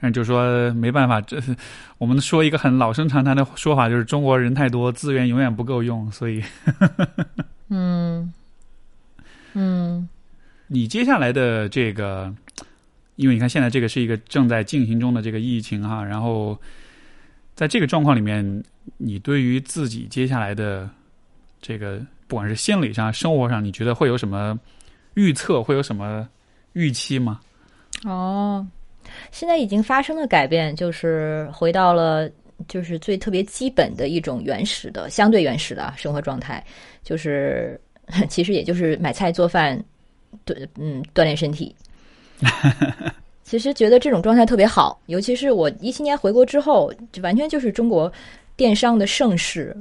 [0.00, 1.54] 但就是说没办法，这是
[1.98, 6.10] 我们说一个很老生常谈的说法，就是中国人太多，资源永远不够用。
[6.12, 6.42] 所以，
[7.70, 8.32] 嗯
[9.54, 10.08] 嗯
[10.68, 12.32] 你接下来的这个，
[13.16, 16.58] 因为你看现在这个是一个正在进行中的这个疫情哈，然后
[17.54, 18.62] 在这个状况里面，
[18.98, 20.88] 你对于自己接下来的
[21.60, 24.58] 这个，不管是心理上、生活上，你觉得会有什么
[25.14, 26.28] 预测，会有什么
[26.74, 27.40] 预期吗？
[28.04, 28.64] 哦，
[29.32, 32.28] 现在已经发生了改变，就是回到了
[32.68, 36.62] 就是最特别基本的一种原始的、相对原始的生活状态，
[37.02, 37.80] 就是
[38.28, 39.82] 其实也就是买菜做饭，
[40.44, 41.74] 对，嗯，锻炼身体。
[43.44, 48.12] 其实觉得这种状态特别好，尤其是我一七年回国之后，就完全就是中国
[48.56, 49.76] 电商的盛世，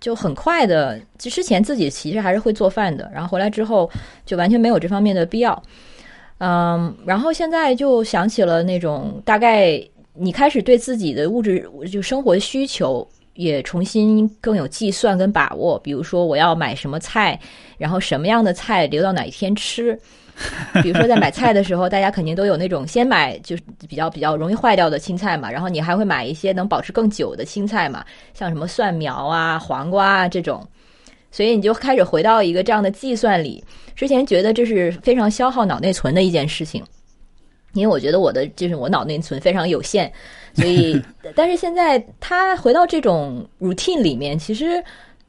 [0.00, 1.00] 就很快的。
[1.18, 3.88] 之前自己其实还是会做饭的，然后回来之后
[4.24, 5.62] 就完全没有这方面的必要。
[6.44, 9.80] 嗯，然后现在就想起了那种大概
[10.12, 17.38] 你开始对自己的物质就生活需求也重新更有计算跟把握，比如说我要买什么菜，
[17.78, 19.96] 然后什么样的菜留到哪一天吃。
[20.82, 28.04] 比如说在买菜的时候，大家肯定都有那种先买就是比较比较容易坏掉的青菜嘛，然后你还会买一些能保持更久的青菜嘛，
[28.34, 30.66] 像什么蒜苗啊、黄瓜啊这种。
[31.32, 33.64] 所以你就开始回到一个这样的计算里。
[33.96, 36.82] 之前觉得这是非常消耗脑内存的一件事情，
[37.72, 40.10] 因为我觉得我的就是我脑内存非常有限，
[40.54, 41.02] 所以
[41.34, 44.82] 但是现在它回到这种 routine 里面，其实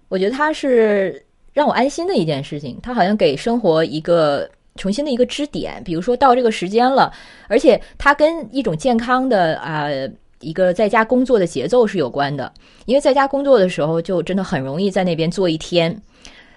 [0.10, 2.78] 我觉得它是让我安心的一件事情。
[2.84, 7.12] 它好像给生活一个重新的一个支点，比如说到这个时间了，
[7.48, 9.86] 而且它跟一种健康的啊。
[9.86, 10.10] 呃
[10.44, 12.52] 一个在家工作的节奏是有关的，
[12.86, 16.00] 因为在家工作的时候就真的很容易在那边坐一天，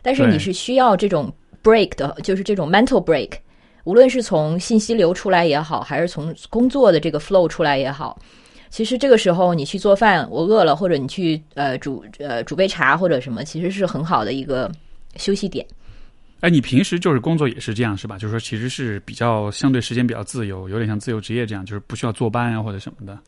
[0.02, 1.32] 但是你是需要这种
[1.62, 3.30] break 的，就是这种 mental break，
[3.84, 8.20] 无论是从信息流出来也好，还是从工作的这个 flow 出来也好，
[8.68, 14.70] 其实这个时候你去做饭，我饿了，或者你去呃煮呃煮杯茶或者什么，其实是很好的一个
[15.16, 15.64] 休息点。
[16.40, 18.18] 哎，你平时就是工作也是这样是吧？
[18.18, 23.18] 就是说其实是比较相对时间比较自由，有点像自由职业这样，就是不需要坐班啊或者什么的。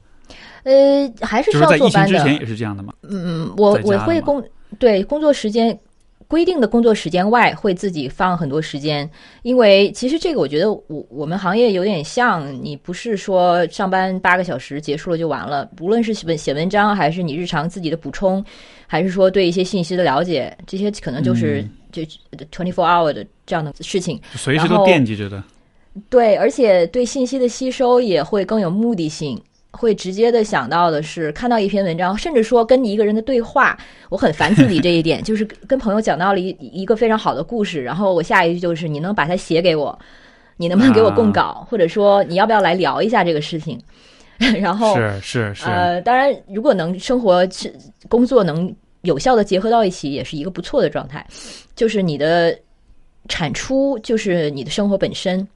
[0.64, 2.18] 呃，还是需要坐班的。
[2.18, 2.92] 之前也是这样的吗。
[3.02, 4.42] 嗯，我我会工
[4.78, 5.78] 对工作时间
[6.26, 9.08] 规定的工作时间外，会自己放很多时间，
[9.42, 18.44] 因为其实这个我觉得我我们行业有点像，你不是说上班八个小时结束了就完了，无论是写文写文章，还是你日常自己的补充，
[18.86, 22.02] 还是说对一些信息的了解，这些可能就是嗯就
[22.52, 24.20] twenty four hour 的这样的事情。
[24.32, 25.42] 就随时都惦记着的。
[26.10, 29.40] 对，而且对信息的吸收也会更有目的性，
[29.78, 33.78] 会直接的想到的是看到一篇文章，甚至说跟你一个人的对话，
[34.08, 39.96] 我很烦自己这一点， 就是跟朋友讲到了一一个非常好的故事，然后我下一句就是你能把它写给我，
[40.56, 43.80] 你能不能给我供稿，或者说你要不要来聊一下这个事情？
[44.60, 47.72] 然后是是是，呃，当然如果能生活是
[48.08, 51.26] 工作能有效的结合到一起，也是一个不错的状态，
[51.74, 52.56] 就是你的
[53.28, 55.46] 产出就是你的生活本身。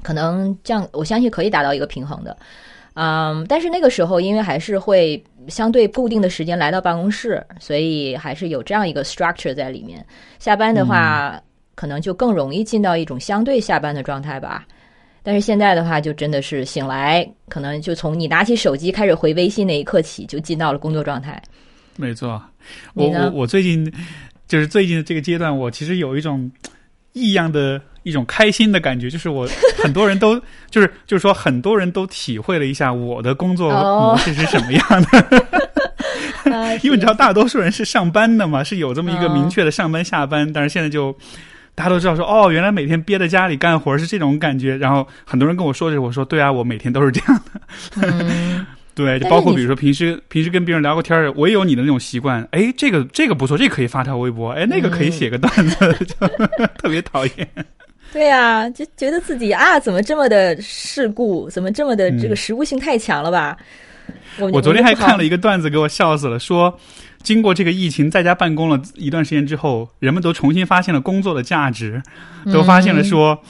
[0.00, 2.34] 可能这样，我相信可以达到一个平衡的，
[3.00, 10.04] 嗯，但是那个时候，因为还是会相对固定的时间来到办公室，所以还是有这样一个 structure 在里面。
[10.40, 11.40] 下班的话，
[11.76, 14.66] 可能就更容易进到一种相对下班的状态吧。
[15.22, 21.40] 但是现在的话，就真的是醒来，可能就从你拿起手机开始回微信那一刻起，就进到了工作状态。
[21.96, 22.42] 没错，
[22.94, 23.88] 我我我最近
[24.48, 26.50] 就是最近的这个阶段，我其实有一种
[27.12, 27.80] 异样的。
[28.04, 29.46] 一种开心的感觉，就是我
[29.82, 30.40] 很多人都
[30.70, 34.82] 就是就是说很多人都体会了一下我的工作模式是什么样
[35.12, 41.14] 的， 因为你知道大多数人是上班的嘛，是有这么一个明确的上班下班，但是现在就
[41.74, 48.66] 大家都知道说哦，原来每天憋在家里干活是这种感觉，然后很多人跟我说这，我说对啊，我每天都是这样的。
[49.04, 52.46] 对，就包括比如说平时平时跟别人聊个天儿，我也有你的那种习惯。
[52.50, 54.50] 哎，这个这个不错，这个可以发条微博。
[54.50, 56.06] 哎，那个可以写个段子，
[56.76, 57.48] 特别讨厌。
[58.12, 63.56] 对呀，就觉得自己啊，怎么这么的世故，怎么这么的这个实物性太强了吧？
[64.52, 66.38] 我昨天还看了一个段子，给我笑死了。
[66.38, 66.78] 说
[67.22, 72.02] 经过这个疫情在家办公了一段时间之后，人们都重新发现了工作的价值，
[72.52, 73.42] 都发现了说，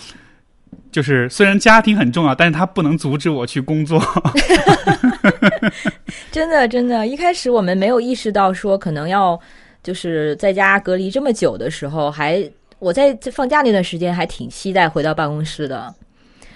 [0.90, 4.02] 就是虽然家庭很重要，但是他不能阻止我去工作。
[6.30, 9.38] 真的，真的，一开始我们没有意识到说，可能要
[9.82, 12.48] 就是在家隔离这么久的时候还。
[12.80, 15.92] 我在放假那段时间还挺期待回到办公室的，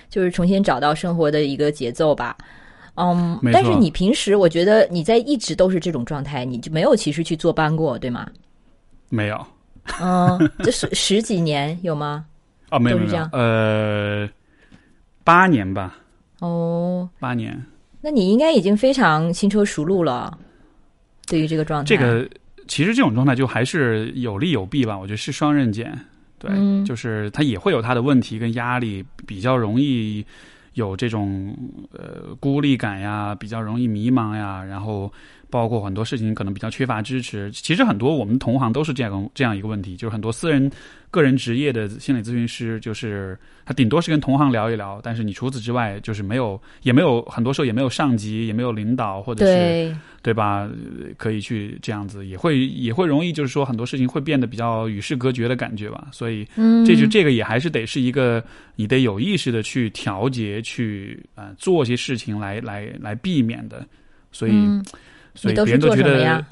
[0.08, 2.36] 就是重新找到生活的一个节奏吧。
[2.94, 8.24] 嗯，但是你平时我觉得你在一直都是这种状态，你就没有其实去坐班过，对吗？
[9.08, 9.46] 没有。
[10.00, 12.24] 嗯，这是十几年有吗？
[12.72, 14.28] 哦，没有没有，呃，
[15.22, 15.98] 八年吧。
[16.40, 17.62] 哦，八年。
[18.00, 20.36] 那你应该已经非常轻车熟路了，
[21.28, 21.86] 对于这个状态。
[21.86, 22.26] 这个
[22.66, 25.96] 其实这种状态就还是有利有弊吧，我觉得是双刃剑。
[26.38, 26.50] 对，
[26.84, 30.24] 就是他也会有他的问题跟压力，比较容易
[30.74, 31.54] 有这种
[31.92, 35.12] 呃孤立感呀，比较容易迷茫呀，然后
[35.52, 37.48] 包括很多事情可能比较缺乏支持。
[37.52, 40.68] 其实很多我们同行都是这样这样一个问题，就是很多私人。
[41.12, 50.66] 个人职业的心理咨询师，就是他顶多是跟同行聊一聊，但是你除此之外，就是没有，也没有很多时候也没有上级，也没有领导，或者是对吧？
[51.18, 56.08] 可以去这样子，也会也会容易，就是说很多事情会变得比较与世隔绝的感觉吧。
[56.12, 56.48] 所以，
[56.86, 58.42] 这就这个也还是得是一个
[58.74, 63.86] 你得有意识的去调节，去啊做些事情来来来避免的。
[64.30, 64.52] 所以，
[65.34, 66.44] 所以别人都觉得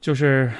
[0.00, 0.50] 就是。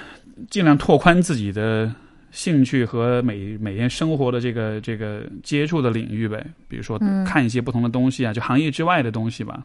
[0.50, 1.94] 尽量拓宽自己的
[2.32, 9.62] 兴趣和每每天生活的这个这个接触的领域呗，比如说看一些不同的东西啊，就行业之外的东西吧。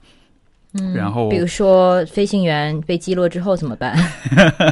[0.73, 3.97] 嗯，然后比如说飞行员被击落之后怎么办？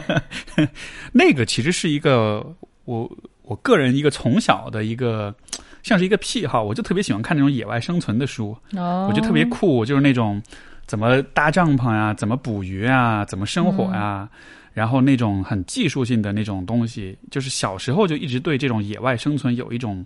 [1.14, 2.46] 那个其实是一个
[2.86, 3.12] 我
[3.42, 5.34] 我个人一个从小的一个
[5.82, 8.56] 像是一个癖好，我就特别喜欢看那种野外生存的书。
[8.76, 10.40] 哦，我觉得特别酷，就是那种
[10.88, 14.28] 怎么搭帐篷呀，怎么捕鱼啊，怎么生火呀。
[14.74, 20.06] 然后那种很技术性的那种东西，就是小时候就一直对这种野外生存有一种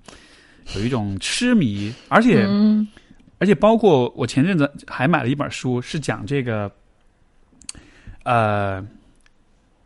[0.76, 2.48] 有一种痴迷，而且
[3.38, 6.72] 而且包括我前阵子还买了一本书，是讲这个，
[8.24, 8.82] 呃，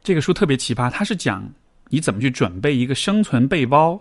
[0.03, 1.49] 这个书特别奇葩，它是讲
[1.89, 3.99] 你怎么去准备一个生存背包，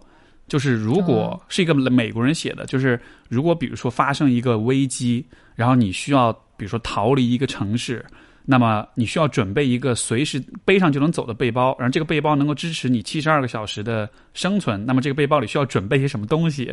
[0.48, 3.00] 就是如果是一个美国人写的，就是
[3.30, 6.30] 如果比如说发生一个危机，然后你需要
[6.64, 8.02] 比如说逃离一个城市。
[8.46, 14.84] 那么你需要准备一个随时背上就能走的背包，然后这个背包能够支持你七十二个小时的生存。
[14.84, 16.70] 那么这个背包里需要准备些什么东西？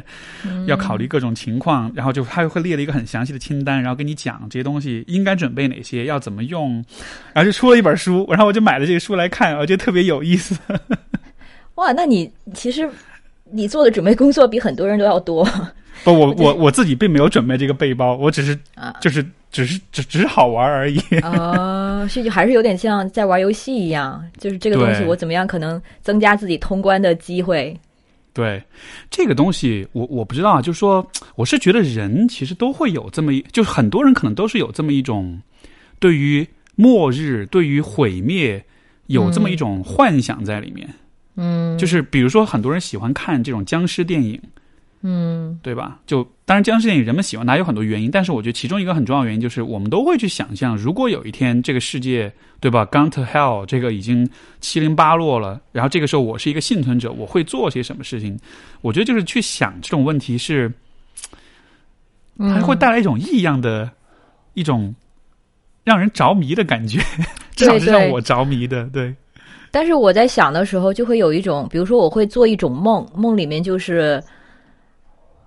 [0.68, 6.74] 要考虑各种情况，然后就他会列了一个很详细的清单，然后跟你讲这些东西应该准备哪些，要怎么用，
[7.34, 10.58] 然后就出了一本书，然后我就买了这个书来看，我觉得特别有意思。
[11.76, 12.90] 哇，那你其实
[13.50, 15.48] 你做的准备工作比很多人都要多。
[16.04, 18.60] 不，我我我自己并没有准备这个背包，我只是
[19.00, 21.00] 就是只是只只是好玩而已。
[21.24, 27.78] 哦，是就还是有点像在玩游戏一样，就是这个东西我怎么样可能增加自己通关的机会？
[28.34, 28.64] 对，
[29.10, 31.06] 这个东西我我不知道，就是说
[31.36, 35.42] 我是觉得人其实都会有这么一，就是很多人可能都是有这么一种
[36.00, 38.64] 对于末日、对于毁灭
[39.08, 40.90] 有这么一种幻想在里面。
[41.36, 44.40] 嗯，就是比如说很多人喜欢看这种僵尸电影。
[44.44, 44.50] 嗯，
[45.62, 46.00] 对吧？
[46.06, 54.30] 就当然僵尸电影人们喜欢它有很多原因，但是我觉得其中一个很重要的原因就是我们都会去想象，如果有一天这个世界，对吧，gone to hell，这个已经
[54.60, 58.38] 七零八落了，然后这个时候我是一个幸存者，我会做些什么事情？
[58.82, 60.72] 我觉得就是去想这种问题是，
[62.38, 63.90] 它会带来一种异样的、
[64.54, 64.94] 一种
[65.84, 67.00] 让人着迷的感觉，
[67.56, 69.14] 至少是让我着迷的，对。
[69.74, 74.22] 但是我在想的时候，就会有一种，比如说我会做一种梦，梦里面就是，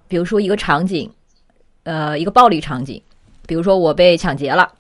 [0.09, 1.11] 比如说一个场景，
[1.85, 3.01] 呃，一个暴力场景，
[3.47, 4.71] 比如说我被抢劫了，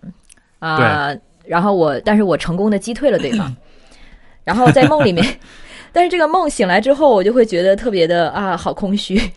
[0.58, 1.14] 啊，
[1.44, 3.54] 然后我，但是我成功的击退了对方，
[4.44, 5.24] 然后在梦里面，
[5.92, 9.20] 但是这个梦醒来之后，我就会觉得特别的啊，好空虚。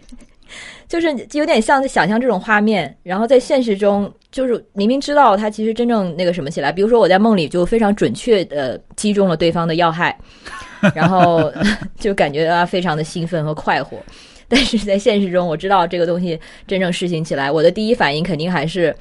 [0.88, 10.18] 就是有点像在想象这种画面，然后在现实中，就是明明知道他其实真正那个什么起来，比如说我在梦里就非常准确的击中了对方的要害，
[10.96, 11.52] 然后
[12.00, 13.98] 就感觉啊非常的兴奋和快活，
[14.50, 18.96] 但是在现实中我知道这个东西真正实行起来，我的第一反应肯定还是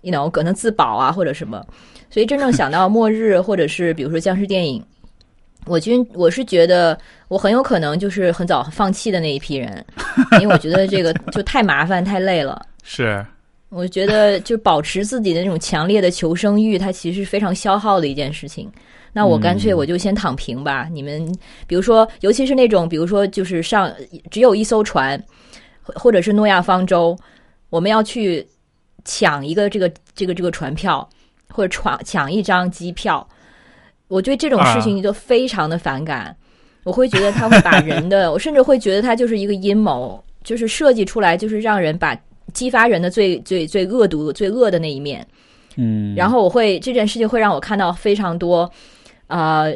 [0.00, 1.64] ，you know 可能自保啊或者什么，
[2.10, 4.82] 所以真正想到末日或者是比如说僵尸电影。
[5.66, 6.96] 我觉我是觉得
[7.26, 9.84] 我很有可能就是很早放弃的那一批人，
[10.40, 12.64] 因为我觉得这个就太麻烦太累了。
[12.84, 13.26] 是，
[13.68, 18.70] 我觉得就保持自己的那种强烈的求生欲，它其实是非常消耗的一件事情。
[19.12, 20.88] 那我干脆我就先躺平吧。
[20.92, 21.26] 你们
[21.66, 23.92] 比如说，尤其是那种比如说就是上
[24.30, 25.20] 只有一艘船，
[25.82, 27.16] 或者是诺亚方舟，
[27.70, 28.46] 我们要去
[29.04, 31.08] 抢一个这个这个这个船票，
[31.48, 33.26] 或者闯抢一张机票。
[34.08, 36.36] 我对这种事情就非常的反感，
[36.84, 42.16] 我会觉得他会把人的，我甚至会觉得他就是一个阴谋，就是设计出来，就是让人把
[42.52, 45.26] 激发人的最最最恶毒、最恶的那一面。
[45.76, 48.70] 嗯，然后我会这件事情会让我看到非常多
[49.26, 49.66] 啊，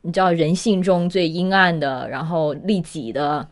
[0.00, 3.46] 你知道人性中最阴暗的，然后利己的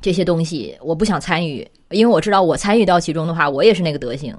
[0.00, 4.36] 这些东西，我不想参与，因为我知道我参与到其中的话，我也是那个德行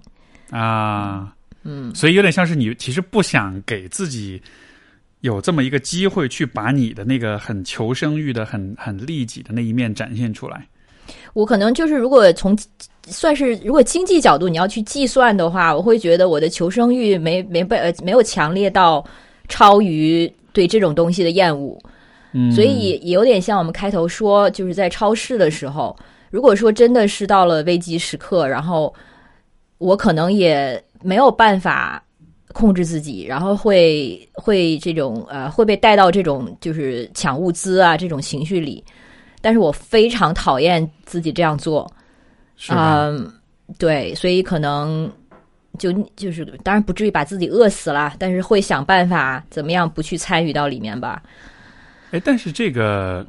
[0.49, 1.33] 啊。
[1.63, 4.41] 嗯，所以有点像是你其实不想给自己。
[5.21, 10.65] 有这么一个机会去把你的那个很求生欲的、很很利己的那一面展现出来。
[11.33, 12.55] 我可能就是，如果从
[13.07, 19.03] 算是如果经济角度你要去计算的话，我会觉得我的求生欲没没被呃没有强烈到
[19.47, 21.77] 超于对这种东西的厌恶。
[22.33, 25.95] 嗯，所以也有点像我们开头说，就是在超市的时候，
[26.29, 28.93] 如果说真的是到了危机时刻，然后
[29.77, 32.03] 我可能也没有办法。
[32.53, 38.83] 控制自己，然后会会这种呃会被带到这种就是抢物资啊这种情绪里，
[39.41, 41.87] 但是我非常讨厌自己这样做，
[42.69, 43.31] 嗯，
[43.77, 45.11] 对，所以可能
[45.77, 51.21] 就就是当然不至于把自己饿死了，但是会想办法怎么样不去参与到里面吧。
[52.11, 53.25] 哎，但是这个。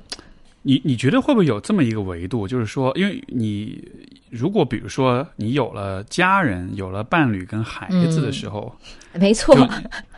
[0.63, 3.83] 你你觉得会不会有这么一个维度，就是说，因为你
[4.29, 8.71] 如果比如说你有了家人、有了伴侣跟孩子的时候，
[9.15, 9.57] 没错，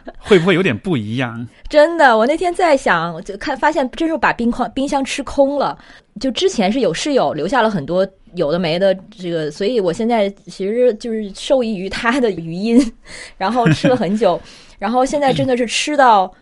[0.19, 1.47] 会不会有点不一样？
[1.69, 5.79] 真的，我那天在想，就看发现，真是把冰框冰箱吃空了。
[6.21, 12.93] 就之前是有室友留下了很多有的没的这个，所以我现在其实就是受益于他的余音，
[13.37, 14.41] 然后吃了很久，
[14.79, 16.33] 然后现在真的是吃到。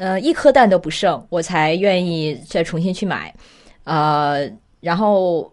[0.00, 3.34] 呃，一颗蛋都不剩，我才愿意再重新去买。
[3.82, 4.48] 呃，
[4.78, 5.52] 然后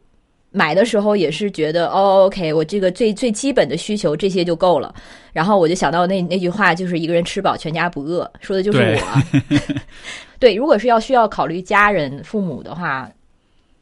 [0.55, 4.95] 买的时候也是觉得，哦，OK，我这个最最基本的需求这些就够了。
[5.33, 9.41] 然后我就想到那那句话，就是一个人吃饱全家不饿，说的就是我。
[10.39, 13.09] 对，如果是要需要考虑家人、父母的话，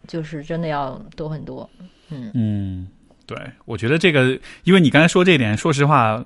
[0.08, 1.70] 就是真的要多很多。
[2.10, 2.88] 嗯嗯。
[3.26, 6.24] 对，我觉得这个，因为你刚才说这一点，说实话，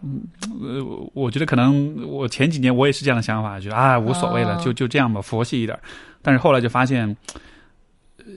[0.60, 0.84] 呃，
[1.14, 5.78] 我觉得可能我前几年我也是这样的想法，觉得啊无所谓了，就就这样吧，佛系一点。
[6.24, 7.16] 但是后来就发现，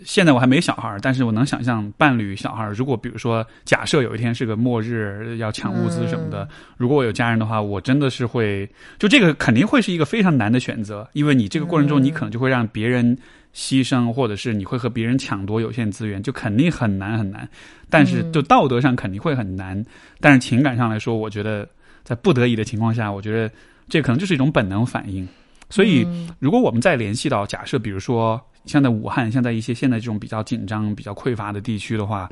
[0.04, 8.68] 现在我还没小孩，但是我能想象伴侣小孩，如果比如说假设有一天是个末日，要抢物资什么的，如果我有家人的话，我真的是会，
[8.98, 13.16] 就这个肯定会是一个非常难的选择，因为你这个过程中，你可能就会让别人。
[13.52, 17.48] 牺牲，或者是你会和别人抢夺有限资源，就肯定很难很难。
[17.88, 19.84] 但是，就道德上肯定会很难。
[20.20, 21.68] 但是情感上来说，我觉得
[22.04, 23.52] 在不得已的情况下，我觉得
[23.88, 25.26] 这可能就是一种本能反应。
[25.70, 26.06] 所以，
[26.38, 32.28] 如果我们再联系到假设，比如说像在武汉，像在一些现在这种比较紧张、比较匮乏的地区的话，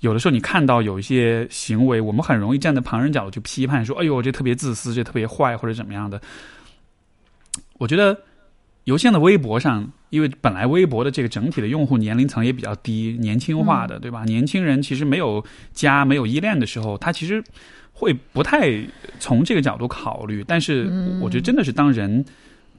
[0.00, 6.20] 有的时候你看到有一些行为，我们很容易站在旁人角度去批判，说：“哎呦，这特别自私，这特别坏，或者怎么样的。”
[7.78, 8.18] 我觉得。
[8.84, 14.24] 尤其在微博上，因为本来微博的这个整体的用户年龄层也比较低，年轻化的，对吧？
[14.24, 15.44] 年轻人其实没有
[15.74, 17.44] 家、没有依恋的时候，他其实
[17.92, 18.82] 会不太
[19.20, 20.42] 从这个角度考虑。
[20.48, 20.90] 但是，
[21.20, 22.24] 我觉得真的是当人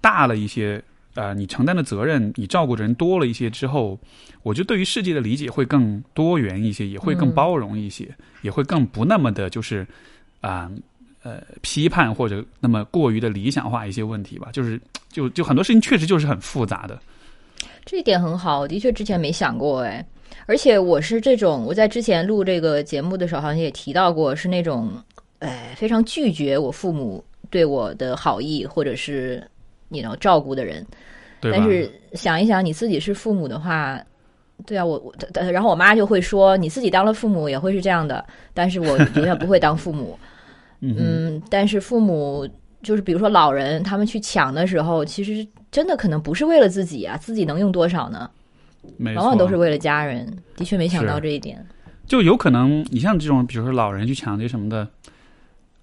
[0.02, 0.84] 大了一些，
[1.14, 3.98] 呃，你承担的责任，你照顾的人多了一些之后，
[4.44, 9.86] 我觉得对于世界的理解会更多元一些，也会更包容一些，也会更不那么的，就是
[10.42, 10.70] 啊
[11.24, 14.50] 呃批判或者那么过于的理想化一些问题吧。
[14.52, 17.00] 就是就就很多事情确实就是很复杂的。
[17.86, 20.06] 这一点很好，的确之前没想过哎。
[20.48, 24.92] 而且我是这种，我在之前录这个节目的时候，好像也提到过，是那种
[25.40, 29.46] 哎非常拒绝我父母对我的好意或者是
[29.92, 30.84] 你能照顾的人。
[31.42, 34.00] 但是想一想，你自己是父母的话，
[34.66, 35.14] 对啊，我我，
[35.52, 38.24] 然后我妈就会说，你自己当了父母也会是这样的。
[38.54, 40.18] 但是我 永远不会当父母。
[40.80, 42.48] 嗯，但是父母
[42.84, 48.30] 就是比如说老人，他们去抢的时候，其实真的可能不是为了自己啊，自己能用多少呢？
[49.16, 50.32] 往往都是为了家人。
[50.56, 51.64] 的确没想到这一点。
[52.08, 54.88] 就有可能，你像这种，比如说老人去抢劫什么的，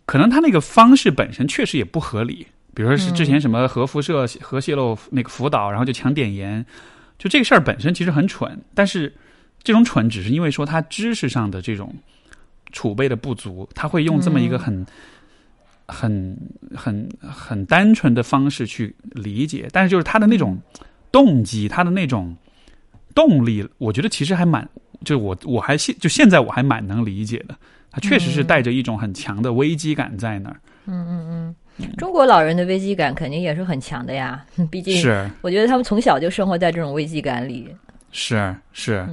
[0.04, 2.46] 可能他那个方式本身确实也不合理。
[2.78, 6.64] 比如说是之前什么核辐射、核泄漏那个福岛，然后就抢碘盐，
[7.18, 9.12] 就这个事儿本身其实很蠢，但是
[9.64, 11.92] 这种蠢只是因为说他知识上的这种
[12.70, 14.86] 储备的不足，他会用这么一个很、
[15.88, 16.38] 很、
[16.72, 20.56] 很、很单纯的方式去理解，但是就是他的那种
[21.10, 22.36] 动机，他的那种
[23.12, 24.68] 动力，我觉得其实还蛮，
[25.04, 27.56] 就是我我还现就现在我还蛮能理解的，
[27.90, 30.60] 他确实是带着一种很强的危机感在那儿。
[30.86, 31.54] 嗯嗯嗯。
[31.96, 37.68] 中国老人的危机感肯定也是很强的呀， 毕竟是我觉得他们从小就生活在这种危机感里。
[38.10, 39.06] 是是，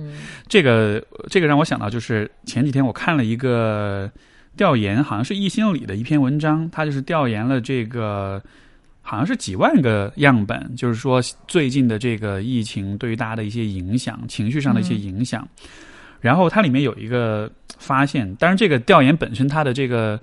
[0.47, 4.09] 这个这个让我想到，就是前几天我看了一个
[4.55, 8.41] 调研，好像是易心理的一篇文章，他就是调研了这个
[9.01, 15.47] 好像是几万个样本，就是说最近的这个疫情对于大家的一些影响，情绪上的一些影响。
[16.21, 20.19] 然后它里面有一个发现，当然这个调研本身它的这个。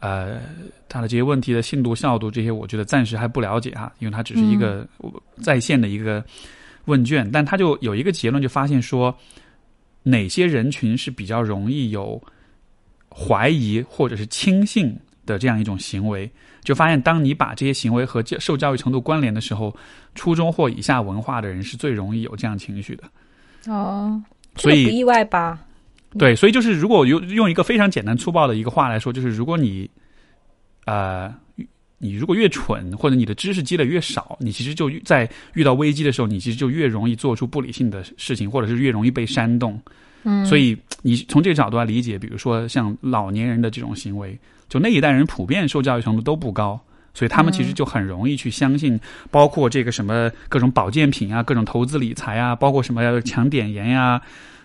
[0.00, 0.40] 呃，
[0.88, 4.86] 他的这些问题的信度、效度这些，我觉得暂时还不了解哈，因为它只是一个
[5.42, 6.24] 在线的一个
[6.84, 7.28] 问卷。
[7.30, 9.12] 但他就有一个结论，就发现说，
[10.04, 12.22] 哪些人群是比较容易有
[13.10, 14.96] 怀疑或者是轻信
[15.26, 16.30] 的这样一种行为，
[16.62, 19.74] 就发现当你把这些行为和受教育程度关联的时候，
[20.14, 23.04] 初中或以下文化的人是最容易有这样情绪的。
[23.66, 24.22] 哦，
[24.56, 25.58] 所以不意外吧？
[26.16, 29.90] 对，所以就是如果用用一个非常简单粗暴的一个话来说，就是如果你，
[30.86, 31.34] 呃，
[31.98, 39.78] 你如果越蠢，或者你的知识积累越少，你其实就在遇到危机的时候，你其实就越容易做出不理性的事情，或者是越容易被煽动。
[40.22, 46.80] 嗯，所以你从这个角度来理解，比如说像老年人的这种行为，就那一代人普遍受教育程度都不高，
[47.12, 48.98] 所以他们其实就很容易去相信，
[49.30, 54.20] 包括这个什么各种保健品啊，各种投资理财啊，包括什么抢碘盐呀。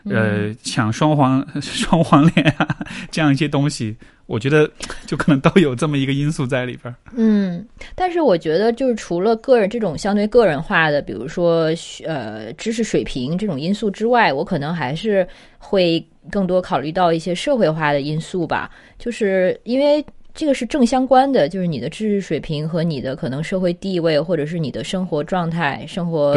[0.10, 2.78] 呃，抢双黄 双黄脸啊，
[3.10, 4.70] 这样一些东西，我觉得
[5.08, 6.94] 就可能都有这么一个因素在里边。
[7.16, 7.66] 嗯，
[7.96, 11.70] 但是我觉得就是除了个人这种相对个人化的，比如说
[12.06, 15.26] 呃知识水平这种因素之外，我可能还是
[15.58, 18.70] 会更多考虑到一些社会化的因素吧。
[19.00, 26.34] 就是因为这个是正相关的，就是你的知识水平和你的可能社会地位，或者是你的生活状态、生活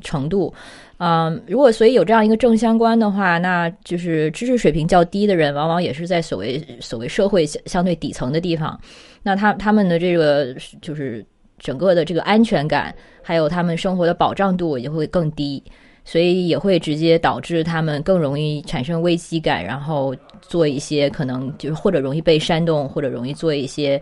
[0.00, 0.52] 程度。
[0.98, 8.80] 嗯，如果所以有这样一个正相关的话，那就是知识水平较低的人，往往也是在所谓所谓社会相相对底层的地方，
[9.22, 11.22] 那他他们的这个就是
[11.58, 15.62] 整个的这个安全感，还有他们生活的保障度也会更低，
[16.02, 24.00] 所以也会直接导致他们更容易产生危机感，然后做一些可能就是或者容易被煽动，或者容易做一些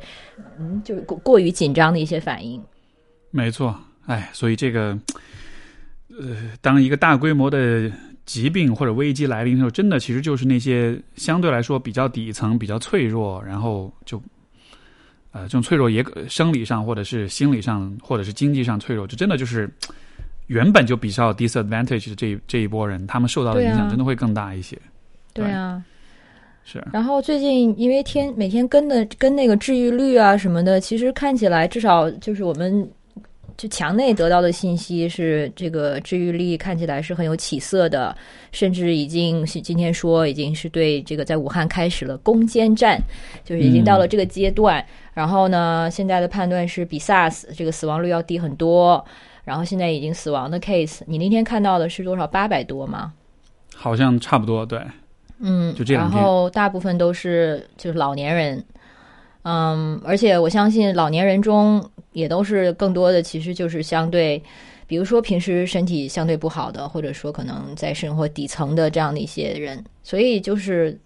[0.61, 2.62] 嗯就是过过于紧张的一些反应。
[3.33, 3.75] 没错，
[4.07, 4.97] 哎，所以这个。
[6.20, 7.91] 呃，当一个大规模的
[8.24, 14.23] 疾病或者危机来临的时候，真的其实就是那些相对来说比较底层、比较脆弱，然后就，
[15.32, 19.69] 呃，这种脆弱也生理上或者是心理上或者是经济上脆弱，就真的就是
[20.47, 24.78] 原本就比较 disadvantage 的这这一波人，他们受到的影响真的会更大一些。
[25.32, 25.82] 对啊，
[26.65, 26.81] 是。
[26.93, 32.89] 然后最近因为天每天跟的跟那个治愈率啊什么的，其实看起来至少就是我们。
[33.57, 38.17] 就墙内得到的信息是，这个治愈力看起来是很有起色的，
[38.51, 43.01] 甚至已经是今天说已经是对这个在武汉开始了攻坚战，
[43.45, 44.85] 就是已经到了这个阶段。
[45.13, 49.05] 然后呢，现在的判断是比 SARS 这个死亡率要低很多。
[49.45, 52.27] 然后现在已经死亡的 case，你那天看到的是多少？
[52.27, 53.13] 八百多吗？
[53.77, 54.81] 好像差不多，对。
[55.39, 56.03] 嗯，就这样。
[56.03, 58.65] 然后大部分都是就是老年人。
[59.45, 64.43] 嗯，而且我相信老年人中也都是更多的，其实就是相对，
[64.87, 70.99] 比如说平时身体相对不好的，或者说可能在生活底层的这样的一些人，所以就是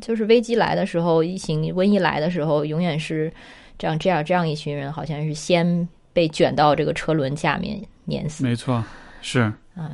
[0.00, 3.32] 就是危机来的时候，疫情瘟疫来的时候，永远是
[3.76, 8.44] 这样这样这样一群人，好像是先被卷到这个车轮下面碾死。
[8.44, 8.84] 没错，
[9.20, 9.52] 是。
[9.76, 9.90] 嗯。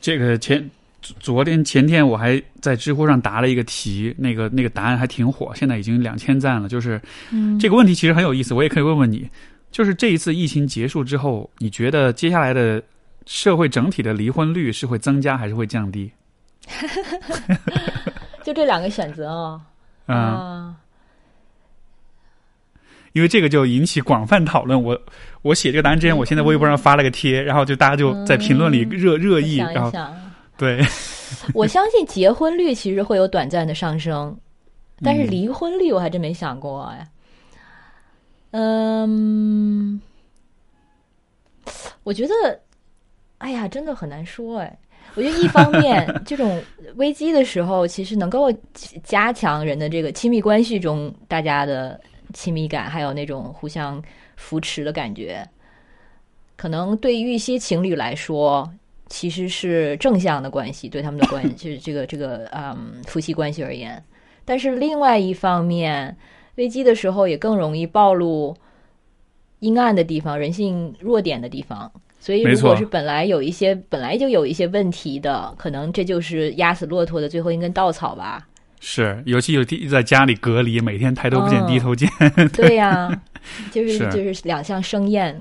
[0.00, 0.70] 这个前
[1.20, 6.68] 昨天前天我还在知乎上答了一个题，那个那个答案还挺火，现在已经两千赞了。
[6.68, 7.00] 就是
[7.30, 9.28] 嗯这个问题其实很有意思，我也可以问问你，
[9.70, 12.82] 就是这一次疫情结束之后，你觉得接下来的
[13.26, 16.10] 社会整体的离婚率是会增加还是会降低？
[18.42, 19.60] 就这两个选择哦、
[20.06, 20.74] 嗯，啊，
[23.12, 24.80] 因为这个就引起广泛讨论。
[24.80, 25.00] 我
[25.42, 29.92] 我写这个答案之前，我现在微博上发了个贴，然后就大家就在评论里热热议，然后
[30.58, 30.82] 对，
[31.54, 34.36] 我相信结婚率其实会有短暂的上升，
[35.02, 37.06] 但是嗯离婚率我还真没想过哎。
[38.52, 40.00] 嗯，
[42.04, 42.60] 我觉得，
[43.38, 44.78] 哎呀，真的很难说哎。
[45.14, 46.62] 我觉得一方面， 这种
[46.96, 48.52] 危机的时候，其实能够
[49.02, 51.98] 加强人的这个亲密关系中大家的
[52.34, 54.02] 亲密感，还有那种互相
[54.36, 55.46] 扶持的感觉。
[56.56, 58.70] 可能对于一些情侣来说，
[59.08, 64.02] 其实是正向的关系，对他们的关系，就是这个这个嗯夫妻关系而言。
[64.44, 66.16] 但是另外一方面，
[66.56, 68.56] 危机的时候也更容易暴露
[69.60, 71.90] 阴暗的地方、人性弱点的地方。
[72.18, 78.48] 所以，如果是本来有一些本来就有一些问题的，可能这就是压死骆驼的最后一根稻草吧。
[78.80, 82.08] 是，尤其有地在家里隔离，每天抬头不见哦低头见，
[82.52, 83.22] 对呀、
[83.70, 85.40] 就是是就是两相生厌，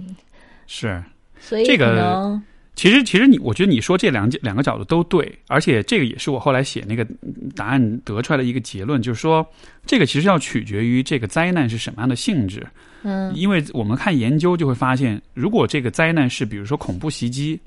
[0.68, 1.04] 是。
[1.40, 2.44] 所以这个可能
[2.76, 9.48] 其实，其实你，我觉得你说这两两个角度都对，而且这个也是我后来写那个嗯答案得出来的一个结论，就是说，
[9.86, 12.66] 这个其实要取决于这个灾难是什么样的性质。
[13.04, 13.34] 嗯。
[13.34, 17.58] 因为我们看研究就会发现，如果这个灾难是比如说恐怖袭击，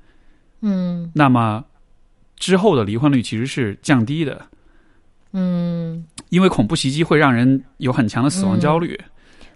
[0.60, 1.10] 嗯。
[1.14, 1.64] 那么
[2.36, 4.44] 之后的离婚率其实是降低的，
[5.32, 8.98] 嗯，因为恐怖袭击会让人有很强的死亡焦虑，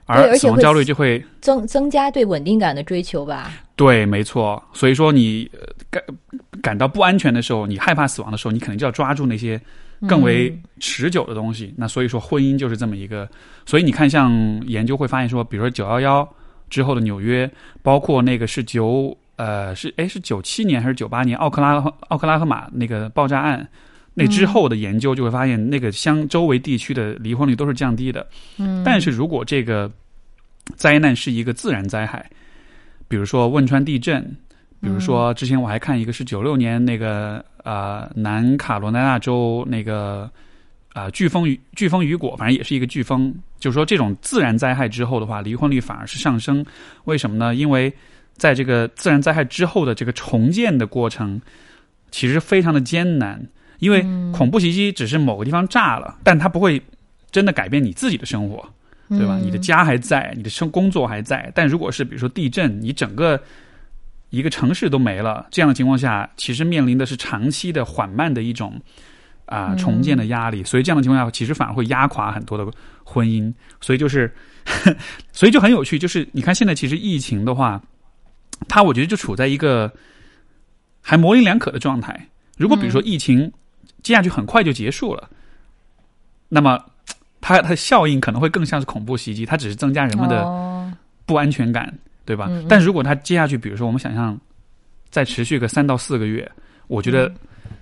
[0.07, 3.53] 而死亡焦虑就会增增加对稳定感的追求吧。
[3.83, 4.63] 对，没错。
[4.73, 6.03] 所以说你呃感
[6.63, 9.61] 感到不安全的时候，你害怕死亡的时候，你可能就要抓住那些
[10.07, 11.75] 更为嗯持久的东西。
[11.77, 13.29] 那所以说，婚姻就是这么一个。
[13.67, 14.31] 所以你看，像
[14.69, 16.37] 研究会发现说，比如说九幺幺
[16.71, 17.51] 之后的纽约，
[17.83, 23.67] 包括那个是九呃是哎是九七年还是九八年奥克拉奥克拉荷马那个爆炸案。
[24.15, 28.25] 那之后的研究就会发现，那个相周围地区的离婚率都是降低的。
[28.59, 29.91] 嗯，但是如果这个
[30.77, 32.31] 灾难是一个自然灾害，
[33.13, 34.23] 比如说汶川地震，
[34.81, 40.31] 比如说之前我还看一个是九六年那个呃南卡罗来纳州那个
[40.95, 43.31] 啊、飓风雨飓风雨果，反正也是一个飓风，
[43.61, 46.65] 就是说这种自然灾害之后的话，离婚率反而是上升。
[47.05, 47.55] 为什么呢？
[47.55, 47.93] 因为
[48.39, 51.39] 在这个自然灾害之后的这个重建的过程，
[52.11, 53.47] 其实非常的艰难。
[53.79, 54.01] 因为
[54.33, 56.81] 恐怖袭击只是某个地方炸了，但它不会
[57.31, 58.67] 真的改变你自己的生活。
[59.19, 59.39] 对吧？
[59.39, 63.41] 嗯你的家还在，你的生工作还在，但如果是比如说地震，你整个
[64.31, 68.81] 一个城市都没了，这样的情况下，其实面临的是长期的缓慢的一种
[69.47, 72.67] 啊、嗯重建的压力，所以这样的情况下，其实反而会压垮很多的
[73.05, 73.53] 婚姻。
[73.81, 74.33] 所以就是，
[75.33, 77.83] 所以就很有趣，就是你看现在其实疫情的话，
[78.69, 79.93] 它我觉得就处在一个
[81.01, 82.29] 还模棱两可的状态。
[82.57, 83.53] 如果比如说疫情
[84.03, 85.29] 接下去很快就结束了，
[86.49, 86.79] 那么
[87.43, 90.91] 它它的效应可能会更像是恐怖袭击，它只是增加人们的哦
[91.27, 91.93] 不安全感，
[92.25, 92.47] 对吧？
[92.49, 94.39] 嗯嗯但如果它接下去，比如说我们想象
[95.11, 96.51] 再持续个三到四个月，
[96.87, 97.35] 我觉得嗯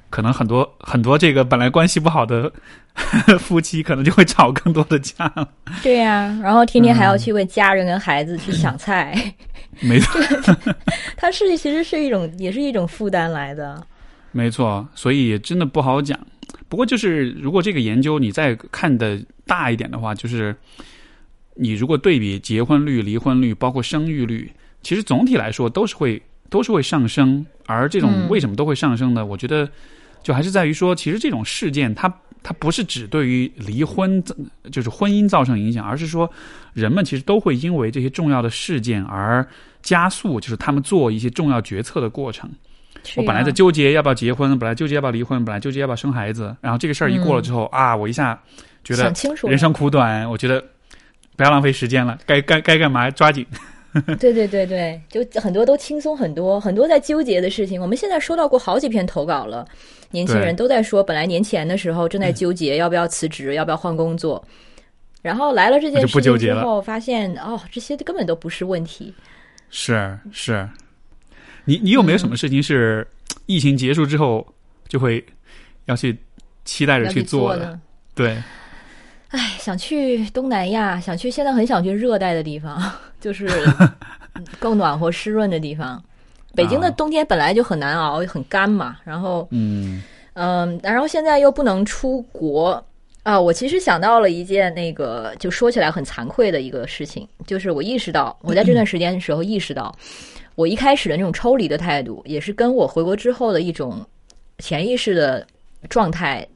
[0.09, 2.51] 可能很多很多这个本来关系不好的
[3.39, 5.33] 夫妻，可能就会吵更多的架。
[5.83, 9.15] 对呀、然后天天还要嗯去为家人跟孩子去抢菜，
[9.81, 10.21] 没错，
[11.17, 13.81] 它是其实是一种也是一种负担来的。
[14.33, 16.19] 没错，所以真的不好讲。
[16.71, 20.57] 不过就是如果这个研究你再看的大一点的话，就是
[21.57, 27.45] 你如果对比结婚率、离婚率，包括生育率，其实总体来说都是会都是会上升。
[27.67, 29.27] 而这种嗯为什么都会上升呢？
[29.27, 29.69] 我觉得
[30.23, 32.09] 就还是在于说，其实这种事件它
[32.43, 34.23] 它不是只对于离婚
[34.71, 36.31] 就是婚姻造成影响，而是说
[36.73, 39.47] 人们其实都会因为这些重要的事件而
[39.83, 42.49] 加速，就是他们做一些重要决策的过程。
[43.17, 48.41] 我本来在纠结要不要结婚，本来纠结要不要离婚，本来纠结要不要生孩子，然后这个事儿一过了之后、啊，我一下
[48.85, 49.13] 觉得
[49.45, 50.63] 人生苦短，我觉得
[51.37, 53.47] 不要浪费时间了，该该该干嘛抓紧。
[54.21, 57.83] 对对对对，就很多都轻松很多，很多在纠结的事情。
[57.83, 59.67] 我们现在收到过好几篇投稿了，
[60.13, 64.41] 年轻人都在说，本来年前的时候正在纠结要不要辞职，要不要换工作，
[65.23, 69.13] 然后来了这件事情之后，发现哦，这些根本都不是问题。
[69.71, 70.69] 是是，
[71.65, 73.07] 你你有没有什么事情是
[73.47, 74.47] 疫情结束之后
[74.89, 75.25] 就会
[75.87, 76.17] 要去
[76.65, 77.67] 期待着去做的？
[77.67, 77.81] 呢？
[78.15, 78.43] 对，
[79.29, 82.81] 哎，想去东南亚，想去，现在很想去热带的地方，
[83.21, 83.49] 就是
[84.59, 86.03] 更暖和湿润的地方。
[86.55, 90.03] 北京的啊冬天本来就很难熬，很干嘛，然后嗯
[90.35, 92.85] 嗯，然后现在又不能出国
[93.23, 93.41] 啊。
[93.41, 99.97] 我其实想到了一件那个，就说起来很惭愧的一个事情，就是我意识到，我在这段时间的时候意识到，
[100.55, 104.05] 我一开始的那种抽离的态度，也是跟我回国之后的一种
[104.59, 105.47] 潜意识的
[105.89, 106.47] 状态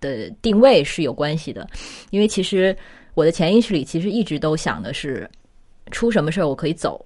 [0.00, 1.68] 的定位是有关系的。
[2.10, 2.76] 因为其实
[3.14, 5.28] 我的潜意识里其实一直都想的是，
[5.90, 7.04] 出什么事儿我可以走，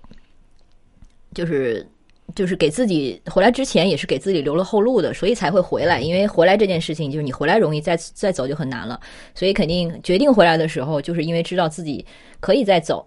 [1.35, 1.87] 就是
[2.35, 6.01] 就是给自己回来之前也是给自己留了后路的，所以才会回来。
[6.01, 9.01] 因为回来这件事情，就是你回来容易，再再走就很难了。
[9.35, 12.05] 所以肯定决定回来的时候，就是因为知道自己
[12.39, 13.07] 可以再走。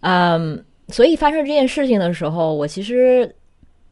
[0.00, 3.34] 嗯，所以发生这件事情的时候，我其实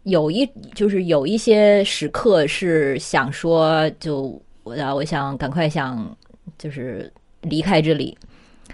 [0.04, 6.16] 有一就是有一些时刻是想说，就我我想赶快想
[6.58, 7.10] 就是
[7.40, 8.16] 离开这里。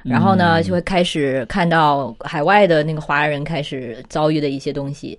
[0.02, 5.18] 然后呢，嗯就会开始看到海外的那个华人开始遭遇的一些东西，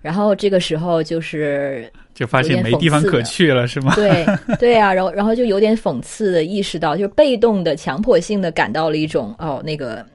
[0.00, 3.92] 然后这个时候就是就发现没地方可去了，是吗？
[3.96, 4.24] 对
[4.60, 10.06] 对啊，然后然后就有点讽刺的意识到，就是被动的、强迫性的感到了一种哦那个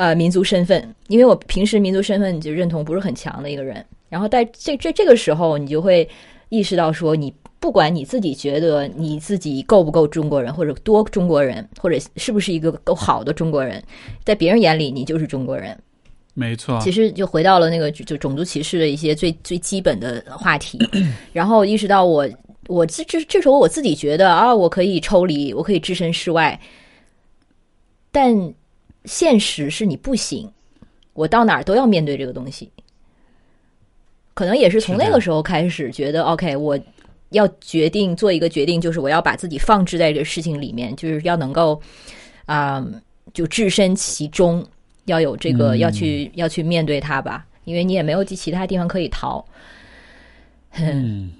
[0.00, 6.08] 呃民族身份，因为我平时民族身份就认同不是很强的一个人，然后在这这这个时候，你就会
[6.48, 7.30] 意识到说你。
[7.60, 13.84] 不管你自己觉得你自己够不够中国人，或者多中国人，或者是不是一个够好的中国人，
[14.24, 15.78] 在别人眼里你就是中国人。
[16.32, 20.78] 没错，其实就回到了那个就种族歧视的一些最最基本的话 题，
[21.34, 22.26] 然后意识到我
[22.66, 26.58] 我这这这时候我自己觉得啊，我可以抽离，我可以置身事外，
[28.10, 28.34] 但
[29.04, 30.50] 现实是你不行，
[31.12, 32.70] 我到哪儿都要面对这个东西。
[34.34, 36.78] 可能也是从那个时候开始觉得，OK，我
[37.30, 41.80] 要决定做一个决定，就是我要把自己放置在这个事情里面，就是要能够
[42.46, 42.84] 啊、
[43.32, 44.66] 就置身其中。
[45.06, 49.44] 要有这个，嗯要去要去面对它吧，因为你也没有其他地方可以逃。
[50.72, 51.32] 嗯，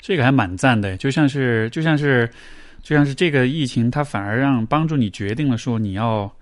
[0.00, 2.30] 这个还蛮赞的，就像是就像是
[2.82, 6.32] 就像是这个疫情，它反而让帮助你决定了说你要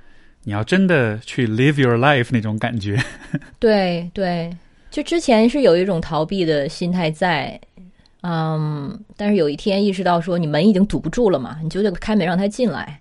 [0.45, 2.99] 你要真的去 live your life 那种感觉。
[3.59, 4.57] 对对，
[4.91, 7.61] 就之前是有一种逃避的心态在，
[8.23, 13.01] 嗯，但是有一天意识到说你门已经堵不住了嘛，你就得开门让他进来。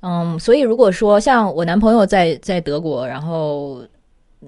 [0.00, 3.82] 嗯，所以如果说像我男朋友在在德国，然后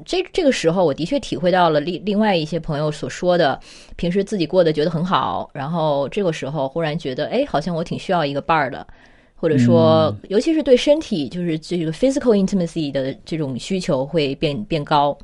[0.05, 3.59] 这这个时候，我的确体会到了另另外一些朋友所说的，
[3.97, 8.87] 平时自己过得觉得很好，然后这个时候忽然觉得，哎，好像我挺需要一个伴儿的，
[9.37, 15.17] 或者说，尤其是对身体，就是这个 physical intimacy 的这种需求会变变高。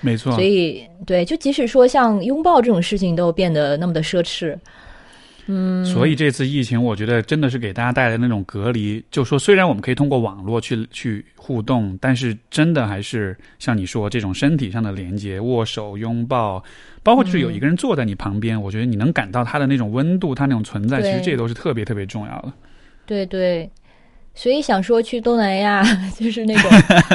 [0.00, 4.56] 没错，所以对，就即使说像拥抱这种事情都变得那么的奢侈，
[5.46, 9.02] 嗯，所以这次疫情，我觉得真的是给大家带来那种隔离。
[9.10, 16.62] 就说虽然我们可以通过网络去去互动，但是真的还是像你说这种身体上的连接、握手、拥抱，
[17.02, 22.52] 包括就是有一个人坐在你旁边，我觉得你能感到他的那种温度，他那种存在，其实这也都是特别特别重要的。
[23.06, 23.70] 对对，
[24.34, 25.82] 所以想说去东南亚，
[26.18, 26.70] 就是那种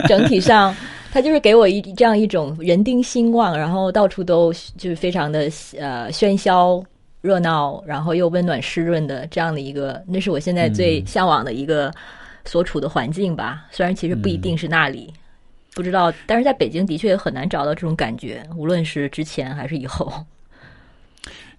[0.07, 0.76] 整体上，
[1.11, 5.41] 他就是给我一这样一种人丁兴旺，然后到处都就是非常的
[5.77, 6.84] 呃喧嚣
[7.22, 11.93] 热闹，然后又温暖湿润的这样的一个，那是我现在最嗯向往的一个
[12.45, 13.68] 所处的环境吧。
[13.69, 15.13] 虽然其实不一定是那里。
[15.73, 20.11] 不知道，但是在北京的确也很难找到这种感觉，无论是之前还是以后。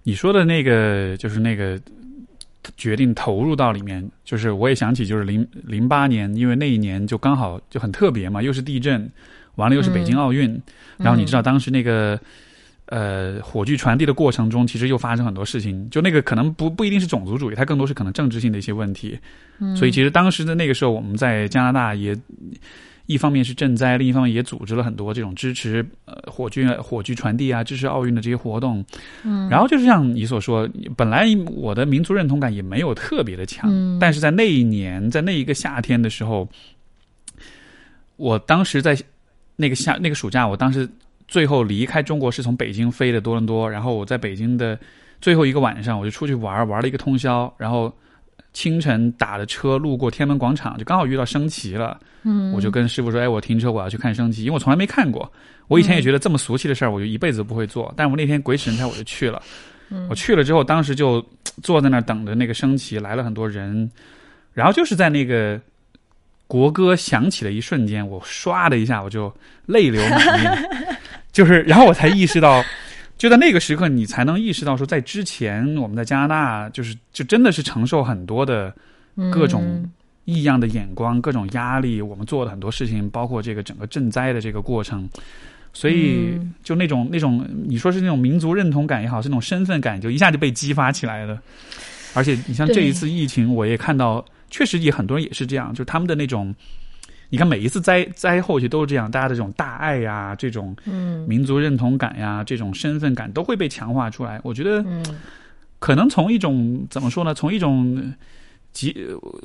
[0.03, 1.79] 你说的那个就是那个
[2.77, 9.09] 决定投入到里面，就是我也想起，就是零零八年，因为那一年就刚好就很特别嘛，又是地震，
[9.55, 10.61] 完了又是北京奥运，
[10.97, 12.19] 然后你知道当时那个。
[12.87, 15.89] 呃，火炬传递的过程中，其实又发生很多事情。
[15.89, 19.17] 就那个可能不不一定是种族主义，它更多是可能政治性的一些问题。
[19.59, 22.15] 嗯所以其实当时的那个时候，我们在加拿大也
[23.05, 28.83] 一方面是赈灾，另一方面也组织了很多这种支持呃火炬火炬传递啊、支持奥运的这些活动。
[29.23, 36.47] 嗯，然后就是像你所说，本来我的民族认同感也没有特别的强，嗯但是在那一年，在那一个夏天的时候，
[38.15, 38.97] 我当时在
[39.55, 40.89] 那个夏那个暑假，我当时
[41.27, 44.79] 最后离开中国是从北京飞的多伦多，然后我在北京的
[45.19, 47.93] 最后一个晚上，我就出去玩，玩了一个通宵，然后
[48.53, 55.31] 清晨打的车路过天安门广场，就刚好遇到升旗了，嗯，我就跟师傅说：“哎，我停车，我要去看升旗，因为我从来没看过。
[55.67, 57.91] 我以前也觉得这么俗气的事儿，我就一辈子不会做。
[57.97, 59.41] 但我那天鬼使神差，我就去了。
[60.09, 61.25] 我去了之后，当时就
[61.61, 63.89] 坐在那儿等着那个升旗，来了很多人。
[64.53, 65.59] 然后就是在那个
[66.45, 69.33] 国歌响起的一瞬间，我唰的一下我就
[69.65, 70.69] 泪流满面，
[71.33, 72.63] 就是，然后我才意识到。
[73.23, 78.75] 就在那个时刻，你才能意识到说，在之前我们在加拿大，就是就真的是承受很多的
[79.31, 79.89] 各种
[80.25, 85.09] 异样的眼光、各种压力，我们做的很多事情，包括这个整个赈灾的这个过程，
[85.71, 91.41] 所以就那种那种你说是那种民族认同感也好，是那种身份感，就一下就被激发起来了。
[92.13, 96.53] 而且你像这一次疫情，我也看到，确实也很多人也是这样，就是他们的那种，
[97.33, 100.75] 你看每一次灾灾后期都是这样，大家的这种大爱呀，这种
[101.27, 104.39] 民族认同感呀，这种身份感都会被强化出来。
[104.43, 104.85] 我觉得，
[105.79, 107.33] 可能从一种怎么说呢？
[107.33, 108.13] 从一种
[108.71, 108.95] 集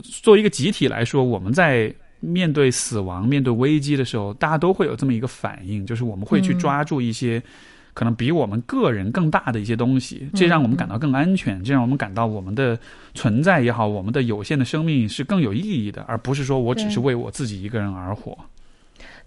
[0.03, 1.91] 作为一个集体来说，我们在
[2.21, 7.43] 面对死亡、面对危机的时候，大家都会有这么一个反应，就是我们会去抓住一些。
[7.99, 12.79] 可能比我们个人更大的一些东西，这让我们感到更安全，这让我们感到我们的
[13.13, 18.39] 存在也好，我们的有限的生命是更有意义的，而不是说我只是为我自己一个人而活。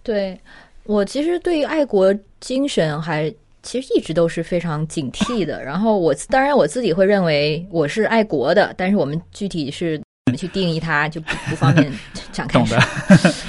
[0.02, 0.40] 对
[0.86, 3.30] 我其实对于爱国精神还
[3.62, 5.62] 其实一直都是非常警惕的。
[5.62, 11.92] 然后我当然我自己会认为我是爱国的，但是我们具体是怎么去定义它就不不方便
[12.32, 12.60] 展开。
[12.60, 12.80] 懂的，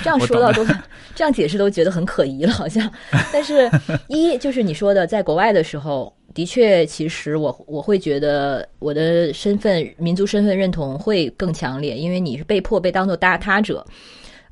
[0.03, 0.66] 这样说到都。
[1.15, 2.90] 这样解释都觉得很可疑了，好像。
[3.31, 3.70] 但是，
[4.09, 13.85] 一就是你说的，在国外的时候，的确，其实我我会觉得我的身份、民族身份认同会更强烈，因为你是被迫被当做大他者。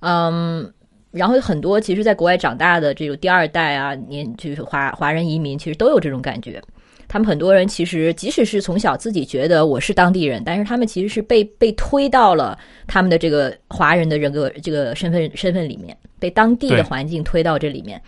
[0.00, 0.70] 嗯，
[1.12, 6.62] 然后很多其实在国外长大的这种第二代啊，年就是华华人移民，其实都有这种感觉。
[7.10, 12.56] 他们很多人其实即使是从小自己觉得我是当地人，但是他们其实是被被推到了
[12.86, 15.96] 他们的这个华人的人格这个身份身份里面。
[16.20, 17.98] 被当地的环境推到这里面，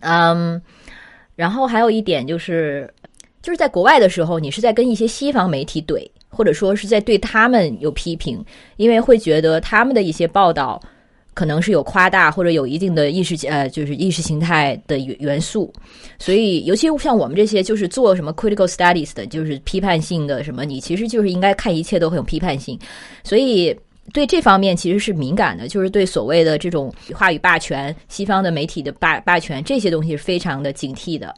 [0.00, 0.58] 嗯，
[1.36, 2.90] 然后还有一点就是，
[3.42, 8.42] 就是在国外的时候，你是在跟一些西方媒体怼，或者说是在对他们有批评，
[8.78, 10.80] 因为会觉得他们的一些报道
[11.34, 15.72] 可能是有夸大或者有一定的意识呃，就是意识形态的元元素，
[16.18, 22.78] 所以尤其像我们这些就是做什么 critical studies 的，就是批判性的什么，你其实就是应该看一切都很有批判性，
[23.24, 23.76] 所以。
[24.12, 31.32] 对这方面其实是敏感的，就是对所谓的这种话语霸权、西方的媒体的霸霸权这些东西是非常的警惕的。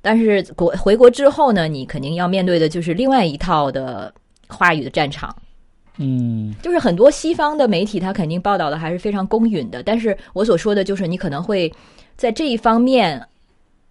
[0.00, 4.14] 但是国回国之后呢，你肯定要面对的就是另外一套的
[4.46, 5.34] 话语的战场。
[5.98, 9.82] 嗯，就是很多西方的媒体，他肯定报道的还是非常公允的。
[9.82, 11.72] 但是我所说的就是，你可能会
[12.16, 13.22] 在这一方面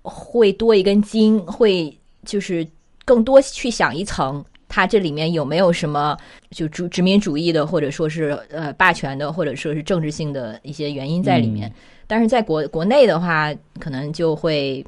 [0.02, 2.68] 会多一根筋，会就是
[3.04, 4.44] 更多去想一层。
[4.68, 6.18] 它这里面有没有什么
[6.50, 11.72] 就殖殖民主义的，或者说是呃霸权的，或者说是政治性的一些原因在里面？
[12.08, 14.86] 但是在国国内的话，可能就会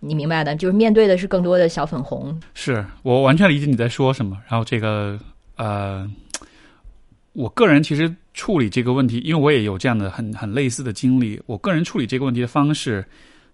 [0.00, 2.40] 你明白的，就是面对的是更多的小粉红。
[2.54, 4.36] 是我完全理解你在说什么。
[4.48, 5.18] 然后这个
[5.56, 6.10] 呃，
[7.32, 11.40] 我个人其实处理这个问题，因为我也有这样的很很类似的经历。
[11.46, 13.04] 我个人处理这个问题的方式，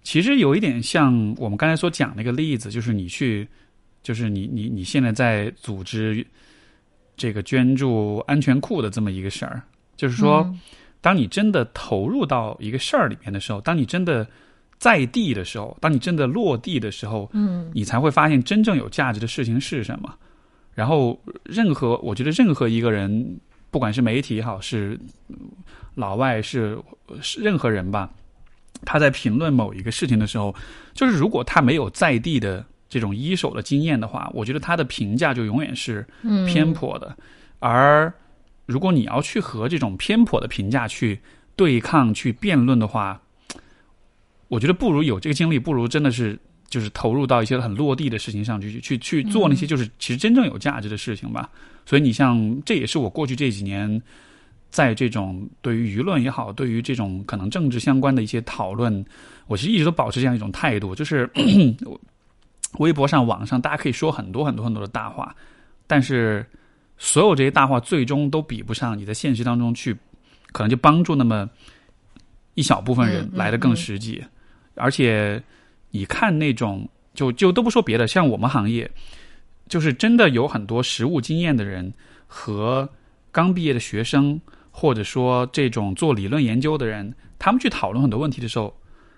[0.02, 3.48] 其实有一点像我们刚才所讲那个例子，就是你去。
[4.00, 6.24] 就是你你你现在在组织
[7.16, 9.60] 这个捐助安全库的这么一个事儿，
[9.96, 10.48] 就是说，
[11.00, 14.26] 当你真的投入到一个事儿里面的时候，当你真的
[14.78, 20.14] 在地的时候，当你真的落地的时候，嗯，你才会发现真正有价值的事情是什么。
[20.78, 23.40] 然后，任何我觉得任何一个人，
[23.72, 24.96] 不管是媒体也好，是
[25.96, 26.78] 老外是
[27.20, 28.08] 是任何人吧，
[28.84, 30.54] 他在评论某一个事情的时候，
[30.94, 32.64] 就是如果他没有在地的。
[32.90, 36.06] 这种一手的经验的话，我觉得他的评价就永远是
[36.46, 37.14] 偏颇的。
[37.58, 38.10] 而
[38.64, 41.20] 如果你要去和这种偏颇的评价去
[41.54, 43.20] 对抗、去辩论的话，
[44.48, 46.38] 我觉得不如有这个经历，不如真的是
[46.68, 51.50] 就是投入到一些很落地的事情上去，去去做那些就是其实真正有价值的事情吧。
[51.84, 54.00] 所以你像，这也是我过去这几年
[54.70, 59.04] 在这种对于舆论也好，对于这种可能政治相关的一些讨论，
[59.46, 61.28] 我其实一直都保持这样一种态度，就是。
[62.80, 65.34] 微博上、网上，大家可以说很多很多很多的大话，
[65.86, 66.44] 但是
[66.98, 69.96] 所有这些大话最终都比不上你在现实当中去，
[70.52, 71.48] 可能就帮助那么
[72.56, 74.22] 一小部分人来的更实际。
[74.74, 75.42] 而且
[75.90, 78.90] 你看那种，就就都不说别的，像我们行业，
[79.68, 81.92] 就是真的有很多实务经验的人
[82.26, 82.88] 和
[83.32, 84.40] 刚毕业的学生，
[84.70, 88.74] 或者说这种做理论研究的人，他们去讨论很多问题的时候。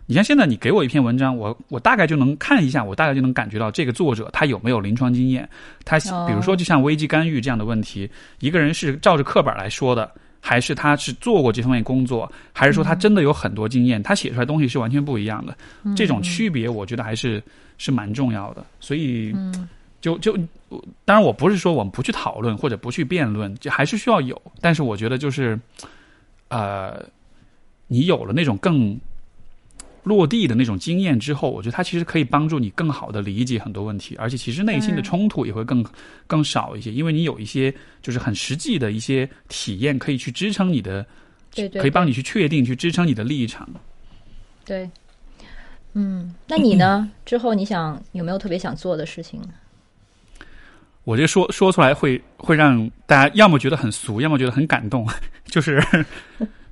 [0.07, 5.49] 你像现在，你给我一篇文章，我我大概就能看一下，我大概就能感觉到这个作者他有没有临床经验。
[5.85, 8.11] 他比如说，就像危机干预这样的问题，
[8.41, 15.57] 一个人是照着课本来说的，还是他是做过这方面工作，还是说他真的有很多经验，他写出来东西是完全不一样的。
[15.95, 17.43] 这种区别，我觉得还是
[17.79, 18.65] 是蛮重要的。
[18.81, 19.35] 所以，
[20.01, 20.37] 就就
[21.05, 24.41] 当然，我不是说我们不去讨论或者不去辩论，就还是需要有。
[24.61, 25.59] 但是，我觉得就是，
[26.49, 27.05] 呃，
[27.87, 28.99] 你有了那种更。
[30.03, 35.85] 落地的那种经验之后，我觉得它其实可以帮助你更好的理解很多问题，而且其实内心的嗯冲突也会更
[36.27, 41.05] 更少一些，因为你有一些就是很实际的一些体验可以去支撑你的，
[41.55, 43.69] 对对，可以帮你去确定、去支撑你的立场。
[44.65, 44.89] 对。
[45.93, 47.11] 嗯，那你呢？
[47.27, 49.41] 之后你想有没有特别想做的事情？
[51.03, 55.05] 我这说说出来会会让大家要么觉得很俗，要么觉得很感动。
[55.47, 55.83] 就是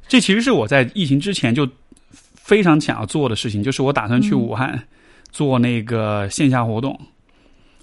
[0.07, 1.69] 这其实是我在疫情之前就
[2.49, 4.83] 非常想要做的事情，就是我打算去武汉
[5.31, 6.99] 做那个线下活动，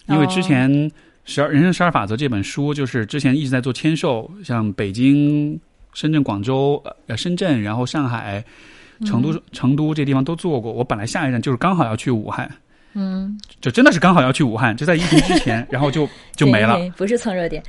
[0.08, 0.72] 因为之前
[1.24, 5.60] 《十二人生十二法则》这本书，就是之前一直在做签售，像北京、
[5.94, 8.44] 深圳、广州、呃深圳，然后上海、
[9.06, 10.72] 成都、成都这地方都做过。
[10.72, 12.52] 我本来下一站就是刚好要去武汉。
[12.96, 16.80] 嗯，就真的是刚好要去武汉，就在疫情之前， 然后就就没了。
[16.98, 17.62] 不是蹭热点。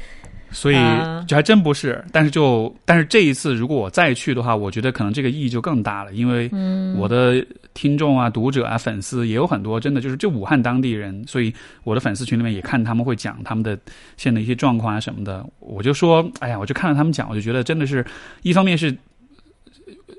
[0.56, 6.50] 所以啊就还真不是，但是就但是这一次如果我再去的话，我觉得可能这个意义就更大了，因为
[6.96, 11.52] 我的听众啊、读者啊、粉丝也有很多真的就是就武汉当地人，所以
[11.84, 13.78] 我的粉丝群里面也看他们会讲他们的
[14.16, 18.02] 现在的一些状况啊什么的，我就说，哎呀，我就看到他们讲，我就觉得真的是
[18.42, 18.96] 一方面是。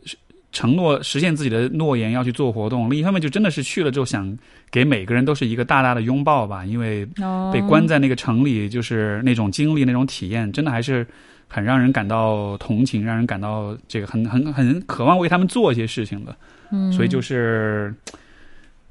[0.06, 0.16] 是
[0.54, 4.36] 承诺实现自己的诺言要去做活动，另一方面就真的是去了之后想
[4.70, 11.06] 给每个人都是一个大大的拥抱吧，因为哦，被关在那个城里，就是那种经历、那种体验，真的还是
[11.48, 16.36] 很让人感到同情，让人感到这个很很很渴望为他们做一些事情的。
[16.70, 17.94] 嗯，所以就是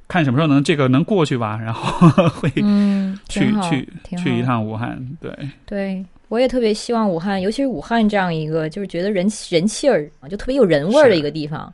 [0.09, 3.87] 看什么时候能这个能过去吧，然后会嗯， 去去
[4.17, 4.99] 去一趟武汉。
[5.21, 5.31] 对，
[5.67, 11.71] 对，我也特别希望武汉，尤其是武汉这样一个就是觉得人人气儿啊，就特别有人味儿的一个地方。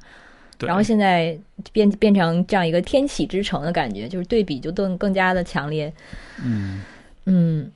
[0.63, 0.69] 对。
[0.69, 1.39] 然后现在
[1.73, 5.93] 变变成这样一个天启之城的感觉，就是对比就更更加的强烈。
[6.43, 6.83] 嗯，
[7.27, 7.71] 嗯，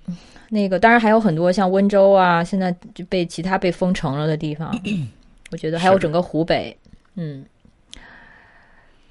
[0.49, 4.77] 那个当然还有很多像温州啊，现在就被其他被封城了的地方，
[5.53, 6.77] 我觉得还有整个湖北，
[7.17, 7.45] 嗯，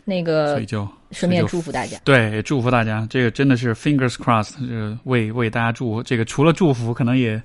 [0.03, 1.97] 那个所个以就顺便祝福大家。
[2.03, 6.03] 对，也祝福大家，这个真的是 fingers crossed，就是为为大家祝福。
[6.03, 7.41] 这个除了祝福，可能也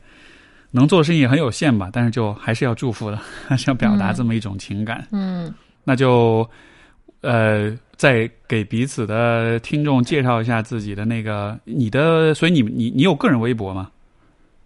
[0.72, 4.14] 能做的事情也很有限吧，但是就还是要祝福的，还 是要表达嗯。
[4.14, 5.06] 这么一种情感。
[5.12, 5.52] 嗯，
[5.84, 6.48] 那就
[7.22, 13.90] 呃，再给彼此的听众介绍一下自己的那个你的，所以你你你有个人微博吗？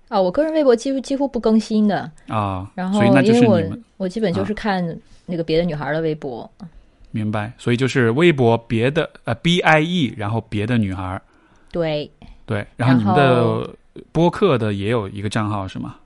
[0.08, 3.60] 啊，我个人微博几乎几乎不更新的，啊，然后因为我
[3.96, 4.96] 我基本就啊是看
[5.26, 6.48] 那个别的女孩的微博，
[7.10, 11.22] 明白，所以就是微博别的呃 B I E，然后别的女孩儿
[11.72, 12.08] 对，
[12.46, 13.68] 对，然后你们的
[14.12, 15.96] 播客的也有一个账号是吗？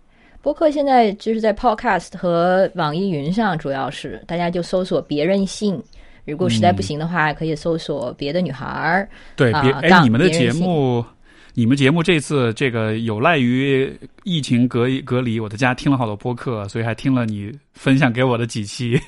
[0.40, 5.82] 播客现在就是在 Podcast 和网易云上，主要是大家就搜索“别任性”，
[6.24, 11.04] 如果实在不行的话，可以搜索“别的女孩儿对，啊别哎，杠你们的节目，
[11.54, 13.92] 你们节目这次这个有赖于
[14.22, 19.00] 疫情隔隔离，我在家听了好多播客，所以还听了你分享给我的几期，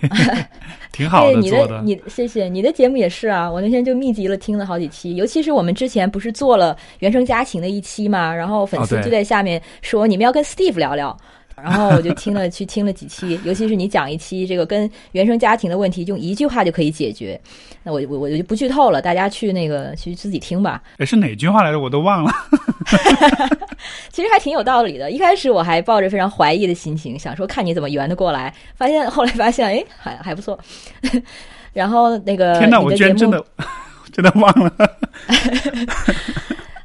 [0.92, 1.08] 挺”。
[1.10, 11.16] 好的，你的你谢谢你的节目也是啊，我那天就密集了听了好几期，尤其是我们之前不是做了原生家庭的一期嘛，然后粉丝就在下面说你们要跟 Steve 聊聊。
[11.62, 17.40] 然后我就听了去听了几期，尤其是你讲一期这个跟原生家庭的问题，用一句话就可以解决。
[17.82, 20.82] 那我我我就不剧透了，大家去那个去自己听吧。
[20.98, 21.80] 哎是哪句话来着？
[21.80, 22.32] 我都忘了。
[24.10, 25.10] 其实还挺有道理的。
[25.10, 30.58] 一开始我还抱着非常怀疑的心情，想说看你怎么圆得过来，发现后来发现，哎，还还不错。
[31.72, 33.42] 然后那个天哪，我居然真的
[34.12, 34.72] 真的忘了。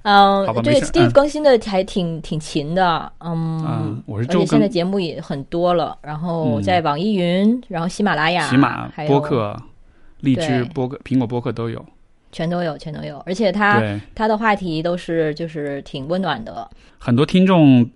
[0.06, 9.60] 嗯对，Steve 嗯更新的还挺挺勤的，嗯，嗯，我是而且现在节目也很多了，然后嗯在网易云，然后喜马拉雅、喜马播客、
[10.20, 11.84] 荔枝播客、苹果播客都有。
[12.32, 13.82] 全都有，全都有，而且他，
[14.14, 17.90] 他的话题都是就是挺温暖的，很多听众。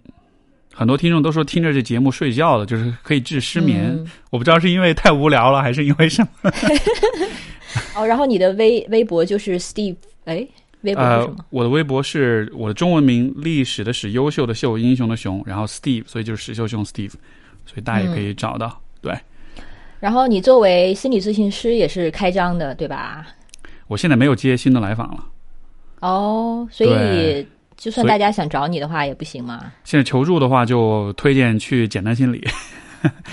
[0.72, 3.88] 很多听众都说听着这节目睡觉了，就是可以治失眠。
[3.90, 6.52] 嗯我不知道是因为太无聊了，还是因为什么。
[7.98, 10.48] 哦，然后你的微微博就是 Steve，哎，
[10.82, 17.12] 微博我的微博是我的中文名历史的史，优秀的秀，英雄的雄，然后 Steve，所以就是史秀雄 Steve，
[17.66, 18.80] 所以大家也可以找到。
[19.02, 19.14] 对
[20.00, 23.28] 然后你作为心理咨询师也是开张的，对吧？
[23.88, 25.26] 我现在没有接新的来访了，
[26.00, 27.46] 哦，所以
[27.76, 29.74] 就算大家想找你的话也不行吗？
[29.84, 32.48] 现在求助的话就推荐去简单心理，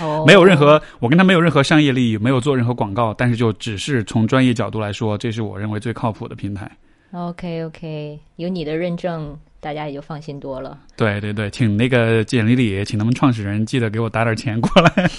[0.01, 6.69] 哦， 没有任何我跟他没有任何商业利益，没有做任何广告，但是就只是从专业角度来说，这是我认为最靠谱的平台。
[7.13, 10.79] OK OK，有你的认证，大家也就放心多了。
[10.97, 15.11] 对对对，请那个简历里，请他们创始人记得给我打点钱过来。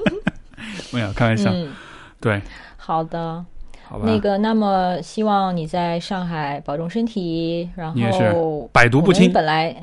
[0.92, 1.72] 没有开玩笑，嗯，
[2.20, 2.40] 对，
[2.76, 3.44] 好的。
[3.84, 4.04] 好吧。
[4.06, 9.74] 那个，那么希望你在上海保重身体，然你也是后百毒不侵本来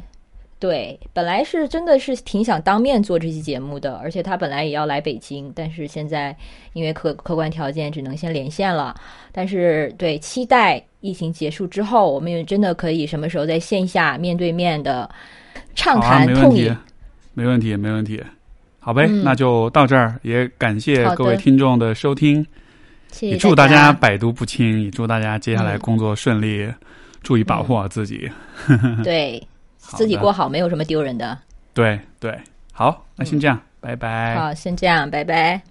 [0.59, 6.35] 对，本来是真的是挺想当面做这期节目的，而且他本来也要来北京，但是现在
[6.73, 8.95] 因为客客观条件只能先连线了。
[9.31, 15.07] 但是对，期待疫情结束之后，我们也真的可以什么时候在线下面对面的
[15.75, 16.77] 畅谈啊，谈没问题痛饮。，
[17.35, 18.23] 没问题，没问题。
[18.79, 22.43] 好呗，嗯那就到这儿，也感谢各位听众的收听，
[23.11, 26.67] 谢谢也祝大家家百毒不侵，也祝大家接下来嗯工作顺利，
[27.21, 28.31] 注意保护好自己。
[29.03, 31.37] 对自己过好，没有什么丢人的。
[31.73, 32.35] 对对，
[32.71, 34.35] 好，那先这样，拜拜。
[34.35, 35.61] 好，先这样，拜拜。